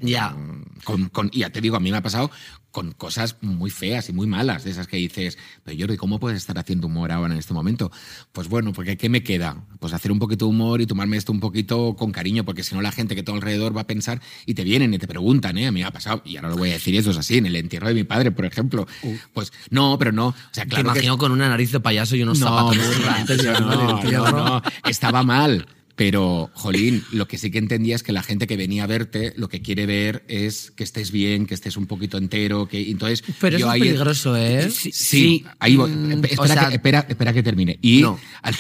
Ya. 0.02 0.36
Con, 0.84 1.10
con- 1.10 1.30
y 1.34 1.40
ya 1.40 1.50
te 1.50 1.62
digo, 1.62 1.76
a 1.76 1.80
mí 1.80 1.92
me 1.92 1.98
ha 1.98 2.02
pasado 2.04 2.32
con 2.72 2.92
cosas 2.92 3.38
muy 3.42 3.72
feas 3.72 4.10
y 4.10 4.14
muy 4.14 4.28
malas, 4.28 4.64
de 4.64 4.70
esas 4.70 4.86
que 4.86 4.98
dices, 4.98 5.40
pero 5.64 5.76
Jordi, 5.80 5.98
¿cómo 5.98 6.20
puedes 6.20 6.38
estar 6.38 6.58
haciendo 6.60 6.86
humor 6.86 7.12
ahora 7.12 7.34
en 7.34 7.40
este 7.40 7.52
momento? 7.54 7.92
Pues 8.32 8.48
bueno, 8.48 8.74
porque 8.74 8.96
¿qué 8.96 9.10
me 9.10 9.24
queda? 9.24 9.66
Pues 9.80 9.92
hacer 9.94 10.12
un 10.12 10.20
poquito 10.20 10.46
de 10.46 10.52
humor 10.52 10.80
y 10.80 10.86
tomarme 10.86 11.18
esto 11.18 11.32
un 11.32 11.40
poquito 11.40 11.96
con 11.98 12.12
cariño, 12.12 12.46
porque 12.46 12.62
si 12.64 12.76
no 12.76 12.82
la 12.82 12.92
gente 12.92 13.16
que 13.16 13.24
tengo 13.24 13.38
alrededor 13.38 13.76
va 13.76 13.82
a 13.82 13.88
pensar 13.88 14.22
y 14.46 14.54
te 14.54 14.64
vienen 14.64 14.94
y 14.94 15.00
te 15.00 15.08
preguntan, 15.08 15.58
¿eh? 15.58 15.66
A 15.66 15.72
mí 15.72 15.80
me 15.82 15.86
ha 15.86 15.92
pasado, 15.92 16.22
y 16.26 16.36
ahora 16.36 16.50
lo 16.50 16.58
voy 16.58 16.70
a 16.70 16.74
decir, 16.74 16.96
eso 16.96 17.10
es 17.10 17.18
así, 17.18 17.38
en 17.38 17.48
el 17.48 17.56
entierro 17.56 17.88
de 17.88 17.96
mi 17.96 18.04
padre, 18.04 18.30
por 18.32 18.46
ejemplo. 18.46 18.88
Pues 19.34 19.52
no, 19.72 19.98
pero 19.98 20.12
no, 20.12 20.28
o 20.28 20.36
sea, 20.52 20.66
Te 20.66 20.70
claro 20.70 20.84
que 20.94 21.00
imagino 21.00 21.18
con 21.18 21.32
una 21.32 21.50
nariz 21.50 21.72
de 21.72 21.80
payaso 21.80 22.16
y 22.16 22.22
unos 22.22 22.38
zapatos 22.38 22.78
no, 22.78 22.84
gigantes 22.84 23.44
no, 23.46 23.60
no, 23.60 24.32
no, 24.32 24.62
estaba 24.86 25.24
mal. 25.24 25.66
Pero, 26.00 26.50
Jolín, 26.54 27.04
lo 27.12 27.28
que 27.28 27.38
sí 27.38 27.52
que 27.52 27.58
entendía 27.58 27.94
es 27.94 28.04
que 28.04 28.14
la 28.14 28.24
gente 28.24 28.48
que 28.48 28.56
venía 28.56 28.86
a 28.86 28.88
verte 28.88 29.34
lo 29.36 29.50
que 29.50 29.62
quiere 29.62 29.86
ver 29.86 30.24
es 30.30 30.72
que 30.72 30.86
estés 30.86 31.12
bien, 31.12 31.46
que 31.46 31.54
estés 31.54 31.76
un 31.76 31.88
poquito 31.88 32.18
entero, 32.18 32.70
que 32.70 32.90
entonces 32.90 33.22
Pero 33.42 33.58
yo 33.58 33.66
eso 33.66 33.68
es 33.68 33.74
ahí- 33.74 33.80
peligroso, 33.82 34.38
¿eh? 34.38 34.72
Sí, 34.72 34.92
Sí. 34.94 35.46
ahí 35.60 35.76
voy. 35.76 35.92
Mm, 35.92 36.24
espera, 36.24 36.42
o 36.42 36.48
sea- 36.48 36.70
que, 36.70 36.76
espera, 36.76 37.06
espera 37.10 37.34
que 37.34 37.44
termine. 37.44 37.80
Y 37.82 38.00
No. 38.00 38.18
al 38.42 38.56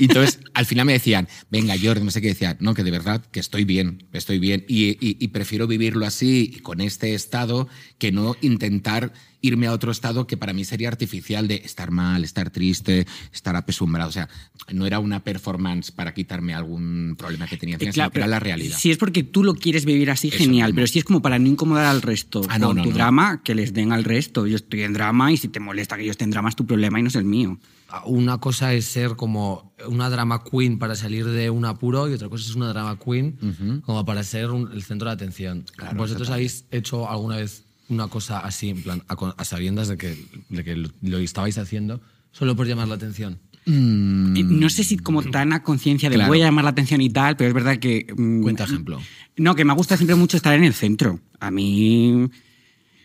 y 0.00 0.04
entonces 0.06 0.40
al 0.54 0.66
final 0.66 0.86
me 0.86 0.94
decían, 0.94 1.28
venga, 1.52 1.76
Jordi, 1.80 2.02
no 2.04 2.10
sé 2.10 2.20
qué 2.20 2.26
decía, 2.30 2.56
no, 2.58 2.74
que 2.74 2.82
de 2.82 2.90
verdad 2.90 3.24
que 3.30 3.38
estoy 3.38 3.62
bien, 3.64 4.02
estoy 4.12 4.40
bien. 4.40 4.64
Y, 4.66 4.86
y- 5.00 5.16
y 5.20 5.28
prefiero 5.28 5.68
vivirlo 5.68 6.04
así, 6.04 6.58
con 6.64 6.80
este 6.80 7.14
estado, 7.14 7.68
que 7.98 8.10
no 8.10 8.34
intentar 8.40 9.12
irme 9.46 9.66
a 9.66 9.72
otro 9.72 9.90
estado 9.92 10.26
que 10.26 10.36
para 10.36 10.52
mí 10.52 10.64
sería 10.64 10.88
artificial 10.88 11.48
de 11.48 11.56
estar 11.64 11.90
mal, 11.90 12.24
estar 12.24 12.50
triste, 12.50 13.06
estar 13.32 13.56
apesumbrado. 13.56 14.08
O 14.08 14.12
sea, 14.12 14.28
no 14.72 14.86
era 14.86 14.98
una 14.98 15.22
performance 15.22 15.90
para 15.92 16.12
quitarme 16.14 16.54
algún 16.54 17.14
problema 17.18 17.46
que 17.46 17.56
tenía 17.56 17.76
Eh, 17.76 17.78
claro, 17.78 17.92
sino 17.92 18.10
que 18.10 18.18
era 18.18 18.26
la 18.26 18.40
realidad. 18.40 18.76
Si 18.78 18.90
es 18.90 18.98
porque 18.98 19.22
tú 19.22 19.44
lo 19.44 19.54
quieres 19.54 19.84
vivir 19.84 20.10
así, 20.10 20.28
Eso 20.28 20.38
genial. 20.38 20.68
mismo. 20.68 20.76
Pero 20.76 20.86
si 20.88 20.98
es 20.98 21.04
como 21.04 21.22
para 21.22 21.38
no 21.38 21.46
incomodar 21.48 21.86
al 21.86 22.02
resto 22.02 22.42
Ah, 22.48 22.58
no, 22.58 22.68
con 22.68 22.76
no, 22.76 22.82
tu 22.82 22.88
no. 22.90 22.94
drama, 22.96 23.42
que 23.42 23.54
les 23.54 23.72
den 23.72 23.92
al 23.92 24.04
resto. 24.04 24.46
Yo 24.46 24.56
estoy 24.56 24.82
en 24.82 24.92
drama 24.92 25.32
y 25.32 25.36
si 25.36 25.48
te 25.48 25.60
molesta 25.60 25.96
que 25.96 26.04
yo 26.04 26.10
esté 26.10 26.24
en 26.24 26.30
drama 26.30 26.48
es 26.48 26.56
tu 26.56 26.66
problema 26.66 26.98
y 26.98 27.02
no 27.02 27.08
es 27.08 27.14
el 27.16 27.24
mío. 27.24 27.58
Una 28.04 28.38
cosa 28.38 28.74
es 28.74 28.84
ser 28.86 29.14
como 29.16 29.72
una 29.88 30.10
drama 30.10 30.42
queen 30.42 30.78
para 30.78 30.96
salir 30.96 31.24
de 31.26 31.50
un 31.50 31.64
apuro 31.64 32.08
y 32.10 32.14
otra 32.14 32.28
cosa 32.28 32.44
es 32.48 32.54
una 32.56 32.68
drama 32.68 32.98
queen 32.98 33.38
como 33.84 34.04
para 34.04 34.24
ser 34.24 34.50
un- 34.50 34.72
el 34.72 34.82
centro 34.82 35.08
de 35.08 35.14
atención. 35.14 35.64
Claro, 35.76 35.96
¿Vosotros 35.96 36.28
habéis 36.30 36.64
hecho 36.72 37.08
alguna 37.08 37.36
vez 37.36 37.64
una 37.88 38.08
cosa 38.08 38.38
así, 38.40 38.70
en 38.70 38.82
plan, 38.82 39.02
a, 39.08 39.44
sabiendas 39.44 39.88
de 39.88 39.96
que, 39.96 40.16
de 40.48 40.64
que 40.64 40.76
lo, 40.76 40.88
lo 41.02 41.18
estabais 41.18 41.58
haciendo 41.58 42.00
solo 42.32 42.54
por 42.56 42.66
llamar 42.66 42.88
la 42.88 42.94
atención? 42.96 43.38
Mm. 43.66 44.58
No 44.60 44.68
sé 44.70 44.84
si 44.84 44.96
como 44.96 45.22
tan 45.24 45.52
a 45.52 45.62
conciencia 45.62 46.08
de 46.08 46.14
Claro. 46.16 46.28
voy 46.30 46.40
a 46.42 46.44
llamar 46.46 46.64
la 46.64 46.70
atención 46.70 47.00
y 47.00 47.10
tal, 47.10 47.36
pero 47.36 47.48
es 47.48 47.54
verdad 47.54 47.78
que... 47.78 48.06
mm, 48.16 48.42
Cuenta 48.42 48.64
ejemplo. 48.64 49.00
No, 49.36 49.54
que 49.54 49.64
me 49.64 49.72
gusta 49.74 49.96
siempre 49.96 50.14
mucho 50.16 50.36
estar 50.36 50.54
en 50.54 50.64
el 50.64 50.74
centro. 50.74 51.20
A 51.40 51.50
mí... 51.50 52.28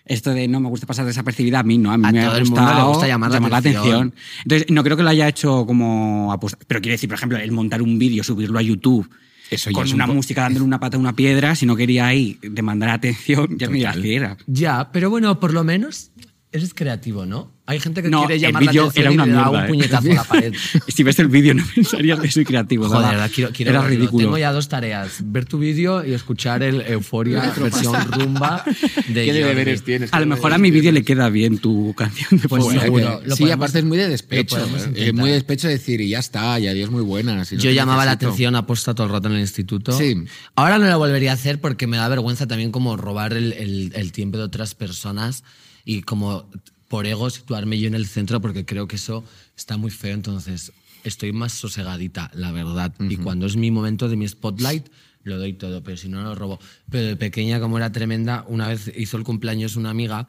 Esto 0.03 0.31
de 0.33 0.47
no 0.47 0.59
me 0.59 0.67
gusta 0.67 0.87
pasar 0.87 1.05
desapercibida, 1.05 1.59
a 1.59 1.63
mí 1.63 1.77
no, 1.77 1.91
a 1.91 1.97
mí 1.97 2.05
A 2.07 2.11
me 2.11 2.21
ha 2.21 2.25
todo 2.29 2.37
el 2.37 2.45
mundo 2.45 2.61
le 2.61 2.67
gustado 2.67 2.89
gusta 2.89 3.07
llamar 3.07 3.31
la 3.31 3.57
atención. 3.57 4.13
Entonces, 4.43 4.67
no 4.69 4.83
creo 4.83 4.97
que 4.97 5.03
lo 5.03 5.09
haya 5.09 5.27
hecho 5.27 5.63
como 5.65 6.33
aposta- 6.33 6.57
Pero 6.67 6.81
quiero 6.81 6.93
decir, 6.95 7.07
por 7.07 7.17
ejemplo, 7.17 7.37
el 7.37 7.51
montar 7.51 7.81
un 7.83 7.99
vídeo, 7.99 8.23
subirlo 8.23 8.57
a 8.57 8.63
YouTube, 8.63 9.07
Eso 9.51 9.69
ya 9.69 9.73
con 9.75 9.85
es 9.85 9.91
un 9.91 9.95
una 9.95 10.07
po- 10.07 10.13
música 10.13 10.41
dándole 10.41 10.65
una 10.65 10.79
pata 10.79 10.97
a 10.97 10.99
una 10.99 11.13
piedra, 11.13 11.53
si 11.55 11.65
no 11.67 11.75
quería 11.75 12.07
ahí 12.07 12.39
demandar 12.41 12.89
atención, 12.89 13.49
ya 13.59 13.69
me 13.69 13.79
Total. 13.79 14.01
qué 14.01 14.15
era. 14.15 14.37
Ya, 14.47 14.89
pero 14.91 15.09
bueno, 15.09 15.39
por 15.39 15.53
lo 15.53 15.63
menos 15.63 16.11
eres 16.51 16.73
creativo, 16.73 17.25
¿no? 17.25 17.51
Hay 17.65 17.79
gente 17.79 18.01
que 18.03 18.09
No, 18.09 18.19
quiere 18.21 18.35
el 18.35 18.41
llamar 18.41 18.63
la 18.63 18.71
vídeo 18.71 18.83
atención 18.89 19.03
era 19.05 19.11
y 19.11 19.15
una 19.15 19.25
le 19.25 19.31
da 19.31 19.37
mierda, 19.43 19.59
un 19.59 19.63
¿eh? 19.63 19.67
puñetazo 19.69 20.11
a 20.11 20.15
la 20.15 20.23
pared. 20.25 20.53
si 20.89 21.03
ves 21.03 21.19
el 21.19 21.27
vídeo 21.29 21.53
no 21.53 21.63
pensarías 21.73 22.19
que 22.19 22.29
soy 22.29 22.43
creativo. 22.43 22.89
Joder, 22.89 23.05
ahora 23.05 23.29
quiero, 23.29 23.51
quiero 23.53 23.71
era 23.71 23.79
verlo. 23.81 23.95
ridículo. 23.95 24.25
Tengo 24.25 24.37
ya 24.37 24.51
dos 24.51 24.67
tareas. 24.67 25.19
Ver 25.23 25.45
tu 25.45 25.57
vídeo 25.59 26.05
y 26.05 26.13
escuchar 26.13 26.63
el 26.63 26.81
Euforia 26.81 27.53
versión 27.57 27.95
rumba 28.11 28.65
de 29.07 29.25
¿Qué 29.25 29.31
deberes 29.31 29.83
tienes? 29.83 30.11
A 30.11 30.19
lo 30.19 30.25
mejor 30.25 30.51
a 30.51 30.57
mi 30.57 30.71
vídeo 30.71 30.91
le 30.91 31.03
queda 31.03 31.29
bien 31.29 31.59
tu 31.59 31.93
canción 31.95 32.41
de 32.41 32.49
Pues 32.49 32.65
seguro. 32.65 32.91
Bueno, 32.91 33.21
Lo 33.25 33.35
sí, 33.37 33.49
aparte 33.49 33.79
es 33.79 33.85
muy 33.85 33.97
de 33.97 34.09
despecho. 34.09 34.57
¿eh? 34.57 34.91
Es 34.95 35.13
muy 35.13 35.29
de 35.29 35.35
despecho 35.35 35.69
decir, 35.69 36.01
y 36.01 36.09
ya 36.09 36.19
está, 36.19 36.59
y 36.59 36.67
adiós, 36.67 36.91
muy 36.91 37.03
buenas. 37.03 37.49
y 37.53 37.55
no 37.55 37.61
Yo 37.61 37.71
llamaba 37.71 38.03
la 38.03 38.11
necesito. 38.11 38.27
atención 38.27 38.55
aposta 38.55 38.93
todo 38.93 39.07
el 39.07 39.13
rato 39.13 39.29
en 39.29 39.35
el 39.35 39.41
instituto. 39.41 39.97
Sí. 39.97 40.15
Ahora 40.55 40.77
no 40.79 40.87
lo 40.89 40.97
volvería 40.97 41.31
a 41.31 41.35
hacer 41.35 41.61
porque 41.61 41.87
me 41.87 41.95
da 41.95 42.09
vergüenza 42.09 42.47
también 42.47 42.71
como 42.73 42.97
robar 42.97 43.31
el, 43.31 43.53
el- 43.53 43.93
el 43.95 44.11
tiempo 44.11 44.37
de 44.37 44.43
otras 44.43 44.75
personas 44.75 45.45
y 45.85 46.01
como 46.01 46.49
por 46.87 47.07
ego 47.07 47.29
situarme 47.29 47.79
yo 47.79 47.87
en 47.87 47.95
el 47.95 48.05
centro 48.07 48.41
porque 48.41 48.65
creo 48.65 48.87
que 48.87 48.97
eso 48.97 49.23
está 49.57 49.77
muy 49.77 49.91
feo. 49.91 50.13
Entonces 50.13 50.71
estoy 51.03 51.31
más 51.31 51.53
sosegadita, 51.53 52.29
la 52.33 52.51
verdad. 52.51 52.93
Y 52.99 53.17
cuando 53.17 53.45
es 53.45 53.55
mi 53.55 53.71
momento 53.71 54.09
de 54.09 54.15
mi 54.17 54.27
spotlight, 54.27 54.87
lo 55.23 55.37
doy 55.37 55.53
todo, 55.53 55.83
pero 55.83 55.97
si 55.97 56.09
no, 56.09 56.21
lo 56.23 56.35
robo. 56.35 56.59
Pero 56.89 57.07
de 57.07 57.15
pequeña, 57.15 57.59
como 57.59 57.77
era 57.77 57.91
tremenda, 57.91 58.43
una 58.47 58.67
vez 58.67 58.91
hizo 58.97 59.17
el 59.17 59.23
cumpleaños 59.23 59.75
una 59.75 59.89
amiga 59.91 60.27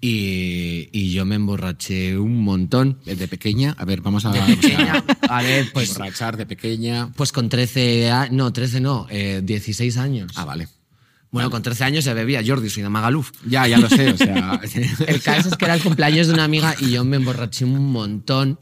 y, 0.00 0.88
y 0.92 1.10
yo 1.12 1.24
me 1.24 1.34
emborraché 1.36 2.18
un 2.18 2.42
montón. 2.42 2.98
De 3.04 3.28
pequeña, 3.28 3.74
a 3.78 3.84
ver, 3.84 4.00
vamos 4.02 4.24
a... 4.26 4.32
pequeña, 4.32 5.02
a 5.28 5.42
ver, 5.42 5.72
pues- 5.72 5.94
Borrachar 5.96 6.36
de 6.36 6.46
pequeña... 6.46 7.10
Pues 7.16 7.32
con 7.32 7.48
13 7.48 8.10
años, 8.10 8.32
no, 8.34 8.52
13 8.52 8.80
no, 8.80 9.06
eh, 9.10 9.40
16 9.42 9.96
años. 9.96 10.32
Ah, 10.36 10.44
vale. 10.44 10.68
Bueno, 11.30 11.50
con 11.50 11.62
13 11.62 11.84
años 11.84 12.04
se 12.04 12.14
bebía 12.14 12.42
Jordi, 12.46 12.70
soy 12.70 12.82
de 12.82 12.88
Magaluf. 12.88 13.32
Ya, 13.46 13.66
ya 13.66 13.78
lo 13.78 13.88
sé, 13.88 14.10
o 14.10 14.16
sea... 14.16 14.60
El 15.06 15.20
caso 15.20 15.48
es 15.48 15.56
que 15.56 15.64
era 15.64 15.74
el 15.74 15.82
cumpleaños 15.82 16.28
de 16.28 16.34
una 16.34 16.44
amiga 16.44 16.74
y 16.80 16.92
yo 16.92 17.04
me 17.04 17.16
emborraché 17.16 17.64
un 17.64 17.92
montón. 17.92 18.58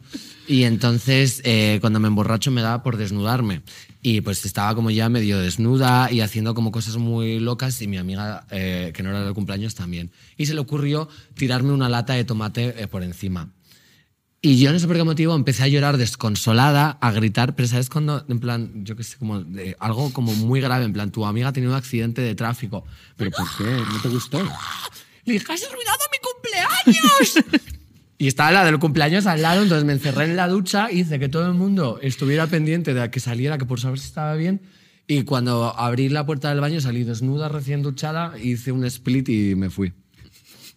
Y 0.46 0.64
entonces, 0.64 1.40
eh, 1.44 1.78
cuando 1.80 2.00
me 2.00 2.08
emborracho, 2.08 2.50
me 2.50 2.62
daba 2.62 2.82
por 2.82 2.96
desnudarme. 2.96 3.62
Y 4.02 4.20
pues 4.20 4.44
estaba 4.44 4.74
como 4.74 4.90
ya 4.90 5.08
medio 5.08 5.38
desnuda 5.38 6.12
y 6.12 6.20
haciendo 6.20 6.54
como 6.54 6.70
cosas 6.70 6.96
muy 6.96 7.40
locas. 7.40 7.80
Y 7.80 7.88
mi 7.88 7.96
amiga, 7.96 8.44
eh, 8.50 8.92
que 8.94 9.02
no 9.02 9.10
era 9.10 9.24
del 9.24 9.34
cumpleaños, 9.34 9.74
también. 9.74 10.10
Y 10.36 10.46
se 10.46 10.54
le 10.54 10.60
ocurrió 10.60 11.08
tirarme 11.34 11.72
una 11.72 11.88
lata 11.88 12.12
de 12.12 12.24
tomate 12.24 12.82
eh, 12.82 12.86
por 12.88 13.02
encima. 13.02 13.50
Y 14.44 14.58
yo 14.58 14.74
no 14.74 14.78
sé 14.78 14.86
por 14.86 14.94
qué 14.96 15.04
motivo 15.04 15.34
empecé 15.34 15.62
a 15.62 15.68
llorar 15.68 15.96
desconsolada, 15.96 16.98
a 17.00 17.12
gritar, 17.12 17.56
pero 17.56 17.66
¿sabes 17.66 17.88
cuando, 17.88 18.26
en 18.28 18.40
plan, 18.40 18.84
yo 18.84 18.94
qué 18.94 19.02
sé, 19.02 19.16
como 19.16 19.40
de 19.40 19.74
algo 19.80 20.12
como 20.12 20.34
muy 20.34 20.60
grave, 20.60 20.84
en 20.84 20.92
plan, 20.92 21.10
tu 21.10 21.24
amiga 21.24 21.48
ha 21.48 21.52
tenido 21.54 21.72
un 21.72 21.78
accidente 21.78 22.20
de 22.20 22.34
tráfico. 22.34 22.84
¿Pero 23.16 23.30
por 23.30 23.48
qué? 23.56 23.64
¿No 23.64 24.02
te 24.02 24.08
gustó? 24.10 24.42
Le 25.24 25.32
dije, 25.32 25.50
has 25.50 25.64
arruinado 25.64 25.98
mi 26.12 26.18
cumpleaños. 26.18 27.62
y 28.18 28.26
estaba 28.26 28.52
la 28.52 28.66
del 28.66 28.78
cumpleaños 28.78 29.24
al 29.24 29.40
lado, 29.40 29.62
entonces 29.62 29.86
me 29.86 29.94
encerré 29.94 30.24
en 30.24 30.36
la 30.36 30.46
ducha, 30.46 30.92
hice 30.92 31.18
que 31.18 31.30
todo 31.30 31.46
el 31.46 31.54
mundo 31.54 31.98
estuviera 32.02 32.46
pendiente 32.46 32.92
de 32.92 33.10
que 33.10 33.20
saliera, 33.20 33.56
que 33.56 33.64
por 33.64 33.80
saber 33.80 33.98
si 33.98 34.08
estaba 34.08 34.34
bien. 34.34 34.60
Y 35.06 35.22
cuando 35.22 35.74
abrí 35.74 36.10
la 36.10 36.26
puerta 36.26 36.50
del 36.50 36.60
baño 36.60 36.82
salí 36.82 37.04
desnuda, 37.04 37.48
recién 37.48 37.80
duchada, 37.80 38.34
hice 38.38 38.72
un 38.72 38.84
split 38.84 39.26
y 39.30 39.54
me 39.54 39.70
fui. 39.70 39.94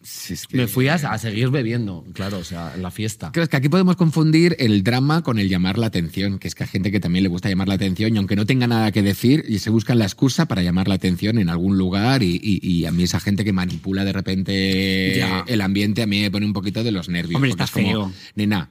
Sí, 0.09 0.35
es 0.35 0.47
que- 0.47 0.55
Me 0.55 0.67
fui 0.67 0.87
a, 0.87 0.93
a 0.93 1.17
seguir 1.17 1.49
bebiendo, 1.49 2.05
claro, 2.13 2.37
o 2.37 2.43
sea, 2.45 2.71
en 2.73 2.81
la 2.81 2.91
fiesta. 2.91 3.29
Creo 3.33 3.45
que 3.49 3.57
aquí 3.57 3.67
podemos 3.67 3.97
confundir 3.97 4.55
el 4.57 4.81
drama 4.81 5.21
con 5.21 5.37
el 5.37 5.49
llamar 5.49 5.77
la 5.77 5.87
atención, 5.87 6.39
que 6.39 6.47
es 6.47 6.55
que 6.55 6.63
hay 6.63 6.69
gente 6.69 6.91
que 6.91 7.01
también 7.01 7.23
le 7.23 7.29
gusta 7.29 7.49
llamar 7.49 7.67
la 7.67 7.73
atención 7.73 8.15
y 8.15 8.17
aunque 8.17 8.37
no 8.37 8.45
tenga 8.45 8.67
nada 8.67 8.93
que 8.93 9.01
decir, 9.01 9.43
y 9.49 9.59
se 9.59 9.69
buscan 9.69 9.99
la 9.99 10.05
excusa 10.05 10.45
para 10.45 10.61
llamar 10.63 10.87
la 10.87 10.95
atención 10.95 11.39
en 11.39 11.49
algún 11.49 11.77
lugar 11.77 12.23
y, 12.23 12.39
y- 12.41 12.59
y 12.65 12.85
a 12.85 12.91
mí 12.93 13.03
esa 13.03 13.19
gente 13.19 13.43
que 13.43 13.51
manipula 13.51 14.05
de 14.05 14.13
repente 14.13 15.13
Ya. 15.17 15.43
el 15.45 15.59
ambiente 15.59 16.01
a 16.03 16.07
mí 16.07 16.21
me 16.21 16.31
pone 16.31 16.45
un 16.45 16.53
poquito 16.53 16.83
de 16.85 16.91
los 16.93 17.09
nervios. 17.09 17.35
Hombre, 17.35 17.49
porque 17.51 17.63
está 17.63 17.81
es 17.81 17.85
como, 17.93 18.13
nena, 18.35 18.69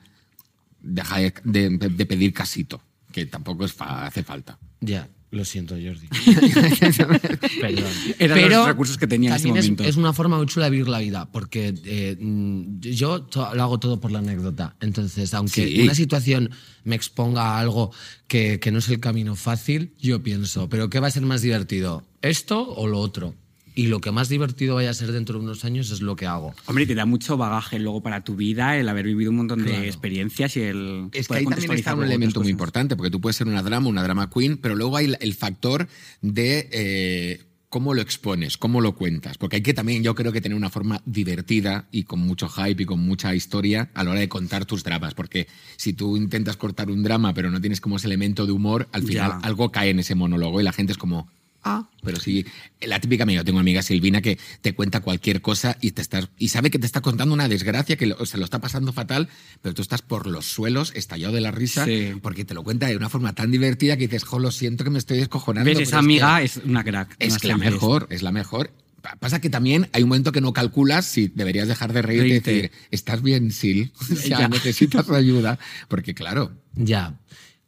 deja 0.81 1.19
de, 1.19 1.35
de- 1.45 1.71
de 1.91 2.07
pedir 2.07 2.33
casito, 2.33 2.81
que 3.13 3.27
tampoco 3.27 3.65
es 3.67 3.73
fa- 3.75 4.07
hace 4.07 4.23
falta. 4.23 4.59
Ya, 4.81 5.09
lo 5.31 5.45
siento, 5.45 5.75
Jordi. 5.75 6.09
Perdón. 7.61 7.85
Eran 8.19 8.51
los 8.51 8.67
recursos 8.67 8.97
que 8.97 9.07
tenía 9.07 9.31
en 9.31 9.37
ese 9.37 9.49
es- 9.49 9.55
momento. 9.55 9.85
Es, 9.85 9.97
una 9.97 10.13
forma 10.13 10.37
muy 10.37 10.47
chula 10.47 10.67
de 10.67 10.71
vivir 10.71 10.89
la 10.89 10.99
vida, 11.01 11.29
porque 11.31 11.75
eh, 11.85 12.17
mm, 12.19 12.81
yo 12.81 13.23
to- 13.23 13.55
lo 13.55 13.63
hago 13.63 13.79
todo 13.79 14.01
por 14.01 14.13
la 14.13 14.21
anécdota. 14.21 14.77
Entonces, 14.81 15.33
aunque 15.35 15.67
Sí. 15.67 15.81
una 15.83 15.95
situación 15.95 16.51
me 16.85 16.95
exponga 16.97 17.43
a 17.57 17.61
algo 17.61 17.93
que, 18.29 18.61
que 18.61 18.71
no 18.71 18.79
es 18.79 18.89
el 18.89 19.01
camino 19.01 19.35
fácil, 19.37 19.95
yo 19.99 20.23
pienso, 20.23 20.69
¿pero 20.69 20.89
qué 20.91 21.01
va 21.01 21.09
a 21.09 21.11
ser 21.11 21.23
más 21.23 21.43
divertido? 21.43 22.05
¿Esto 22.23 22.67
o 22.75 22.87
lo 22.87 22.99
otro? 23.01 23.35
Y 23.77 23.89
lo 23.89 24.01
que 24.01 24.11
más 24.11 24.29
divertido 24.31 24.75
vaya 24.77 24.89
a 24.91 24.95
ser 24.95 25.13
dentro 25.13 25.39
de 25.39 25.45
unos 25.45 25.65
años 25.67 25.91
es 25.91 26.01
lo 26.01 26.17
que 26.17 26.27
hago. 26.27 26.55
Hombre, 26.65 26.87
te 26.87 26.95
da 26.95 27.05
mucho 27.05 27.37
bagaje 27.37 27.79
luego 27.79 28.03
para 28.03 28.25
tu 28.25 28.35
vida 28.35 28.77
el 28.79 28.89
haber 28.89 29.05
vivido 29.05 29.31
un 29.31 29.37
montón 29.37 29.61
Claro. 29.63 29.81
de 29.83 29.87
experiencias 29.87 30.57
y 30.57 30.63
el. 30.63 31.09
Es 31.13 31.29
que 31.29 31.35
ahí 31.37 31.45
también 31.45 31.73
está 31.73 31.95
un 31.95 32.03
elemento 32.05 32.41
muy 32.41 32.49
importante, 32.51 32.97
porque 32.97 33.11
tú 33.11 33.21
puedes 33.21 33.37
ser 33.37 33.47
una 33.47 33.63
drama, 33.63 33.89
una 33.89 34.03
drama 34.03 34.31
queen, 34.31 34.57
pero 34.57 34.75
luego 34.77 34.97
hay 34.97 35.15
el 35.21 35.35
factor 35.35 35.89
de 36.23 36.69
eh, 36.73 37.43
cómo 37.69 37.93
lo 37.93 38.01
expones, 38.01 38.57
cómo 38.57 38.81
lo 38.81 38.95
cuentas. 38.95 39.37
Porque 39.37 39.57
hay 39.57 39.63
que 39.63 39.75
también, 39.75 40.03
yo 40.03 40.15
creo 40.15 40.33
que 40.33 40.41
tener 40.41 40.57
una 40.57 40.71
forma 40.71 41.03
divertida 41.05 41.87
y 41.91 42.05
con 42.05 42.21
mucho 42.21 42.49
hype 42.49 42.83
y 42.83 42.87
con 42.87 43.01
mucha 43.01 43.35
historia 43.35 43.91
a 43.93 44.05
la 44.05 44.13
hora 44.13 44.21
de 44.21 44.29
contar 44.31 44.65
tus 44.65 44.85
dramas. 44.85 45.13
Porque 45.13 45.49
si 45.77 45.93
tú 45.93 46.17
intentas 46.17 46.57
cortar 46.57 46.91
un 46.91 47.03
drama, 47.03 47.35
pero 47.35 47.51
no 47.51 47.61
tienes 47.61 47.83
como 47.83 47.97
ese 47.99 48.07
elemento 48.07 48.47
de 48.47 48.53
humor, 48.53 48.89
al 48.93 49.03
final 49.03 49.33
Ya. 49.33 49.39
algo 49.47 49.71
cae 49.71 49.91
en 49.91 49.99
ese 49.99 50.15
monólogo 50.15 50.63
y 50.63 50.65
la 50.65 50.73
gente 50.73 50.93
es 50.93 50.99
como. 50.99 51.29
Ah, 51.69 51.89
pero 52.05 52.21
sí, 52.21 52.47
la 52.81 53.01
típica 53.01 53.25
amiga, 53.25 53.43
tengo 53.43 53.57
una 53.57 53.63
amiga 53.63 53.83
Silvina 53.83 54.23
que 54.23 54.39
te 54.61 54.73
cuenta 54.73 55.01
cualquier 55.01 55.43
cosa 55.43 55.77
y 55.81 55.91
te 55.91 56.01
estás 56.01 56.29
y 56.39 56.49
sabe 56.49 56.71
que 56.71 56.79
te 56.79 56.87
está 56.87 57.01
contando 57.01 57.35
una 57.35 57.49
desgracia 57.49 57.97
que 57.97 58.07
lo- 58.07 58.25
se 58.25 58.39
lo 58.39 58.45
está 58.45 58.61
pasando 58.61 58.93
fatal, 58.93 59.29
pero 59.63 59.75
tú 59.75 59.83
estás 59.83 60.01
por 60.01 60.29
los 60.29 60.47
suelos 60.47 60.93
estallado 60.95 61.35
de 61.35 61.41
la 61.41 61.51
risa 61.51 61.85
Sí. 61.85 62.13
porque 62.23 62.45
te 62.45 62.55
lo 62.55 62.63
cuenta 62.63 62.87
de 62.87 62.97
una 62.97 63.09
forma 63.09 63.35
tan 63.35 63.51
divertida 63.51 63.97
que 63.97 64.07
dices, 64.07 64.23
jo, 64.23 64.39
lo 64.39 64.53
siento 64.53 64.85
que 64.85 64.91
me 64.91 64.99
estoy 65.01 65.19
descojonando. 65.19 65.67
¿Ves? 65.67 65.75
pero 65.79 65.83
Esa 65.83 65.97
es 65.97 66.01
que 66.01 66.05
amiga 66.07 66.43
es 66.43 66.57
una 66.59 66.85
crack. 66.85 67.17
es 67.19 67.31
una 67.33 67.41
que 67.41 67.49
la 67.49 67.57
mejor, 67.59 68.07
es 68.11 68.23
la 68.23 68.31
mejor. 68.31 68.71
Pa- 69.03 69.17
Pasa 69.17 69.41
que 69.41 69.51
también 69.51 69.89
hay 69.93 70.05
un 70.05 70.09
momento 70.11 70.31
que 70.31 70.41
no 70.41 70.53
calculas 70.53 71.05
si 71.07 71.27
deberías 71.35 71.67
dejar 71.67 71.93
de 71.93 72.03
reírte 72.03 72.27
y 72.27 72.31
Reírte. 72.31 72.53
decir, 72.53 72.71
¿estás 72.93 73.23
bien, 73.23 73.51
Sil? 73.51 73.91
O 74.13 74.15
sea, 74.15 74.39
Ya. 74.41 74.49
necesitas 74.49 75.11
ayuda. 75.11 75.59
Porque 75.89 76.15
claro, 76.15 76.53
Ya. 76.77 77.19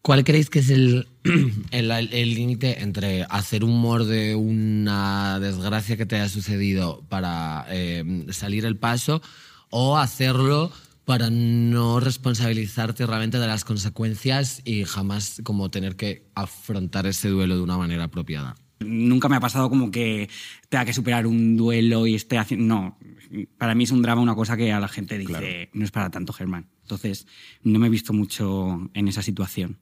¿Cuál 0.09 0.25
creéis 0.25 0.49
que 0.49 0.61
es 0.61 0.71
el 0.71 1.07
el 1.71 1.91
el 1.91 2.35
límite 2.35 2.83
entre 2.83 3.25
hacer 3.25 3.63
humor 3.63 4.07
de 4.07 4.35
una 4.37 5.39
desgracia 5.39 5.99
que 5.99 6.07
te 6.07 6.17
haya 6.17 6.31
sucedido 6.31 7.05
para 7.11 7.67
eh, 7.69 8.25
salir 8.31 8.65
el 8.65 8.79
paso 8.79 9.21
o 9.69 9.99
hacerlo 9.99 10.73
para 11.05 11.29
no 11.29 12.01
responsabilizarte 12.01 13.05
realmente 13.05 13.39
de 13.39 13.49
las 13.49 13.67
consecuencias 13.67 14.63
y 14.65 14.85
jamás 14.85 15.43
como 15.45 15.71
tener 15.71 15.95
que 15.95 16.25
afrontar 16.35 17.07
ese 17.07 17.29
duelo 17.29 17.57
de 17.57 17.63
una 17.63 17.77
manera 17.77 18.05
apropiada? 18.05 18.55
Nunca 18.81 19.29
me 19.29 19.37
ha 19.37 19.41
pasado 19.41 19.69
como 19.69 19.91
que 19.91 20.31
tenga 20.71 20.87
que 20.87 20.95
superar 20.95 21.27
un 21.27 21.55
duelo 21.59 22.07
y 22.07 22.15
esté 22.15 22.39
haciendo. 22.39 22.65
No, 22.65 22.99
para 23.59 23.75
mí 23.75 23.85
es 23.85 23.91
un 23.91 24.01
drama 24.01 24.23
una 24.23 24.35
cosa 24.35 24.57
que 24.57 24.73
a 24.73 24.81
la 24.81 24.89
gente 24.89 25.19
dice, 25.19 25.69
no 25.75 25.85
es 25.85 25.91
para 25.91 26.09
tanto, 26.09 26.33
Germán. 26.33 26.71
Entonces, 26.81 27.27
no 27.63 27.79
me 27.79 27.89
he 27.89 27.91
visto 27.91 28.15
mucho 28.15 28.89
en 28.95 29.09
esa 29.09 29.21
situación. 29.21 29.77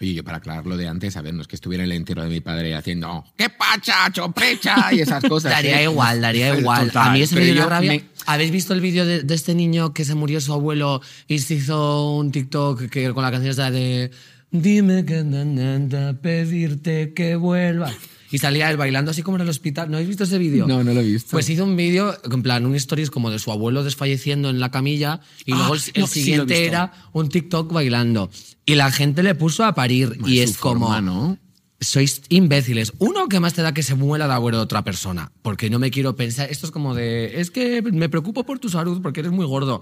Oye, 0.00 0.14
yo 0.14 0.24
para 0.24 0.38
aclararlo 0.38 0.76
de 0.78 0.88
antes, 0.88 1.16
a 1.16 1.22
ver, 1.22 1.34
no 1.34 1.42
es 1.42 1.46
que 1.48 1.56
estuviera 1.56 1.84
en 1.84 1.90
el 1.90 1.96
entierro 1.98 2.22
de 2.22 2.30
mi 2.30 2.40
padre 2.40 2.74
haciendo 2.74 3.24
¡Qué 3.36 3.50
pacha, 3.50 4.10
choprecha! 4.10 4.92
y 4.94 5.00
esas 5.00 5.22
cosas. 5.24 5.52
Daría 5.52 5.80
¿eh? 5.80 5.84
igual, 5.84 6.20
daría 6.22 6.54
igual. 6.58 6.86
Total, 6.86 7.08
a 7.08 7.12
mí 7.12 7.20
eso 7.22 7.34
me 7.36 7.42
dio 7.44 7.52
una 7.54 7.66
rabia. 7.66 7.92
me- 7.92 8.04
¿Habéis 8.26 8.50
visto 8.50 8.72
el 8.72 8.80
vídeo 8.80 9.04
de, 9.04 9.22
de 9.22 9.34
este 9.34 9.54
niño 9.54 9.92
que 9.92 10.04
se 10.06 10.14
murió 10.14 10.40
su 10.40 10.52
abuelo 10.54 11.02
y 11.28 11.38
se 11.40 11.54
hizo 11.54 12.12
un 12.16 12.32
TikTok 12.32 12.88
que, 12.88 13.12
con 13.12 13.22
la 13.22 13.30
canción 13.30 13.50
esta 13.50 13.70
de 13.70 14.10
Dime 14.52 15.04
que 15.04 15.22
nada 15.22 16.14
pedirte 16.14 17.12
que 17.14 17.36
vuelvas? 17.36 17.94
Y 18.30 18.38
salía 18.38 18.70
él 18.70 18.76
bailando 18.76 19.10
así 19.10 19.22
como 19.22 19.36
en 19.38 19.42
el 19.42 19.48
hospital. 19.48 19.90
¿No 19.90 19.96
habéis 19.96 20.08
visto 20.08 20.24
ese 20.24 20.38
vídeo? 20.38 20.66
No, 20.66 20.84
no 20.84 20.94
lo 20.94 21.00
he 21.00 21.04
visto. 21.04 21.30
Pues 21.32 21.48
hizo 21.50 21.64
un 21.64 21.76
vídeo, 21.76 22.16
en 22.30 22.42
plan, 22.42 22.64
un 22.64 22.74
stories 22.76 23.10
como 23.10 23.30
de 23.30 23.38
su 23.38 23.50
abuelo 23.50 23.82
desfalleciendo 23.82 24.50
en 24.50 24.60
la 24.60 24.70
camilla 24.70 25.20
y 25.44 25.52
Ah, 25.52 25.56
luego 25.56 25.74
el, 25.74 25.80
el 25.94 26.00
no, 26.02 26.06
sí 26.06 26.20
siguiente 26.22 26.54
visto. 26.54 26.68
era 26.68 26.92
un 27.12 27.28
TikTok 27.28 27.72
bailando. 27.72 28.30
Y 28.66 28.76
la 28.76 28.92
gente 28.92 29.22
le 29.22 29.34
puso 29.34 29.64
a 29.64 29.74
parir 29.74 30.08
Bueno, 30.10 30.28
y 30.28 30.40
es 30.40 30.50
es 30.50 30.58
como... 30.58 30.86
forma, 30.86 31.00
¿no? 31.00 31.38
Sois 31.82 32.22
imbéciles. 32.28 32.92
Uno, 32.98 33.26
que 33.26 33.40
más 33.40 33.54
te 33.54 33.62
da 33.62 33.72
que 33.72 33.82
se 33.82 33.94
muera 33.94 34.26
el 34.26 34.30
abuelo 34.30 34.58
de 34.58 34.64
otra 34.64 34.84
persona? 34.84 35.32
Porque 35.40 35.70
no 35.70 35.78
me 35.78 35.90
quiero 35.90 36.14
pensar. 36.14 36.50
Esto 36.50 36.66
es 36.66 36.72
como 36.72 36.94
de. 36.94 37.40
Es 37.40 37.50
que 37.50 37.80
me 37.80 38.10
preocupo 38.10 38.44
por 38.44 38.58
tu 38.58 38.68
salud 38.68 39.00
porque 39.02 39.20
eres 39.20 39.32
muy 39.32 39.46
gordo. 39.46 39.80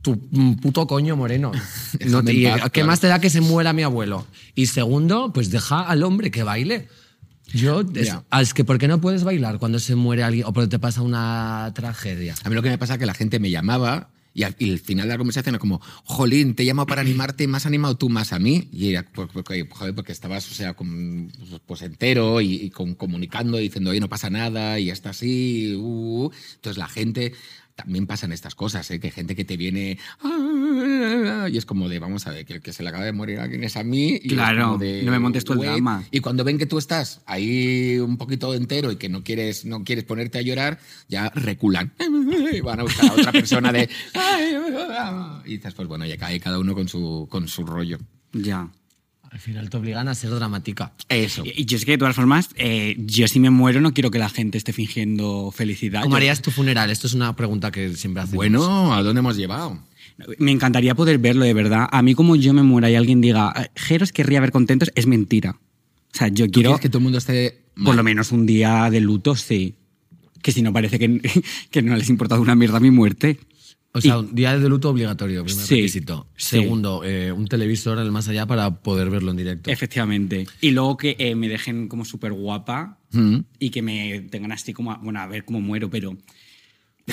Tu 0.00 0.16
puto 0.62 0.86
coño 0.86 1.16
moreno. 1.16 1.50
No 2.06 2.22
te- 2.22 2.44
paz, 2.48 2.62
¿Qué 2.62 2.70
claro. 2.70 2.86
más 2.86 3.00
te 3.00 3.08
da 3.08 3.18
que 3.20 3.30
se 3.30 3.40
muera 3.40 3.72
mi 3.72 3.82
abuelo? 3.82 4.26
Y 4.54 4.66
segundo, 4.66 5.32
pues 5.34 5.50
deja 5.50 5.80
al 5.80 6.04
hombre 6.04 6.30
que 6.30 6.44
baile. 6.44 6.88
Yo, 7.52 7.82
es, 7.94 8.06
Ya. 8.08 8.24
ah, 8.30 8.42
es 8.42 8.54
que 8.54 8.64
¿por 8.64 8.78
qué 8.78 8.88
no 8.88 9.00
puedes 9.00 9.24
bailar 9.24 9.58
cuando 9.58 9.78
se 9.78 9.94
muere 9.96 10.22
alguien 10.22 10.44
o 10.46 10.52
porque 10.52 10.68
te 10.68 10.78
pasa 10.78 11.02
una 11.02 11.72
tragedia? 11.74 12.34
A 12.44 12.48
mí 12.48 12.54
lo 12.54 12.62
que 12.62 12.70
me 12.70 12.78
pasa 12.78 12.94
es 12.94 12.98
que 12.98 13.06
la 13.06 13.14
gente 13.14 13.38
me 13.40 13.50
llamaba 13.50 14.10
y 14.32 14.44
al, 14.44 14.54
y 14.60 14.70
al 14.70 14.78
final 14.78 15.08
de 15.08 15.14
la 15.14 15.18
conversación 15.18 15.54
era 15.56 15.58
como, 15.58 15.80
jolín, 16.04 16.54
te 16.54 16.62
llamo 16.62 16.86
para 16.86 17.00
animarte, 17.00 17.48
has 17.52 17.66
animado 17.66 17.96
tú 17.96 18.08
más 18.08 18.32
a 18.32 18.38
mí. 18.38 18.68
Y 18.72 18.90
era, 18.90 19.04
pues, 19.12 19.28
porque, 19.32 19.66
joder, 19.68 19.92
porque 19.94 20.12
estabas, 20.12 20.48
o 20.50 20.54
sea, 20.54 20.74
con- 20.74 21.32
pues 21.66 21.82
entero 21.82 22.40
y, 22.40 22.54
y 22.54 22.70
con- 22.70 22.94
comunicando, 22.94 23.58
diciendo, 23.58 23.90
oye, 23.90 23.98
no 24.00 24.08
pasa 24.08 24.30
nada 24.30 24.78
y 24.78 24.86
ya 24.86 24.92
está 24.92 25.10
así. 25.10 25.74
uh, 25.76 26.26
uh". 26.26 26.32
Entonces 26.54 26.78
la 26.78 26.86
gente, 26.86 27.32
también 27.74 28.06
pasan 28.06 28.30
estas 28.30 28.54
cosas, 28.54 28.88
¿eh? 28.92 29.00
que 29.00 29.08
hay 29.08 29.12
gente 29.12 29.34
que 29.34 29.44
te 29.44 29.56
viene 29.56 29.98
"Ah", 30.22 30.29
y 31.48 31.56
es 31.56 31.64
como 31.66 31.88
de, 31.88 31.98
vamos 31.98 32.26
a 32.26 32.30
ver, 32.30 32.44
que 32.44 32.54
el 32.54 32.60
que 32.62 32.72
se 32.72 32.82
le 32.82 32.88
acaba 32.88 33.04
de 33.04 33.12
morir 33.12 33.38
a 33.40 33.44
alguien 33.44 33.64
es 33.64 33.76
a 33.76 33.82
mí. 33.84 34.20
y 34.22 34.28
Claro, 34.28 34.78
de, 34.78 35.02
no 35.02 35.10
me 35.12 35.18
montes 35.18 35.44
tú 35.44 35.52
el 35.54 35.60
drama. 35.60 36.04
Y 36.10 36.20
cuando 36.20 36.44
ven 36.44 36.58
que 36.58 36.66
tú 36.66 36.78
estás 36.78 37.20
ahí 37.26 37.98
un 37.98 38.16
poquito 38.16 38.52
entero 38.54 38.90
y 38.92 38.96
que 38.96 39.08
no 39.08 39.22
quieres, 39.24 39.64
no 39.64 39.84
quieres 39.84 40.04
ponerte 40.04 40.38
a 40.38 40.42
llorar, 40.42 40.78
ya 41.08 41.30
reculan. 41.30 41.92
Y 42.52 42.60
van 42.60 42.80
a 42.80 42.82
buscar 42.82 43.10
a 43.10 43.12
otra 43.14 43.32
persona 43.32 43.72
de... 43.72 43.88
Y 45.44 45.56
dices, 45.56 45.74
pues 45.74 45.88
bueno, 45.88 46.04
ya 46.06 46.16
cae 46.16 46.40
cada 46.40 46.58
uno 46.58 46.74
con 46.74 46.88
su, 46.88 47.26
con 47.30 47.48
su 47.48 47.64
rollo. 47.64 47.98
Ya. 48.32 48.68
Al 49.30 49.38
final 49.38 49.70
te 49.70 49.76
obligan 49.76 50.08
a 50.08 50.14
ser 50.16 50.30
dramática. 50.30 50.92
Eso. 51.08 51.44
Y 51.44 51.62
y 51.62 51.64
yo 51.64 51.76
es 51.76 51.84
que 51.84 51.92
de 51.92 51.98
todas 51.98 52.16
formas, 52.16 52.48
eh, 52.56 52.96
yo 52.98 53.28
si 53.28 53.38
me 53.38 53.50
muero 53.50 53.80
no 53.80 53.94
quiero 53.94 54.10
que 54.10 54.18
la 54.18 54.28
gente 54.28 54.58
esté 54.58 54.72
fingiendo 54.72 55.52
felicidad. 55.52 56.02
¿Cómo 56.02 56.14
Yo- 56.14 56.16
harías 56.16 56.42
tu 56.42 56.50
funeral? 56.50 56.90
Esto 56.90 57.06
es 57.06 57.14
una 57.14 57.36
pregunta 57.36 57.70
que 57.70 57.94
siempre 57.94 58.22
hacemos. 58.24 58.36
Bueno, 58.36 58.92
¿a 58.92 59.02
dónde 59.04 59.20
hemos 59.20 59.36
llevado? 59.36 59.78
Me 60.38 60.50
encantaría 60.52 60.94
poder 60.94 61.18
verlo, 61.18 61.44
de 61.44 61.54
verdad. 61.54 61.88
A 61.90 62.02
mí 62.02 62.14
como 62.14 62.36
yo 62.36 62.52
me 62.52 62.62
muera 62.62 62.90
y 62.90 62.94
alguien 62.94 63.20
diga, 63.20 63.52
"Eh, 63.56 63.68
Jeros 63.74 64.12
querría 64.12 64.40
ver 64.40 64.52
contentos, 64.52 64.90
es 64.94 65.06
mentira. 65.06 65.56
O 66.12 66.16
sea, 66.16 66.28
yo 66.28 66.46
¿Tú 66.46 66.52
quiero 66.60 66.78
que 66.78 66.88
todo 66.88 66.98
el 66.98 67.04
mundo 67.04 67.18
esté... 67.18 67.62
por 67.74 67.84
mal? 67.84 67.96
lo 67.98 68.02
menos 68.02 68.32
un 68.32 68.46
día 68.46 68.88
de 68.90 69.00
luto, 69.00 69.36
sí. 69.36 69.74
Que 70.42 70.52
si 70.52 70.62
no 70.62 70.72
parece 70.72 70.98
que, 70.98 71.20
que 71.70 71.82
no 71.82 71.96
les 71.96 72.08
ha 72.08 72.12
importado 72.12 72.40
una 72.42 72.54
mierda 72.54 72.80
mi 72.80 72.90
muerte. 72.90 73.38
O 73.92 74.00
sea, 74.00 74.14
Y- 74.14 74.18
un 74.20 74.34
día 74.34 74.56
de 74.58 74.68
luto 74.68 74.88
obligatorio, 74.90 75.44
primer 75.44 75.64
Sí, 75.66 75.74
requisito. 75.76 76.26
sí. 76.36 76.60
Segundo, 76.60 77.02
eh, 77.04 77.32
un 77.32 77.46
televisor 77.48 77.98
en 77.98 78.04
el 78.04 78.12
más 78.12 78.28
allá 78.28 78.46
para 78.46 78.82
poder 78.82 79.10
verlo 79.10 79.32
en 79.32 79.36
directo. 79.36 79.68
Efectivamente. 79.70 80.46
Y 80.60 80.70
luego 80.70 80.96
que 80.96 81.16
eh, 81.18 81.34
me 81.34 81.48
dejen 81.48 81.88
como 81.88 82.04
súper 82.04 82.32
guapa 82.32 82.98
Mm. 83.12 83.38
y 83.58 83.70
que 83.70 83.82
me 83.82 84.20
tengan 84.30 84.52
así 84.52 84.72
como, 84.72 84.92
a- 84.92 84.98
bueno, 84.98 85.18
a 85.20 85.26
ver 85.26 85.44
cómo 85.44 85.60
muero, 85.60 85.90
pero 85.90 86.16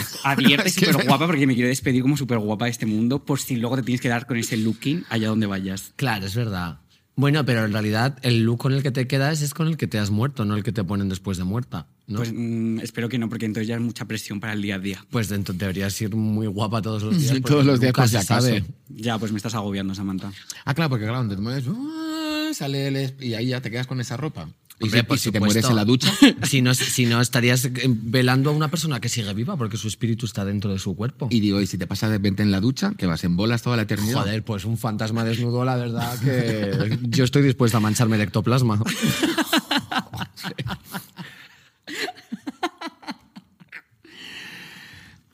abierta 0.24 0.68
y 0.68 0.72
súper 0.72 1.06
guapa 1.06 1.26
porque 1.28 1.48
me 1.48 1.56
quiero 1.56 1.70
despedir 1.70 2.02
como 2.02 2.18
súper 2.18 2.40
guapa 2.40 2.66
de 2.66 2.72
este 2.72 2.86
mundo 2.86 3.24
por 3.26 3.40
si 3.40 3.56
luego 3.56 3.76
te 3.76 3.84
tienes 3.84 4.02
que 4.02 4.10
dar 4.10 4.26
con 4.28 4.38
ese 4.38 4.58
looking 4.58 5.06
allá 5.10 5.30
donde 5.30 5.48
vayas. 5.48 5.94
Claro, 5.96 6.26
es 6.26 6.36
verdad. 6.36 6.80
Bueno, 7.18 7.44
pero 7.46 7.66
en 7.66 7.74
realidad 7.74 8.20
el 8.22 8.44
look 8.44 8.60
con 8.60 8.74
el 8.74 8.84
que 8.84 8.92
te 8.92 9.08
quedas 9.08 9.42
es 9.42 9.56
con 9.56 9.68
el 9.68 9.76
que 9.76 9.88
te 9.88 9.98
has 9.98 10.12
muerto, 10.12 10.46
no 10.46 10.56
el 10.56 10.62
que 10.64 10.72
te 10.72 10.84
ponen 10.84 11.10
después 11.10 11.40
de 11.40 11.46
muerta. 11.46 11.88
¿no? 12.06 12.20
Pues 12.20 12.32
mm, 12.32 12.80
espero 12.82 13.10
que 13.10 13.18
no, 13.18 13.28
porque 13.28 13.46
entonces 13.46 13.68
ya 13.68 13.74
es 13.74 13.82
mucha 13.82 14.06
presión 14.06 14.40
para 14.40 14.54
el 14.54 14.62
día 14.62 14.76
a 14.76 14.80
día. 14.80 15.04
Pues 15.10 15.32
entonces 15.32 15.60
deberías 15.60 16.00
ir 16.00 16.16
muy 16.16 16.46
guapa 16.46 16.80
todos 16.80 17.02
los 17.02 17.18
días. 17.18 17.34
Sí, 17.34 17.42
todos 17.42 17.66
los 17.66 17.80
días, 17.80 17.94
se 18.12 18.18
acaso. 18.20 18.42
sabe. 18.42 18.64
Ya, 18.90 19.18
pues 19.18 19.32
me 19.32 19.38
estás 19.38 19.56
agobiando, 19.56 19.96
Samantha. 19.96 20.32
Ah, 20.64 20.76
claro, 20.76 20.92
porque 20.92 21.06
claro, 21.06 21.18
donde 21.18 21.36
te 21.36 21.42
mueves, 21.42 21.66
¡ah! 21.68 22.52
sale 22.54 22.88
el 22.88 23.16
y 23.20 23.34
ahí 23.34 23.48
ya 23.48 23.62
te 23.62 23.72
quedas 23.72 23.88
con 23.88 24.00
esa 24.00 24.16
ropa. 24.16 24.50
Y, 24.80 24.86
Hombre, 24.86 25.00
si, 25.00 25.06
por 25.08 25.18
y 25.18 25.20
si 25.20 25.32
te 25.32 25.40
mueres 25.40 25.66
en 25.66 25.76
la 25.76 25.86
ducha, 25.86 26.14
Si 26.44 26.62
no, 26.62 26.74
si 26.76 27.08
no, 27.08 27.20
estarías 27.20 27.66
eh, 27.66 27.72
velando 27.88 28.52
a 28.52 28.54
una 28.54 28.70
persona 28.70 29.00
que 29.00 29.10
sigue 29.10 29.34
viva 29.34 29.58
porque 29.58 29.76
su 29.76 29.88
espíritu 29.88 30.28
está 30.28 30.46
dentro 30.46 30.72
de 30.72 30.78
su 30.78 30.96
cuerpo. 30.96 31.28
y 31.32 31.40
digo, 31.40 31.60
y 31.62 31.66
si 31.66 31.78
te 31.80 31.88
pasas 31.88 32.12
de 32.12 32.18
repente 32.18 32.44
en 32.44 32.52
la 32.52 32.62
ducha, 32.62 32.94
que 32.96 33.08
vas 33.08 33.24
en 33.24 33.36
bolas 33.36 33.64
toda 33.64 33.76
la 33.76 33.84
eternidad. 33.84 34.22
Joder, 34.22 34.44
pues 34.44 34.66
un 34.66 34.78
fantasma 34.78 35.24
desnudo, 35.24 35.66
la 35.66 35.76
verdad 35.78 36.20
que 36.20 37.00
yo 37.10 37.24
estoy 37.24 37.42
dispuesta 37.42 37.78
a 37.78 37.80
mancharme 37.82 38.18
de 38.18 38.24
ectoplasma. 38.26 38.82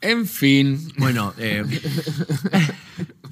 En 0.03 0.27
fin, 0.27 0.91
Bueno, 0.97 1.33
eh, 1.37 1.63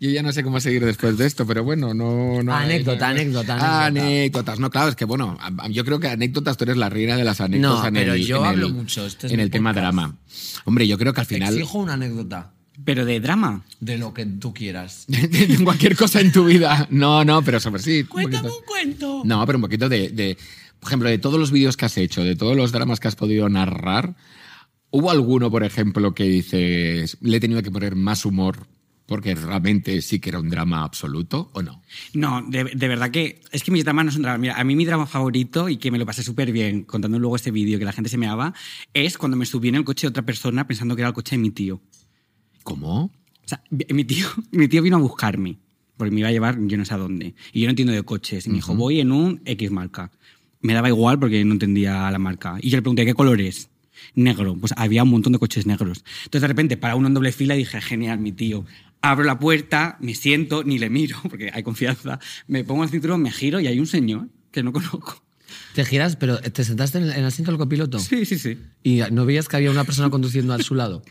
yo 0.00 0.10
ya 0.10 0.22
no 0.22 0.32
sé 0.32 0.42
cómo 0.42 0.58
seguir 0.60 0.84
después 0.84 1.16
de 1.18 1.26
esto, 1.26 1.46
pero 1.46 1.62
bueno, 1.62 1.92
no. 1.94 2.42
no 2.42 2.54
Anécdota, 2.54 3.06
no- 3.06 3.20
anécdota, 3.20 3.54
anécdota. 3.54 3.84
anécdotas. 3.86 4.58
No, 4.58 4.70
claro, 4.70 4.88
es 4.88 4.96
que 4.96 5.04
bueno, 5.04 5.38
yo 5.70 5.84
creo 5.84 6.00
que 6.00 6.08
anécdotas 6.08 6.56
tú 6.56 6.64
eres 6.64 6.76
la 6.78 6.88
reina 6.88 7.16
de 7.16 7.24
las 7.24 7.40
anécdotas 7.40 7.82
No, 7.82 7.88
en 7.88 7.94
pero 7.94 8.14
el, 8.14 8.24
yo 8.26 8.38
en 8.40 8.44
hablo 8.46 8.66
el- 8.68 8.74
mucho, 8.74 9.04
este 9.06 9.26
es 9.26 9.32
en 9.32 9.40
el 9.40 9.50
tema 9.50 9.72
drama. 9.72 10.16
Hombre, 10.64 10.86
yo 10.88 10.96
creo 10.98 11.12
que 11.12 11.20
al 11.20 11.26
final. 11.26 11.52
exijo 11.54 11.78
una 11.78 11.92
anécdota 11.94 12.52
Pero 12.84 13.04
de 13.04 13.20
drama. 13.20 13.62
de 13.80 13.98
lo 13.98 14.14
que 14.14 14.24
tú 14.26 14.54
quieras. 14.54 15.04
de 15.08 15.58
cualquier 15.62 15.94
cosa 15.96 16.20
en 16.20 16.32
tu 16.32 16.44
vida. 16.46 16.86
No, 16.90 17.24
no, 17.24 17.42
pero 17.42 17.60
sobre 17.60 17.82
sí. 17.82 18.00
un 18.00 18.06
Cuéntame 18.06 18.48
poquito. 18.48 18.58
un 18.58 18.64
cuento. 18.66 19.22
No, 19.24 19.44
pero 19.46 19.58
un 19.58 19.62
poquito 19.62 19.88
de, 19.90 20.08
de- 20.08 20.38
por 20.78 20.88
ejemplo, 20.88 21.10
de 21.10 21.18
todos 21.18 21.38
los 21.38 21.50
vídeos 21.50 21.76
que 21.76 21.84
has 21.84 21.98
hecho, 21.98 22.24
de 22.24 22.36
todos 22.36 22.56
los 22.56 22.72
dramas 22.72 23.00
que 23.00 23.08
has 23.08 23.16
podido 23.16 23.50
narrar, 23.50 24.14
¿hubo 24.88 25.10
alguno, 25.10 25.50
por 25.50 25.62
ejemplo, 25.62 26.14
que 26.14 26.24
dices, 26.24 27.18
le 27.20 27.36
he 27.36 27.40
tenido 27.40 27.62
que 27.62 27.70
poner 27.70 27.96
más 27.96 28.24
humor 28.24 28.66
porque 29.10 29.34
realmente 29.34 30.00
sí 30.02 30.20
que 30.20 30.28
era 30.28 30.38
un 30.38 30.48
drama 30.48 30.84
absoluto 30.84 31.50
o 31.52 31.62
no? 31.62 31.82
No, 32.14 32.42
de, 32.42 32.62
de 32.62 32.88
verdad 32.88 33.10
que 33.10 33.40
es 33.50 33.64
que 33.64 33.72
mis 33.72 33.84
dramas 33.84 34.04
no 34.04 34.12
son 34.12 34.22
dramas. 34.22 34.38
Mira, 34.38 34.54
a 34.54 34.62
mí 34.62 34.76
mi 34.76 34.84
drama 34.84 35.04
favorito 35.04 35.68
y 35.68 35.78
que 35.78 35.90
me 35.90 35.98
lo 35.98 36.06
pasé 36.06 36.22
súper 36.22 36.52
bien 36.52 36.84
contando 36.84 37.18
luego 37.18 37.34
este 37.34 37.50
vídeo 37.50 37.76
que 37.80 37.84
la 37.84 37.92
gente 37.92 38.08
se 38.08 38.16
me 38.16 38.26
daba 38.26 38.54
es 38.94 39.18
cuando 39.18 39.36
me 39.36 39.46
subí 39.46 39.68
en 39.68 39.74
el 39.74 39.84
coche 39.84 40.06
de 40.06 40.10
otra 40.10 40.24
persona 40.24 40.68
pensando 40.68 40.94
que 40.94 41.02
era 41.02 41.08
el 41.08 41.14
coche 41.14 41.34
de 41.34 41.42
mi 41.42 41.50
tío. 41.50 41.80
¿Cómo? 42.62 43.06
O 43.06 43.12
sea, 43.46 43.60
mi 43.70 44.04
tío, 44.04 44.28
mi 44.52 44.68
tío 44.68 44.80
vino 44.80 44.96
a 44.96 45.00
buscarme 45.00 45.58
porque 45.96 46.12
me 46.12 46.20
iba 46.20 46.28
a 46.28 46.32
llevar 46.32 46.56
yo 46.60 46.78
no 46.78 46.84
sé 46.84 46.94
a 46.94 46.98
dónde. 46.98 47.34
Y 47.52 47.62
yo 47.62 47.66
no 47.66 47.70
entiendo 47.70 47.92
de 47.92 48.04
coches. 48.04 48.46
Y 48.46 48.50
me 48.50 48.56
dijo, 48.58 48.76
voy 48.76 49.00
en 49.00 49.10
un 49.10 49.42
X 49.44 49.72
marca. 49.72 50.12
Me 50.60 50.72
daba 50.72 50.88
igual 50.88 51.18
porque 51.18 51.44
no 51.44 51.54
entendía 51.54 52.08
la 52.12 52.18
marca. 52.20 52.58
Y 52.62 52.70
yo 52.70 52.76
le 52.76 52.82
pregunté, 52.82 53.04
¿qué 53.04 53.14
color 53.14 53.40
es? 53.40 53.70
Negro. 54.14 54.56
Pues 54.56 54.72
había 54.76 55.02
un 55.02 55.10
montón 55.10 55.32
de 55.32 55.40
coches 55.40 55.66
negros. 55.66 56.04
Entonces 56.18 56.42
de 56.42 56.46
repente 56.46 56.76
para 56.76 56.94
uno 56.94 57.08
en 57.08 57.14
doble 57.14 57.32
fila 57.32 57.54
dije, 57.54 57.80
genial, 57.80 58.20
mi 58.20 58.30
tío. 58.30 58.64
Abro 59.02 59.24
la 59.24 59.38
puerta, 59.38 59.96
me 60.00 60.14
siento, 60.14 60.62
ni 60.64 60.78
le 60.78 60.90
miro 60.90 61.18
porque 61.28 61.50
hay 61.52 61.62
confianza. 61.62 62.18
Me 62.46 62.64
pongo 62.64 62.84
el 62.84 62.90
cinturón, 62.90 63.22
me 63.22 63.30
giro 63.30 63.60
y 63.60 63.66
hay 63.66 63.78
un 63.80 63.86
señor 63.86 64.28
que 64.50 64.62
no 64.62 64.72
conozco. 64.72 65.22
Te 65.74 65.84
giras, 65.84 66.16
pero 66.16 66.38
te 66.40 66.64
sentaste 66.64 66.98
en 66.98 67.04
el, 67.04 67.10
en 67.12 67.18
el 67.20 67.24
asiento 67.26 67.50
del 67.52 67.58
copiloto 67.58 67.98
Sí, 67.98 68.24
sí, 68.24 68.38
sí. 68.38 68.58
y 68.82 69.00
no 69.12 69.24
veías 69.24 69.48
que 69.48 69.56
había 69.56 69.70
una 69.70 69.84
persona 69.84 70.10
conduciendo 70.10 70.52
a 70.54 70.58
su 70.62 70.74
lado, 70.74 71.02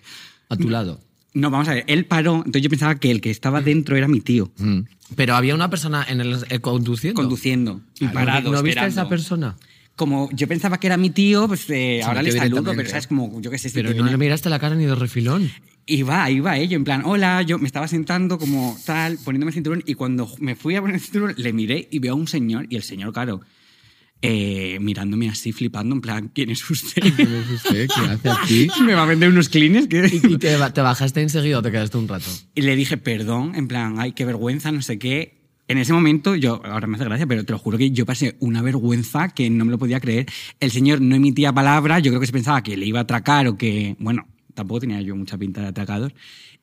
a 0.50 0.56
tu 0.56 0.70
lado. 0.70 1.02
No, 1.34 1.50
vamos 1.52 1.68
a 1.70 1.74
ver, 1.76 1.84
él 1.88 2.06
paró, 2.06 2.38
entonces 2.38 2.62
yo 2.64 2.70
pensaba 2.70 2.96
que 3.00 3.12
el 3.12 3.22
que 3.22 3.30
estaba 3.32 3.62
dentro 3.62 3.96
era 3.96 4.08
mi 4.08 4.20
tío, 4.22 4.52
Mm. 4.58 4.80
Pero 5.16 5.36
había 5.36 5.56
una 5.56 5.70
persona 5.72 6.06
en 6.08 6.22
el 6.22 6.38
eh, 6.50 6.60
conduciendo. 6.60 7.20
conduciendo 7.20 7.82
y 8.00 8.06
¿No- 8.06 8.12
parado. 8.14 8.52
¿No 8.52 8.62
viste 8.62 8.80
a 8.82 8.88
esa 8.88 9.10
persona? 9.10 9.56
como 9.96 10.30
yo 10.32 10.48
pensaba 10.48 10.80
que 10.80 10.88
era 10.88 10.96
mi 10.96 11.10
tío, 11.10 11.48
pues 11.48 11.70
eh, 11.70 12.02
ahora 12.04 12.22
le 12.24 12.32
saludo, 12.32 12.74
pero 12.76 12.88
sabes 12.90 13.08
como 13.08 13.42
yo 13.42 13.52
qué 13.52 13.58
sé. 13.58 13.68
si 13.70 13.76
Pero 13.76 13.90
no 13.90 13.96
viene- 13.96 14.12
le 14.12 14.18
miraste 14.18 14.50
la 14.50 14.58
cara 14.60 14.76
ni 14.76 14.86
de 14.86 14.96
refilón. 14.96 15.50
Iba, 15.92 16.30
iba 16.30 16.56
ello, 16.56 16.78
en 16.78 16.84
plan, 16.84 17.02
hola, 17.04 17.42
yo 17.42 17.58
me 17.58 17.66
estaba 17.66 17.88
sentando 17.88 18.38
como 18.38 18.78
tal, 18.86 19.18
poniéndome 19.18 19.50
el 19.50 19.56
cinturón, 19.56 19.84
y 19.88 19.96
cuando 19.96 20.32
me 20.40 20.56
fui 20.56 20.76
a 20.76 20.82
poner 20.82 20.98
el 20.98 21.02
cinturón, 21.02 21.34
le 21.36 21.52
miré 21.52 21.88
y 21.90 21.98
veo 21.98 22.14
a 22.14 22.16
un 22.16 22.28
señor, 22.28 22.68
y 22.70 22.76
el 22.76 22.84
señor, 22.84 23.12
claro, 23.12 23.42
eh, 24.22 24.78
mirándome 24.80 25.30
así, 25.30 25.52
flipando, 25.52 25.96
en 25.96 26.02
plan, 26.02 26.32
¿quién 26.32 26.52
es 26.52 26.70
usted? 26.70 27.02
¿Quién 27.16 27.34
es 27.34 27.50
usted? 27.50 27.88
¿Qué 27.88 28.02
hace 28.02 28.30
aquí? 28.30 28.68
¿Me 28.84 28.94
va 28.94 29.02
a 29.02 29.06
vender 29.08 29.30
unos 29.30 29.50
clines? 29.50 29.88
¿Qué? 29.88 30.08
¿Y 30.14 30.38
te, 30.38 30.58
te 30.58 30.82
bajaste 30.82 31.24
enseguida 31.24 31.58
o 31.58 31.62
te 31.64 31.72
quedaste 31.72 31.98
un 31.98 32.08
rato? 32.08 32.30
Y 32.54 32.62
le 32.62 32.76
dije, 32.76 32.98
perdón, 32.98 33.54
en 33.56 33.68
plan, 33.68 33.96
ay, 33.98 34.12
qué 34.12 34.26
vergüenza, 34.26 34.72
no 34.72 34.84
sé 34.84 35.00
qué. 35.00 35.40
En 35.68 35.80
ese 35.80 35.94
momento, 35.94 36.36
yo, 36.36 36.62
ahora 36.66 36.86
me 36.86 36.98
hace 36.98 37.06
gracia, 37.06 37.26
pero 37.26 37.46
te 37.46 37.52
lo 37.52 37.58
juro 37.58 37.80
que 37.80 37.90
yo 37.90 38.06
pasé 38.06 38.36
una 38.40 38.62
vergüenza 38.62 39.30
que 39.30 39.50
no 39.50 39.66
me 39.66 39.72
lo 39.72 39.80
podía 39.80 40.00
creer. 40.00 40.28
El 40.60 40.70
señor 40.70 41.02
no 41.02 41.16
emitía 41.16 41.52
palabra, 41.52 41.98
yo 41.98 42.12
creo 42.12 42.20
que 42.20 42.28
se 42.28 42.34
pensaba 42.34 42.62
que 42.62 42.78
le 42.78 42.86
iba 42.86 43.00
a 43.00 43.04
atracar 43.04 43.48
o 43.48 43.58
que, 43.58 43.96
bueno, 43.98 44.28
tampoco 44.54 44.82
tenía 44.82 45.02
yo 45.02 45.16
mucha 45.16 45.38
pinta 45.38 45.62
de 45.62 45.68
atracador. 45.68 46.14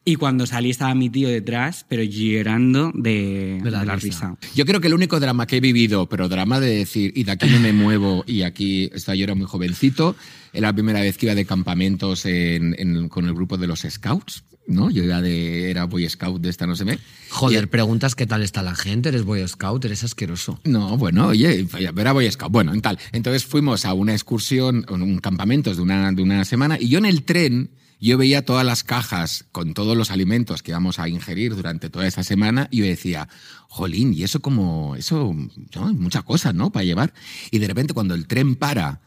Y 0.08 0.14
cuando 0.16 0.46
salí 0.46 0.70
estaba 0.70 0.94
mi 0.94 1.10
tío 1.10 1.28
detrás, 1.28 1.84
pero 1.88 2.04
llorando 2.04 2.92
de, 2.94 3.58
De 3.60 3.70
la 3.72 3.80
de 3.80 3.86
la 3.86 3.96
risa. 3.96 4.30
risa. 4.36 4.52
Yo 4.54 4.64
creo 4.64 4.80
que 4.80 4.86
el 4.86 4.94
único 4.94 5.18
drama 5.18 5.48
que 5.48 5.56
he 5.56 5.60
vivido, 5.60 6.08
pero 6.08 6.28
drama 6.28 6.60
de 6.60 6.76
decir, 6.76 7.12
y 7.16 7.24
de 7.24 7.32
aquí 7.32 7.48
no 7.48 7.58
me 7.58 7.72
muevo, 7.74 8.22
y 8.24 8.42
aquí, 8.42 8.88
o 8.94 8.98
sea, 9.00 9.16
yo 9.16 9.24
era 9.24 9.34
muy 9.34 9.46
jovencito, 9.46 10.14
era 10.52 10.68
la 10.68 10.72
primera 10.72 11.00
vez 11.00 11.18
que 11.18 11.26
iba 11.26 11.34
de 11.34 11.44
campamentos 11.44 12.24
en- 12.24 12.76
en- 12.78 13.08
con 13.08 13.26
el 13.26 13.34
grupo 13.34 13.58
de 13.58 13.66
los 13.66 13.80
Scouts, 13.80 14.44
¿no? 14.68 14.90
Yo 14.90 15.02
era, 15.02 15.20
de, 15.20 15.70
era 15.72 15.84
Boy 15.86 16.08
Scout 16.08 16.40
de 16.40 16.50
esta, 16.50 16.68
no 16.68 16.76
sé 16.76 16.84
qué. 16.84 16.98
Joder, 17.30 17.68
preguntas 17.68 18.14
qué 18.14 18.26
tal 18.26 18.42
está 18.44 18.62
la 18.62 18.76
gente, 18.76 19.08
eres 19.08 19.24
Boy 19.24 19.46
Scout, 19.48 19.84
eres 19.86 20.04
asqueroso. 20.04 20.60
No, 20.64 20.96
bueno, 20.96 21.26
oye, 21.26 21.66
era 21.96 22.12
Boy 22.12 22.30
Scout. 22.30 22.52
Bueno, 22.52 22.72
en 22.72 22.80
tal. 22.80 22.98
Entonces 23.10 23.44
fuimos 23.44 23.84
a 23.84 23.92
una 23.92 24.12
excursión, 24.12 24.86
un 24.88 25.18
campamento 25.18 25.74
de 25.74 25.80
una, 25.82 26.12
de 26.12 26.22
una 26.22 26.44
semana, 26.44 26.78
y 26.80 26.88
yo 26.88 26.98
en 26.98 27.06
el 27.06 27.24
tren, 27.24 27.70
yo 28.00 28.18
veía 28.18 28.44
todas 28.44 28.64
las 28.64 28.84
cajas 28.84 29.46
con 29.52 29.74
todos 29.74 29.96
los 29.96 30.10
alimentos 30.10 30.62
que 30.62 30.72
íbamos 30.72 30.98
a 30.98 31.08
ingerir 31.08 31.54
durante 31.54 31.90
toda 31.90 32.06
esa 32.06 32.22
semana, 32.22 32.68
y 32.70 32.78
yo 32.78 32.84
decía, 32.84 33.28
jolín, 33.68 34.12
y 34.12 34.22
eso 34.22 34.40
como, 34.40 34.96
eso, 34.96 35.34
¿no? 35.74 35.92
muchas 35.94 36.24
cosas, 36.24 36.54
¿no? 36.54 36.70
Para 36.70 36.84
llevar. 36.84 37.14
Y 37.50 37.58
de 37.58 37.66
repente 37.66 37.94
cuando 37.94 38.14
el 38.14 38.26
tren 38.26 38.54
para, 38.54 39.00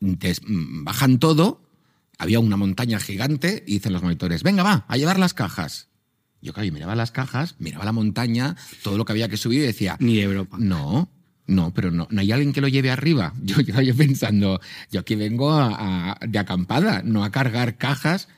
mm, 0.00 0.84
bajan 0.84 1.18
todo, 1.18 1.62
había 2.18 2.40
una 2.40 2.56
montaña 2.56 2.98
gigante, 2.98 3.62
y 3.66 3.74
dicen 3.74 3.92
los 3.92 4.02
monitores, 4.02 4.42
venga, 4.42 4.62
va, 4.62 4.84
a 4.88 4.96
llevar 4.96 5.18
las 5.18 5.34
cajas. 5.34 5.88
Yo, 6.40 6.52
claro, 6.52 6.70
miraba 6.72 6.94
las 6.94 7.10
cajas, 7.10 7.56
miraba 7.58 7.84
la 7.84 7.92
montaña, 7.92 8.56
todo 8.82 8.96
lo 8.96 9.04
que 9.04 9.12
había 9.12 9.28
que 9.28 9.36
subir 9.36 9.60
y 9.60 9.66
decía, 9.66 9.96
Ni 10.00 10.20
Europa. 10.20 10.56
no, 10.58 11.10
no, 11.48 11.74
pero 11.74 11.90
no, 11.90 12.06
no 12.10 12.20
hay 12.20 12.30
alguien 12.30 12.52
que 12.52 12.60
lo 12.60 12.68
lleve 12.68 12.90
arriba. 12.90 13.32
Yo, 13.42 13.60
yo, 13.60 13.80
yo 13.80 13.96
pensando, 13.96 14.60
yo 14.92 15.00
aquí 15.00 15.16
vengo 15.16 15.50
a- 15.50 16.12
a- 16.12 16.18
de 16.26 16.38
acampada, 16.38 17.02
no 17.04 17.24
a 17.24 17.30
cargar 17.32 17.76
cajas. 17.76 18.28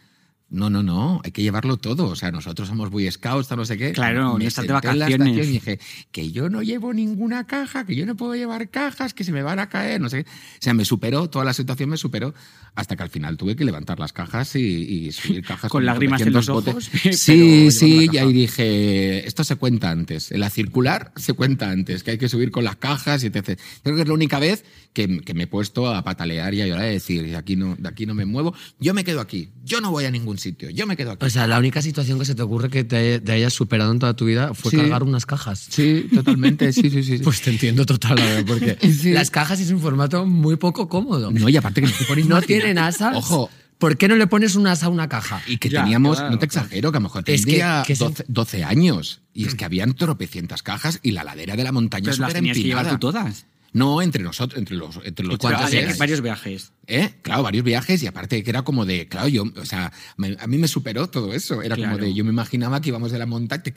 No, 0.51 0.68
no, 0.68 0.82
no, 0.82 1.20
hay 1.24 1.30
que 1.30 1.42
llevarlo 1.42 1.76
todo. 1.76 2.09
O 2.09 2.16
sea, 2.16 2.32
nosotros 2.32 2.66
somos 2.66 2.90
Boy 2.90 3.09
Scouts, 3.09 3.51
no 3.53 3.64
sé 3.64 3.78
qué. 3.78 3.92
Claro, 3.92 4.34
Me 4.34 4.44
no 4.44 4.48
estás 4.48 4.66
de 4.66 4.72
vacaciones. 4.72 5.46
y 5.46 5.51
dije, 5.53 5.78
que 6.11 6.32
yo 6.32 6.51
no 6.51 6.62
llevo 6.62 6.92
ninguna 6.92 7.46
caja, 7.46 7.86
que 7.86 7.94
yo 7.94 8.05
no 8.05 8.16
puedo 8.16 8.34
llevar 8.34 8.68
cajas, 8.68 9.14
que 9.14 9.22
se 9.22 9.30
me 9.30 9.42
van 9.42 9.61
a 9.61 9.68
caer, 9.68 10.01
no 10.01 10.09
sé 10.09 10.24
qué. 10.24 10.30
O 10.30 10.59
sea, 10.59 10.74
me 10.74 10.84
superó, 10.84 11.30
toda 11.30 11.44
la 11.44 11.53
situación 11.53 11.88
me 11.88 11.96
superó, 11.96 12.34
hasta 12.74 12.96
que 12.96 13.03
al 13.05 13.11
final 13.11 13.36
tuve 13.36 13.55
que 13.55 13.64
levantar 13.64 14.01
las 14.01 14.12
cajas 14.12 14.57
y, 14.57 14.61
y 14.61 15.12
subir 15.12 15.44
cajas. 15.44 15.70
Con 15.70 15.86
lágrimas 15.86 16.20
en 16.22 16.32
los 16.32 16.46
400 16.46 16.88
ojos, 16.94 17.16
Sí, 17.16 17.70
sí, 17.70 18.09
y 18.12 18.18
ahí 18.18 18.32
dije, 18.32 19.26
esto 19.28 19.44
se 19.44 19.55
cuenta 19.55 19.90
antes. 19.90 20.32
En 20.32 20.40
la 20.40 20.51
circular 20.51 21.12
se 21.14 21.32
cuenta 21.32 21.70
antes, 21.70 22.03
que 22.03 22.11
hay 22.12 22.18
que 22.18 22.28
subir 22.28 22.51
con 22.51 22.64
las 22.64 22.74
cajas 22.74 23.22
y 23.22 23.28
etc. 23.28 23.57
Creo 23.84 23.94
que 23.94 24.03
es 24.03 24.09
la 24.09 24.14
única 24.14 24.40
vez 24.40 24.64
que, 24.92 25.20
que 25.20 25.32
me 25.34 25.44
he 25.44 25.46
puesto 25.46 25.94
a 25.94 26.03
patalear 26.03 26.55
y 26.55 26.62
a 26.62 26.66
llorar 26.66 26.88
y 26.88 26.94
decir, 26.94 27.22
de 27.22 27.36
aquí, 27.36 27.55
no, 27.55 27.76
de 27.76 27.88
aquí 27.88 28.05
no 28.05 28.14
me 28.14 28.24
muevo, 28.24 28.53
yo 28.80 28.94
me 28.94 29.05
quedo 29.05 29.20
aquí, 29.20 29.51
yo 29.64 29.80
no 29.80 29.92
voy 29.92 30.07
a 30.07 30.11
ningún 30.11 30.39
sitio, 30.41 30.70
yo 30.70 30.86
me 30.86 30.97
quedo 30.97 31.12
aquí. 31.12 31.24
O 31.24 31.30
sea, 31.30 31.47
la 31.47 31.59
única 31.59 31.80
situación 31.82 32.18
que 32.18 32.24
se 32.24 32.34
te 32.34 32.43
ocurre 32.43 32.68
que 32.70 32.82
te, 32.82 33.20
te 33.20 33.32
hayas 33.32 33.53
superado 33.53 33.93
en 33.93 34.01
toda 34.01 34.14
tu 34.16 34.24
vida 34.24 34.53
fue 34.55 34.72
Sí. 34.72 34.76
cargar 34.78 35.05
unas 35.05 35.24
cajas. 35.26 35.66
sí, 35.70 36.09
totalmente, 36.12 36.72
sí, 36.72 36.82
sí, 36.91 37.03
sí. 37.05 37.18
sí. 37.18 37.18
Pues 37.22 37.41
te 37.43 37.51
entiendo 37.51 37.86
total, 37.86 38.16
verdad, 38.16 38.45
porque 38.47 38.76
Sí. 38.93 39.12
las 39.12 39.30
cajas 39.30 39.61
es 39.61 39.70
un 39.70 39.78
formato 39.80 40.26
muy 40.26 40.57
poco 40.57 40.88
cómodo. 40.88 41.30
no, 41.30 41.49
y 41.49 41.57
aparte 41.57 41.80
que 41.82 41.86
no 41.86 41.93
te 41.97 42.05
pones 42.07 42.26
no 42.26 42.34
máquina. 42.36 42.59
tienen 42.59 42.78
asas. 42.78 43.16
Ojo, 43.16 43.49
¿Por 43.78 43.97
qué 43.97 44.09
no 44.09 44.16
le 44.16 44.26
pones 44.26 44.57
un 44.57 44.66
asa 44.66 44.86
a 44.86 44.88
una 44.91 45.09
caja? 45.09 45.41
y 45.47 45.57
que 45.57 45.70
Ya, 45.70 45.82
teníamos, 45.82 46.18
claro, 46.18 46.32
no 46.32 46.38
te 46.38 46.45
exagero, 46.45 46.91
que 46.93 46.99
a 46.99 47.01
lo 47.01 47.05
mejor 47.05 47.22
Es 47.26 47.41
que- 47.47 47.53
tendría 47.53 47.82
que 47.86 47.95
es- 47.95 47.99
12, 47.99 48.24
12 48.28 48.62
años. 48.64 49.22
Y 49.32 49.47
es 49.47 49.55
que 49.55 49.64
habían 49.64 49.95
tropecientas 49.95 50.62
cajas 50.62 50.99
y 51.03 51.12
la 51.12 51.24
ladera 51.24 51.57
de 51.57 51.64
la 51.64 51.72
montaña 51.72 52.11
Pero 52.11 52.22
las 52.24 52.34
tenías 52.34 52.57
que 52.59 52.62
llevar 52.64 52.84
empinada. 52.84 52.99
tú 52.99 53.07
todas. 53.12 53.47
No, 53.73 54.03
entre 54.03 54.23
nosotros, 54.23 54.59
entre 54.59 54.77
los, 54.77 54.99
entre 55.05 55.25
los. 55.25 55.39
Había 55.45 55.95
varios 55.97 56.21
viajes. 56.23 56.73
¿Eh? 56.89 57.11
Claro, 57.23 57.45
varios 57.45 57.62
viajes 57.64 58.03
y 58.03 58.09
aparte 58.09 58.43
que 58.43 58.51
era 58.51 58.62
como 58.62 58.85
de, 58.85 59.07
claro, 59.07 59.29
yo, 59.29 59.45
o 59.57 59.64
sea, 59.64 59.93
me- 60.16 60.37
a 60.41 60.47
mí 60.49 60.59
me 60.59 60.66
superó 60.66 61.09
todo 61.09 61.33
eso. 61.33 61.62
Era 61.62 61.77
como 61.77 61.97
de, 61.99 62.12
yo 62.12 62.25
me 62.25 62.31
imaginaba 62.31 62.81
que 62.81 62.89
íbamos 62.89 63.12
de 63.12 63.18
la 63.18 63.27
montaña, 63.27 63.62
que, 63.62 63.73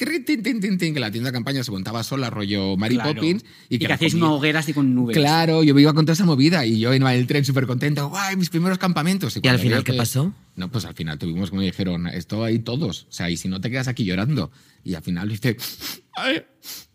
la 0.99 1.11
tienda 1.11 1.29
de 1.29 1.33
campaña 1.33 1.63
se 1.63 1.69
montaba 1.71 2.01
sola, 2.03 2.31
rollo 2.31 2.75
Mary 2.75 2.95
Claro. 2.95 3.13
Poppins. 3.13 3.45
Y 3.69 3.77
que, 3.77 3.85
que 3.85 3.93
comida- 3.93 4.15
una 4.15 4.31
hoguera 4.31 4.59
así 4.61 4.73
con 4.73 4.95
nubes. 4.95 5.15
Claro, 5.15 5.63
yo 5.63 5.75
me 5.75 5.81
iba 5.81 5.93
con 5.93 6.05
toda 6.05 6.13
esa 6.13 6.25
movida 6.25 6.65
y 6.65 6.79
yo 6.79 6.91
en 6.91 7.05
el 7.05 7.27
tren 7.27 7.45
súper 7.45 7.67
contento, 7.67 8.09
guay, 8.09 8.35
mis 8.35 8.49
primeros 8.49 8.79
campamentos. 8.79 9.37
¿Y 9.41 9.47
al 9.47 9.59
final 9.59 9.83
qué 9.83 9.91
que- 9.91 9.97
pasó? 9.97 10.33
No, 10.55 10.69
pues 10.71 10.85
al 10.85 10.93
final 10.93 11.17
tuvimos, 11.17 11.49
como 11.49 11.61
dijeron, 11.63 12.07
esto 12.07 12.43
ahí 12.43 12.59
todos. 12.59 13.07
O 13.09 13.11
sea, 13.11 13.29
y 13.29 13.37
si 13.37 13.47
no 13.47 13.59
te 13.59 13.71
quedas 13.71 13.87
aquí 13.87 14.05
llorando. 14.05 14.51
Y 14.83 14.93
al 14.93 15.01
final 15.03 15.27
dice, 15.29 15.57
"Ay, 16.15 16.43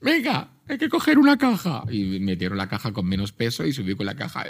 venga, 0.01 0.53
hay 0.69 0.79
que 0.79 0.89
coger 0.89 1.19
una 1.19 1.37
caja. 1.39 1.83
Y 1.91 2.21
metieron 2.21 2.57
la 2.59 2.69
caja 2.69 2.93
con 2.93 3.07
menos 3.07 3.33
peso 3.33 3.67
y 3.67 3.73
subí 3.73 3.97
con 3.97 4.07
la 4.07 4.15
caja. 4.15 4.45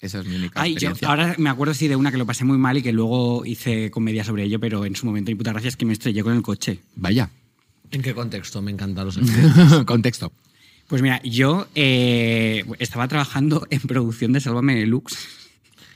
Esa 0.00 0.18
es 0.18 0.26
mi 0.26 0.34
única 0.34 0.60
Ay, 0.60 0.70
yo 0.72 0.74
experiencia. 0.90 1.08
ahora 1.08 1.34
me 1.38 1.48
acuerdo 1.48 1.74
sí 1.74 1.86
de 1.86 1.94
una 1.94 2.10
que 2.10 2.18
lo 2.18 2.26
pasé 2.26 2.44
muy 2.44 2.58
mal 2.58 2.76
y 2.76 2.82
que 2.82 2.92
luego 2.92 3.46
hice 3.46 3.90
comedia 3.92 4.24
sobre 4.24 4.42
ello, 4.42 4.58
pero 4.58 4.84
en 4.84 4.96
su 4.96 5.06
momento, 5.06 5.30
y 5.30 5.36
puta 5.36 5.52
gracia, 5.52 5.68
es 5.68 5.76
que 5.76 5.84
me 5.86 5.92
estrellé 5.92 6.24
con 6.24 6.34
el 6.34 6.42
coche. 6.42 6.80
Vaya. 6.96 7.30
¿En 7.92 8.02
qué 8.02 8.12
contexto? 8.14 8.60
Me 8.62 8.72
encantan 8.72 9.04
los. 9.04 9.16
Contexto. 9.86 10.32
Pues 10.88 11.02
mira, 11.02 11.22
yo 11.22 11.68
eh, 11.76 12.64
estaba 12.80 13.06
trabajando 13.06 13.66
en 13.70 13.80
producción 13.82 14.32
de 14.32 14.40
Sálvame 14.40 14.74
Deluxe, 14.74 15.16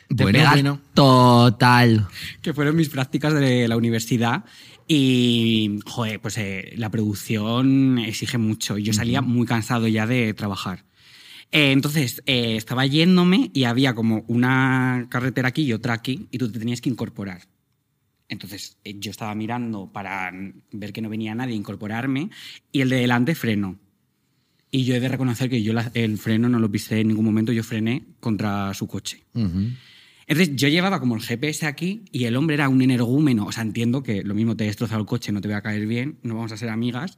Te 0.08 0.22
Bueno, 0.22 0.38
pegas 0.38 0.52
bueno. 0.52 0.80
Total. 0.94 2.06
que 2.42 2.54
fueron 2.54 2.76
mis 2.76 2.88
prácticas 2.88 3.34
de 3.34 3.66
la 3.68 3.76
universidad. 3.76 4.44
Y, 4.88 5.80
joder, 5.84 6.20
pues 6.20 6.38
eh, 6.38 6.72
la 6.76 6.90
producción 6.90 7.98
exige 7.98 8.38
mucho. 8.38 8.78
Yo 8.78 8.92
salía 8.92 9.20
muy 9.20 9.46
cansado 9.46 9.88
ya 9.88 10.06
de 10.06 10.32
trabajar. 10.32 10.84
Eh, 11.50 11.72
entonces, 11.72 12.22
eh, 12.26 12.56
estaba 12.56 12.86
yéndome 12.86 13.50
y 13.52 13.64
había 13.64 13.94
como 13.94 14.24
una 14.28 15.06
carretera 15.10 15.48
aquí 15.48 15.62
y 15.62 15.72
otra 15.72 15.94
aquí, 15.94 16.28
y 16.30 16.38
tú 16.38 16.50
te 16.50 16.58
tenías 16.60 16.80
que 16.80 16.88
incorporar. 16.88 17.42
Entonces, 18.28 18.78
eh, 18.84 18.94
yo 18.98 19.10
estaba 19.10 19.34
mirando 19.34 19.90
para 19.92 20.32
ver 20.72 20.92
que 20.92 21.00
no 21.02 21.08
venía 21.08 21.34
nadie, 21.34 21.54
incorporarme, 21.54 22.30
y 22.72 22.80
el 22.80 22.88
de 22.88 22.96
delante 22.96 23.34
frenó. 23.34 23.78
Y 24.70 24.84
yo 24.84 24.94
he 24.96 25.00
de 25.00 25.08
reconocer 25.08 25.48
que 25.48 25.62
yo 25.62 25.72
la- 25.72 25.90
el 25.94 26.18
freno 26.18 26.48
no 26.48 26.58
lo 26.58 26.70
pisé 26.70 27.00
en 27.00 27.08
ningún 27.08 27.24
momento, 27.24 27.52
yo 27.52 27.62
frené 27.62 28.04
contra 28.20 28.74
su 28.74 28.86
coche. 28.88 29.22
Entonces 30.26 30.56
yo 30.56 30.68
llevaba 30.68 30.98
como 31.00 31.14
el 31.16 31.22
GPS 31.22 31.66
aquí 31.66 32.04
y 32.10 32.24
el 32.24 32.36
hombre 32.36 32.54
era 32.54 32.68
un 32.68 32.82
energúmeno. 32.82 33.46
O 33.46 33.52
sea, 33.52 33.62
entiendo 33.62 34.02
que 34.02 34.22
lo 34.24 34.34
mismo 34.34 34.56
te 34.56 34.64
he 34.64 34.66
destrozado 34.66 35.00
el 35.00 35.06
coche, 35.06 35.30
no 35.32 35.40
te 35.40 35.48
voy 35.48 35.56
a 35.56 35.62
caer 35.62 35.86
bien, 35.86 36.18
no 36.22 36.34
vamos 36.34 36.52
a 36.52 36.56
ser 36.56 36.68
amigas. 36.68 37.16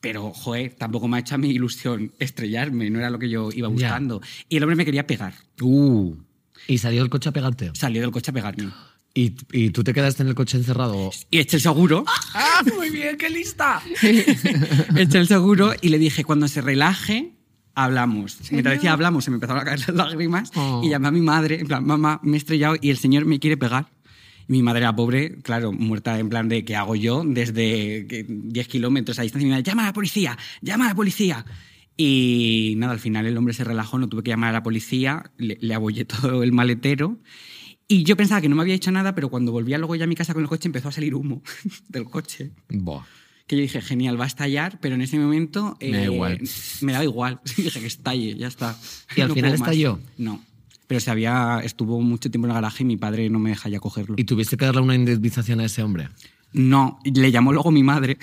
Pero, 0.00 0.32
joder, 0.32 0.74
tampoco 0.74 1.08
me 1.08 1.16
ha 1.16 1.20
hecho 1.20 1.34
a 1.34 1.38
mi 1.38 1.50
ilusión 1.50 2.12
estrellarme, 2.18 2.88
no 2.90 2.98
era 3.00 3.10
lo 3.10 3.18
que 3.18 3.28
yo 3.28 3.48
iba 3.52 3.66
Ya. 3.68 3.72
buscando. 3.72 4.20
Y 4.48 4.58
el 4.58 4.62
hombre 4.62 4.76
me 4.76 4.84
quería 4.84 5.06
pegar. 5.06 5.34
Uh. 5.60 6.14
¿Y 6.68 6.78
salió 6.78 7.02
el 7.02 7.08
coche 7.10 7.30
a 7.30 7.32
pegarte? 7.32 7.70
Salió 7.74 8.02
del 8.02 8.10
coche 8.12 8.30
a 8.30 8.34
pegarme. 8.34 8.70
¿Y, 9.14 9.32
y 9.52 9.70
tú 9.70 9.82
te 9.82 9.94
quedaste 9.94 10.22
en 10.22 10.28
el 10.28 10.34
coche 10.34 10.58
encerrado? 10.58 11.10
Y 11.30 11.38
eché 11.38 11.56
el 11.56 11.62
seguro, 11.62 12.04
¡Ah, 12.34 12.62
muy 12.76 12.90
bien, 12.90 13.16
qué 13.16 13.30
lista! 13.30 13.82
eché 14.96 15.18
el 15.18 15.26
seguro 15.26 15.72
y 15.80 15.88
le 15.88 15.98
dije, 15.98 16.22
cuando 16.24 16.46
se 16.48 16.60
relaje, 16.60 17.32
hablamos. 17.76 18.38
Mientras 18.50 18.74
decía 18.74 18.92
hablamos, 18.92 19.24
se 19.24 19.30
me 19.30 19.36
empezaron 19.36 19.62
a 19.62 19.64
caer 19.64 19.78
las 19.80 19.94
lágrimas 19.94 20.50
Oh. 20.56 20.82
y 20.84 20.88
llamé 20.88 21.06
a 21.08 21.10
mi 21.12 21.20
madre, 21.20 21.60
en 21.60 21.68
plan, 21.68 21.86
mamá, 21.86 22.18
me 22.24 22.36
he 22.36 22.38
estrellado 22.38 22.74
y 22.80 22.90
el 22.90 22.96
señor 22.96 23.24
me 23.24 23.38
quiere 23.38 23.56
pegar. 23.56 23.86
Y 24.48 24.52
mi 24.52 24.62
madre 24.62 24.80
era 24.80 24.94
pobre, 24.96 25.38
claro, 25.42 25.72
muerta 25.72 26.18
en 26.18 26.28
plan 26.28 26.48
de 26.48 26.64
¿qué 26.64 26.74
hago 26.76 26.94
yo? 26.96 27.22
Desde 27.26 28.06
que 28.06 28.24
10 28.28 28.68
kilómetros 28.68 29.18
a 29.18 29.22
distancia, 29.22 29.46
y 29.46 29.50
me 29.50 29.56
dice, 29.56 29.70
llama 29.70 29.82
a 29.84 29.86
la 29.86 29.92
policía, 29.92 30.36
llama 30.62 30.86
a 30.86 30.88
la 30.88 30.94
policía. 30.94 31.44
Y 31.96 32.74
nada, 32.76 32.92
al 32.92 32.98
final 33.00 33.26
el 33.26 33.36
hombre 33.36 33.54
se 33.54 33.64
relajó, 33.64 33.98
no 33.98 34.08
tuve 34.08 34.22
que 34.22 34.30
llamar 34.30 34.50
a 34.50 34.52
la 34.52 34.62
policía, 34.62 35.30
le, 35.36 35.58
le 35.60 35.74
abollé 35.74 36.04
todo 36.06 36.42
el 36.42 36.52
maletero. 36.52 37.18
Y 37.88 38.02
yo 38.02 38.16
pensaba 38.16 38.40
que 38.40 38.48
no 38.48 38.56
me 38.56 38.62
había 38.62 38.74
hecho 38.74 38.90
nada, 38.90 39.14
pero 39.14 39.28
cuando 39.28 39.52
volvía 39.52 39.78
luego 39.78 39.94
ya 39.94 40.04
a 40.04 40.06
mi 40.08 40.14
casa 40.16 40.34
con 40.34 40.42
el 40.42 40.48
coche 40.48 40.68
empezó 40.68 40.88
a 40.88 40.92
salir 40.92 41.14
humo 41.14 41.42
del 41.88 42.04
coche 42.04 42.50
Buah. 42.68 43.02
Que 43.46 43.56
yo 43.56 43.62
dije, 43.62 43.80
genial, 43.80 44.18
va 44.20 44.24
a 44.24 44.26
estallar, 44.26 44.78
pero 44.80 44.96
en 44.96 45.02
ese 45.02 45.18
momento... 45.18 45.76
Me 45.80 45.92
da 45.92 46.02
eh, 46.02 46.04
igual. 46.04 46.40
Me 46.80 46.92
daba 46.92 47.04
igual. 47.04 47.40
dije 47.56 47.80
que 47.80 47.86
estalle, 47.86 48.36
ya 48.36 48.48
está. 48.48 48.76
¿Y 49.14 49.20
al 49.20 49.32
final 49.32 49.52
más. 49.52 49.60
estalló? 49.60 50.00
No. 50.18 50.42
Pero 50.86 51.00
se 51.00 51.10
había, 51.10 51.60
estuvo 51.64 52.00
mucho 52.00 52.30
tiempo 52.30 52.46
en 52.46 52.50
el 52.50 52.54
garaje 52.54 52.82
y 52.82 52.86
mi 52.86 52.96
padre 52.96 53.28
no 53.30 53.38
me 53.38 53.50
deja 53.50 53.68
ya 53.68 53.80
cogerlo. 53.80 54.14
¿Y 54.18 54.24
tuviste 54.24 54.56
que 54.56 54.64
darle 54.64 54.80
una 54.80 54.94
indemnización 54.94 55.60
a 55.60 55.64
ese 55.64 55.82
hombre? 55.82 56.08
No, 56.52 57.00
le 57.04 57.30
llamó 57.30 57.52
luego 57.52 57.70
mi 57.70 57.82
madre. 57.82 58.18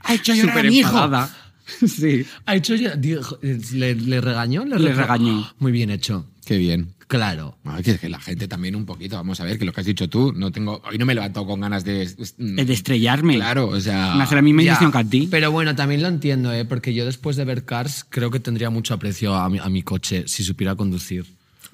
¡Ha 0.00 0.14
hecho 0.14 0.34
Súper 0.34 0.66
enfadada. 0.66 1.34
Sí. 1.86 2.26
¿Ha 2.44 2.56
hecho 2.56 2.74
ya? 2.74 2.94
dijo- 2.94 3.38
¿Le, 3.40 3.94
le 3.94 4.20
regañó? 4.20 4.66
Le 4.66 4.76
regañó. 4.92 5.50
Muy 5.58 5.72
bien 5.72 5.88
hecho. 5.90 6.26
Qué 6.44 6.58
bien. 6.58 6.93
Claro. 7.06 7.56
Que, 7.84 7.98
que 7.98 8.08
la 8.08 8.20
gente 8.20 8.48
también 8.48 8.76
un 8.76 8.86
poquito, 8.86 9.16
vamos 9.16 9.40
a 9.40 9.44
ver, 9.44 9.58
que 9.58 9.64
lo 9.64 9.72
que 9.72 9.80
has 9.80 9.86
dicho 9.86 10.08
tú, 10.08 10.32
no 10.34 10.50
tengo, 10.50 10.82
hoy 10.88 10.98
no 10.98 11.06
me 11.06 11.12
he 11.12 11.14
levantado 11.14 11.46
con 11.46 11.60
ganas 11.60 11.84
de... 11.84 12.06
De 12.38 12.72
estrellarme. 12.72 13.36
Claro, 13.36 13.68
o 13.68 13.80
sea... 13.80 14.14
Me 14.14 14.24
hace 14.24 14.34
la 14.34 14.42
misma 14.42 14.62
Ya, 14.62 14.72
ilusión 14.72 14.92
que 14.92 14.98
a 14.98 15.04
ti. 15.04 15.28
Pero 15.30 15.50
bueno, 15.50 15.74
también 15.76 16.02
lo 16.02 16.08
entiendo, 16.08 16.52
¿eh? 16.52 16.64
porque 16.64 16.94
yo 16.94 17.04
después 17.04 17.36
de 17.36 17.44
ver 17.44 17.64
Cars 17.64 18.06
creo 18.08 18.30
que 18.30 18.40
tendría 18.40 18.70
mucho 18.70 18.94
aprecio 18.94 19.34
a 19.34 19.48
mi, 19.48 19.58
a 19.58 19.68
mi 19.68 19.82
coche 19.82 20.24
si 20.26 20.44
supiera 20.44 20.74
conducir. 20.74 21.26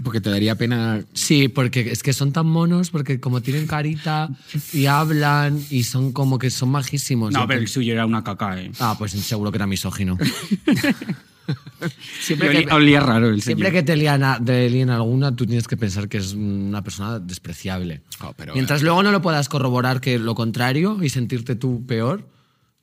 Porque 0.02 0.20
te 0.20 0.30
daría 0.30 0.54
pena... 0.54 1.04
Sí, 1.12 1.48
porque 1.48 1.90
es 1.90 2.02
que 2.02 2.12
son 2.12 2.32
tan 2.32 2.46
monos, 2.46 2.90
porque 2.90 3.20
como 3.20 3.42
tienen 3.42 3.66
carita 3.66 4.30
y 4.72 4.86
hablan 4.86 5.62
y 5.70 5.82
son 5.82 6.12
como 6.12 6.38
que 6.38 6.50
son 6.50 6.70
majísimos. 6.70 7.32
No, 7.32 7.40
Yo 7.40 7.46
pero 7.46 7.60
el 7.60 7.68
suyo 7.68 7.92
era 7.92 8.06
una 8.06 8.24
caca, 8.24 8.60
¿eh? 8.60 8.70
Ah, 8.80 8.94
pues 8.98 9.12
seguro 9.12 9.52
que 9.52 9.58
era 9.58 9.66
misógino. 9.66 10.16
Siempre 12.20 12.48
olía, 12.48 12.64
que, 12.66 12.72
olía 12.74 13.00
raro 13.00 13.28
el 13.28 13.42
siempre 13.42 13.68
señor. 13.68 13.80
que 13.80 13.86
te 13.86 13.96
lían, 13.96 14.22
a- 14.22 14.42
te 14.44 14.82
alguna, 14.90 15.34
tú 15.34 15.46
tienes 15.46 15.66
que 15.68 15.76
pensar 15.76 16.08
que 16.08 16.18
es 16.18 16.32
una 16.34 16.82
persona 16.82 17.18
despreciable. 17.18 18.02
Oh, 18.22 18.32
pero- 18.36 18.54
Mientras 18.54 18.82
luego 18.82 19.02
no 19.02 19.12
lo 19.12 19.22
puedas 19.22 19.48
corroborar 19.48 20.00
que 20.00 20.18
lo 20.18 20.34
contrario 20.34 20.98
y 21.02 21.08
sentirte 21.08 21.54
tú 21.56 21.84
peor, 21.86 22.28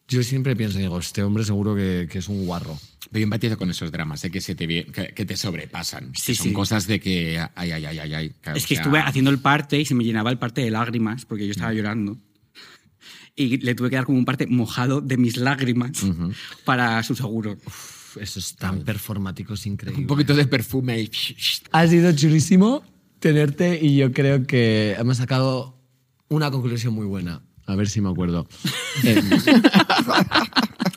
yo 0.08 0.24
siempre 0.24 0.56
pienso, 0.56 0.78
digo, 0.80 0.98
este 1.00 1.24
hombre 1.24 1.44
seguro 1.44 1.76
que, 1.76 2.08
que 2.10 2.20
es 2.20 2.30
un 2.30 2.46
guarro. 2.46 2.80
Pero 3.12 3.20
yo 3.22 3.24
empatizo 3.24 3.58
con 3.58 3.70
esos 3.70 3.92
dramas, 3.92 4.20
sé 4.20 4.30
que, 4.32 4.42
se 4.42 4.54
te, 4.56 4.68
que, 4.68 5.14
que 5.16 5.26
te 5.26 5.38
sobrepasan. 5.38 6.12
Sí, 6.16 6.36
Son 6.36 6.48
sí. 6.48 6.54
cosas 6.54 6.88
de 6.88 7.00
que... 7.00 7.40
Ay, 7.56 7.72
ay, 7.72 7.86
ay, 7.86 8.00
ay, 8.00 8.14
ay. 8.14 8.26
Es 8.56 8.64
o 8.64 8.68
que 8.68 8.76
sea, 8.76 8.78
estuve 8.84 9.00
haciendo 9.00 9.32
el 9.32 9.40
parte 9.40 9.80
y 9.80 9.86
se 9.86 9.96
me 9.96 10.04
llenaba 10.04 10.30
el 10.30 10.38
parte 10.38 10.62
de 10.62 10.72
lágrimas 10.72 11.26
porque 11.26 11.46
yo 11.46 11.52
estaba 11.52 11.72
llorando. 11.74 12.18
Y 13.36 13.58
le 13.58 13.76
tuve 13.76 13.90
que 13.90 13.96
dar 13.98 14.06
como 14.06 14.18
un 14.18 14.26
parte 14.26 14.48
mojado 14.48 15.00
de 15.00 15.16
mis 15.16 15.38
lágrimas 15.38 15.92
para 16.66 17.02
su 17.04 17.16
seguro. 17.16 17.56
Uf, 17.66 17.97
Eso 18.20 18.40
es 18.40 18.56
tan 18.56 18.82
performático, 18.82 19.54
es 19.54 19.66
increíble. 19.66 20.02
Un 20.02 20.08
poquito 20.08 20.34
de 20.34 20.46
perfume 20.48 21.02
y... 21.02 21.12
Ha 21.72 21.88
sido 21.88 22.12
chulísimo 22.14 22.84
tenerte 23.20 23.80
y 23.82 23.98
yo 23.98 24.12
creo 24.12 24.46
que 24.46 24.96
hemos 24.98 25.18
sacado 25.18 25.78
una 26.30 26.52
conclusión 26.52 26.94
muy 26.94 27.06
buena. 27.06 27.42
A 27.66 27.76
ver 27.76 27.90
si 27.90 28.02
me 28.02 28.10
acuerdo. 28.10 28.48
Eh, 29.04 29.22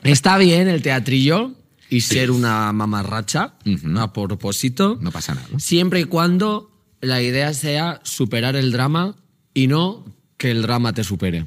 está 0.01 0.39
bien 0.39 0.67
el 0.67 0.81
teatrillo 0.81 1.51
y 1.87 2.01
ser 2.01 2.31
una 2.31 2.73
mamarracha 2.73 3.53
a 3.95 4.11
propósito. 4.13 4.97
No 4.99 5.11
pasa 5.11 5.35
nada. 5.35 5.47
Siempre 5.59 5.99
y 5.99 6.05
cuando 6.05 6.71
la 6.99 7.21
idea 7.21 7.53
sea 7.53 7.99
superar 8.03 8.55
el 8.55 8.71
drama 8.71 9.17
y 9.53 9.67
no 9.67 10.03
que 10.37 10.49
el 10.49 10.63
drama 10.63 10.93
te 10.93 11.03
supere. 11.03 11.45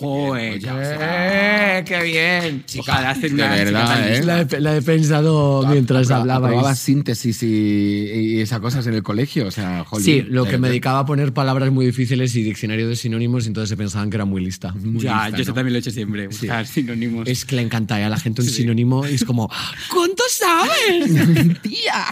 Joder, 0.00 0.60
¡Eh, 0.64 1.82
¡Qué 1.86 2.02
bien! 2.02 2.64
Hacer 2.88 3.22
de 3.22 3.28
chica 3.36 3.48
verdad, 3.50 3.86
tan 3.86 4.04
¿eh? 4.12 4.22
La 4.24 4.40
he, 4.40 4.60
la 4.60 4.76
he 4.76 4.82
pensado 4.82 5.66
mientras 5.68 6.10
aprobabas 6.10 6.78
síntesis 6.78 7.42
y, 7.42 7.46
y 7.46 8.40
esas 8.40 8.60
cosas 8.60 8.86
en 8.86 8.94
el 8.94 9.02
colegio, 9.02 9.46
o 9.46 9.50
sea, 9.50 9.84
jolín, 9.84 10.04
Sí, 10.04 10.22
lo 10.22 10.44
que 10.44 10.56
me 10.58 10.68
de- 10.68 10.72
dedicaba 10.72 11.00
a 11.00 11.06
poner 11.06 11.32
palabras 11.34 11.70
muy 11.70 11.84
difíciles 11.86 12.34
y 12.36 12.42
diccionario 12.42 12.88
de 12.88 12.96
sinónimos, 12.96 13.44
y 13.44 13.48
entonces 13.48 13.68
se 13.68 13.76
pensaban 13.76 14.08
que 14.10 14.16
era 14.16 14.24
muy 14.24 14.42
lista. 14.42 14.72
muy 14.72 15.02
Ya, 15.02 15.24
lista, 15.24 15.36
yo 15.36 15.42
eso 15.42 15.50
¿no? 15.50 15.54
también 15.56 15.72
lo 15.74 15.78
he 15.78 15.80
hecho 15.80 15.90
siempre, 15.90 16.26
buscar 16.28 16.66
sinónimos. 16.66 17.28
Es 17.28 17.44
que 17.44 17.56
le 17.56 17.62
encanta 17.62 18.00
¿eh? 18.00 18.04
a 18.04 18.08
la 18.08 18.18
gente 18.18 18.42
un 18.42 18.48
sinónimo 18.48 19.06
y 19.06 19.14
es 19.14 19.24
como, 19.24 19.50
¿cuánto 19.92 20.22
sabes? 20.30 21.60
¡Tía! 21.62 22.04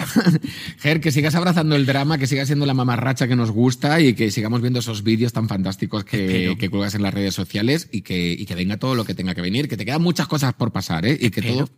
Ger, 0.81 1.01
que 1.01 1.11
sigas 1.13 1.35
abrazando 1.35 1.77
el 1.77 1.87
drama, 1.87 2.19
que 2.19 2.27
sigas 2.27 2.47
siendo 2.49 2.67
la 2.67 2.75
mamarracha 2.75 3.27
que 3.29 3.37
nos 3.37 3.51
gusta 3.51 4.01
y 4.01 4.15
que 4.15 4.31
sigamos 4.31 4.61
viendo 4.61 4.81
esos 4.81 5.03
vídeos 5.03 5.33
tan 5.33 5.49
fantásticos 5.49 6.05
que, 6.05 6.57
que 6.59 6.69
cuelgas 6.71 6.95
en 6.95 7.03
las 7.03 7.15
redes 7.15 7.35
sociales 7.35 7.78
y 7.93 8.03
que, 8.03 8.33
y 8.33 8.45
que 8.47 8.55
venga 8.55 8.77
todo 8.79 8.95
lo 8.95 9.05
que 9.05 9.15
tenga 9.15 9.35
que 9.35 9.41
venir, 9.43 9.69
que 9.69 9.77
te 9.77 9.85
quedan 9.85 10.03
muchas 10.03 10.27
cosas 10.27 10.55
por 10.55 10.73
pasar, 10.73 11.07
¿eh? 11.07 11.17
Y 11.21 11.31
que 11.31 11.43
todo... 11.43 11.69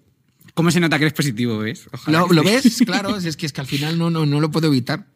¿Cómo 0.55 0.70
se 0.70 0.80
nota 0.80 0.98
que 0.98 1.05
eres 1.05 1.12
positivo, 1.14 1.59
ves? 1.59 1.86
Ojalá 1.92 2.20
¿Lo, 2.20 2.28
lo 2.28 2.42
ves? 2.44 2.82
Claro, 2.86 3.16
es 3.16 3.36
que, 3.36 3.46
es 3.46 3.53
que 3.53 3.61
al 3.61 3.66
final 3.66 3.98
no, 3.98 4.11
no, 4.11 4.24
no 4.26 4.40
lo 4.40 4.51
puedo 4.51 4.66
evitar. 4.68 5.07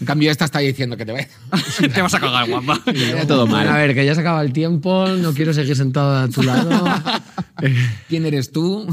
En 0.00 0.06
cambio, 0.06 0.30
esta 0.30 0.44
está 0.46 0.58
diciendo 0.58 0.96
que 0.96 1.04
te 1.06 1.12
vaya, 1.12 1.28
Te 1.94 2.02
vas 2.02 2.14
a 2.14 2.20
cagar, 2.20 2.48
guapa. 2.48 2.80
todo 3.28 3.46
Bueno, 3.46 3.68
a 3.68 3.72
mal. 3.72 3.86
ver, 3.86 3.94
que 3.94 4.04
ya 4.04 4.14
se 4.14 4.20
acaba 4.22 4.42
el 4.42 4.52
tiempo, 4.52 5.06
no 5.08 5.32
quiero 5.34 5.52
seguir 5.54 5.76
sentado 5.76 6.16
a 6.16 6.28
tu 6.28 6.42
lado. 6.42 6.84
¿Quién 8.08 8.26
eres 8.26 8.50
tú? 8.50 8.86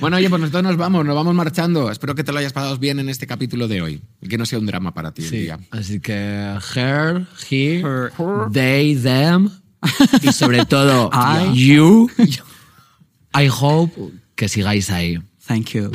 Bueno, 0.00 0.16
oye, 0.16 0.28
pues 0.28 0.40
nosotros 0.40 0.64
nos 0.64 0.76
vamos, 0.76 1.04
nos 1.04 1.14
vamos 1.14 1.34
marchando. 1.34 1.90
Espero 1.90 2.14
que 2.14 2.24
te 2.24 2.32
lo 2.32 2.38
hayas 2.38 2.52
pasado 2.52 2.76
bien 2.78 2.98
en 2.98 3.08
este 3.08 3.26
capítulo 3.26 3.68
de 3.68 3.82
hoy. 3.82 4.02
Y 4.20 4.26
que 4.28 4.36
no 4.38 4.46
sea 4.46 4.58
un 4.58 4.66
drama 4.66 4.94
para 4.94 5.12
ti 5.12 5.22
el 5.22 5.28
Sí, 5.28 5.36
día. 5.42 5.60
así 5.70 6.00
que 6.00 6.12
her, 6.74 7.26
he, 7.50 7.80
Her. 7.80 8.10
they, 8.52 8.96
them 8.96 9.50
y 10.22 10.32
sobre 10.32 10.64
todo, 10.64 11.10
I, 11.14 11.52
you. 11.54 12.08
I 13.34 13.48
hope 13.48 13.92
que 14.36 14.48
sigáis 14.48 14.90
ahí. 14.90 15.18
Thank 15.46 15.70
you. 15.74 15.90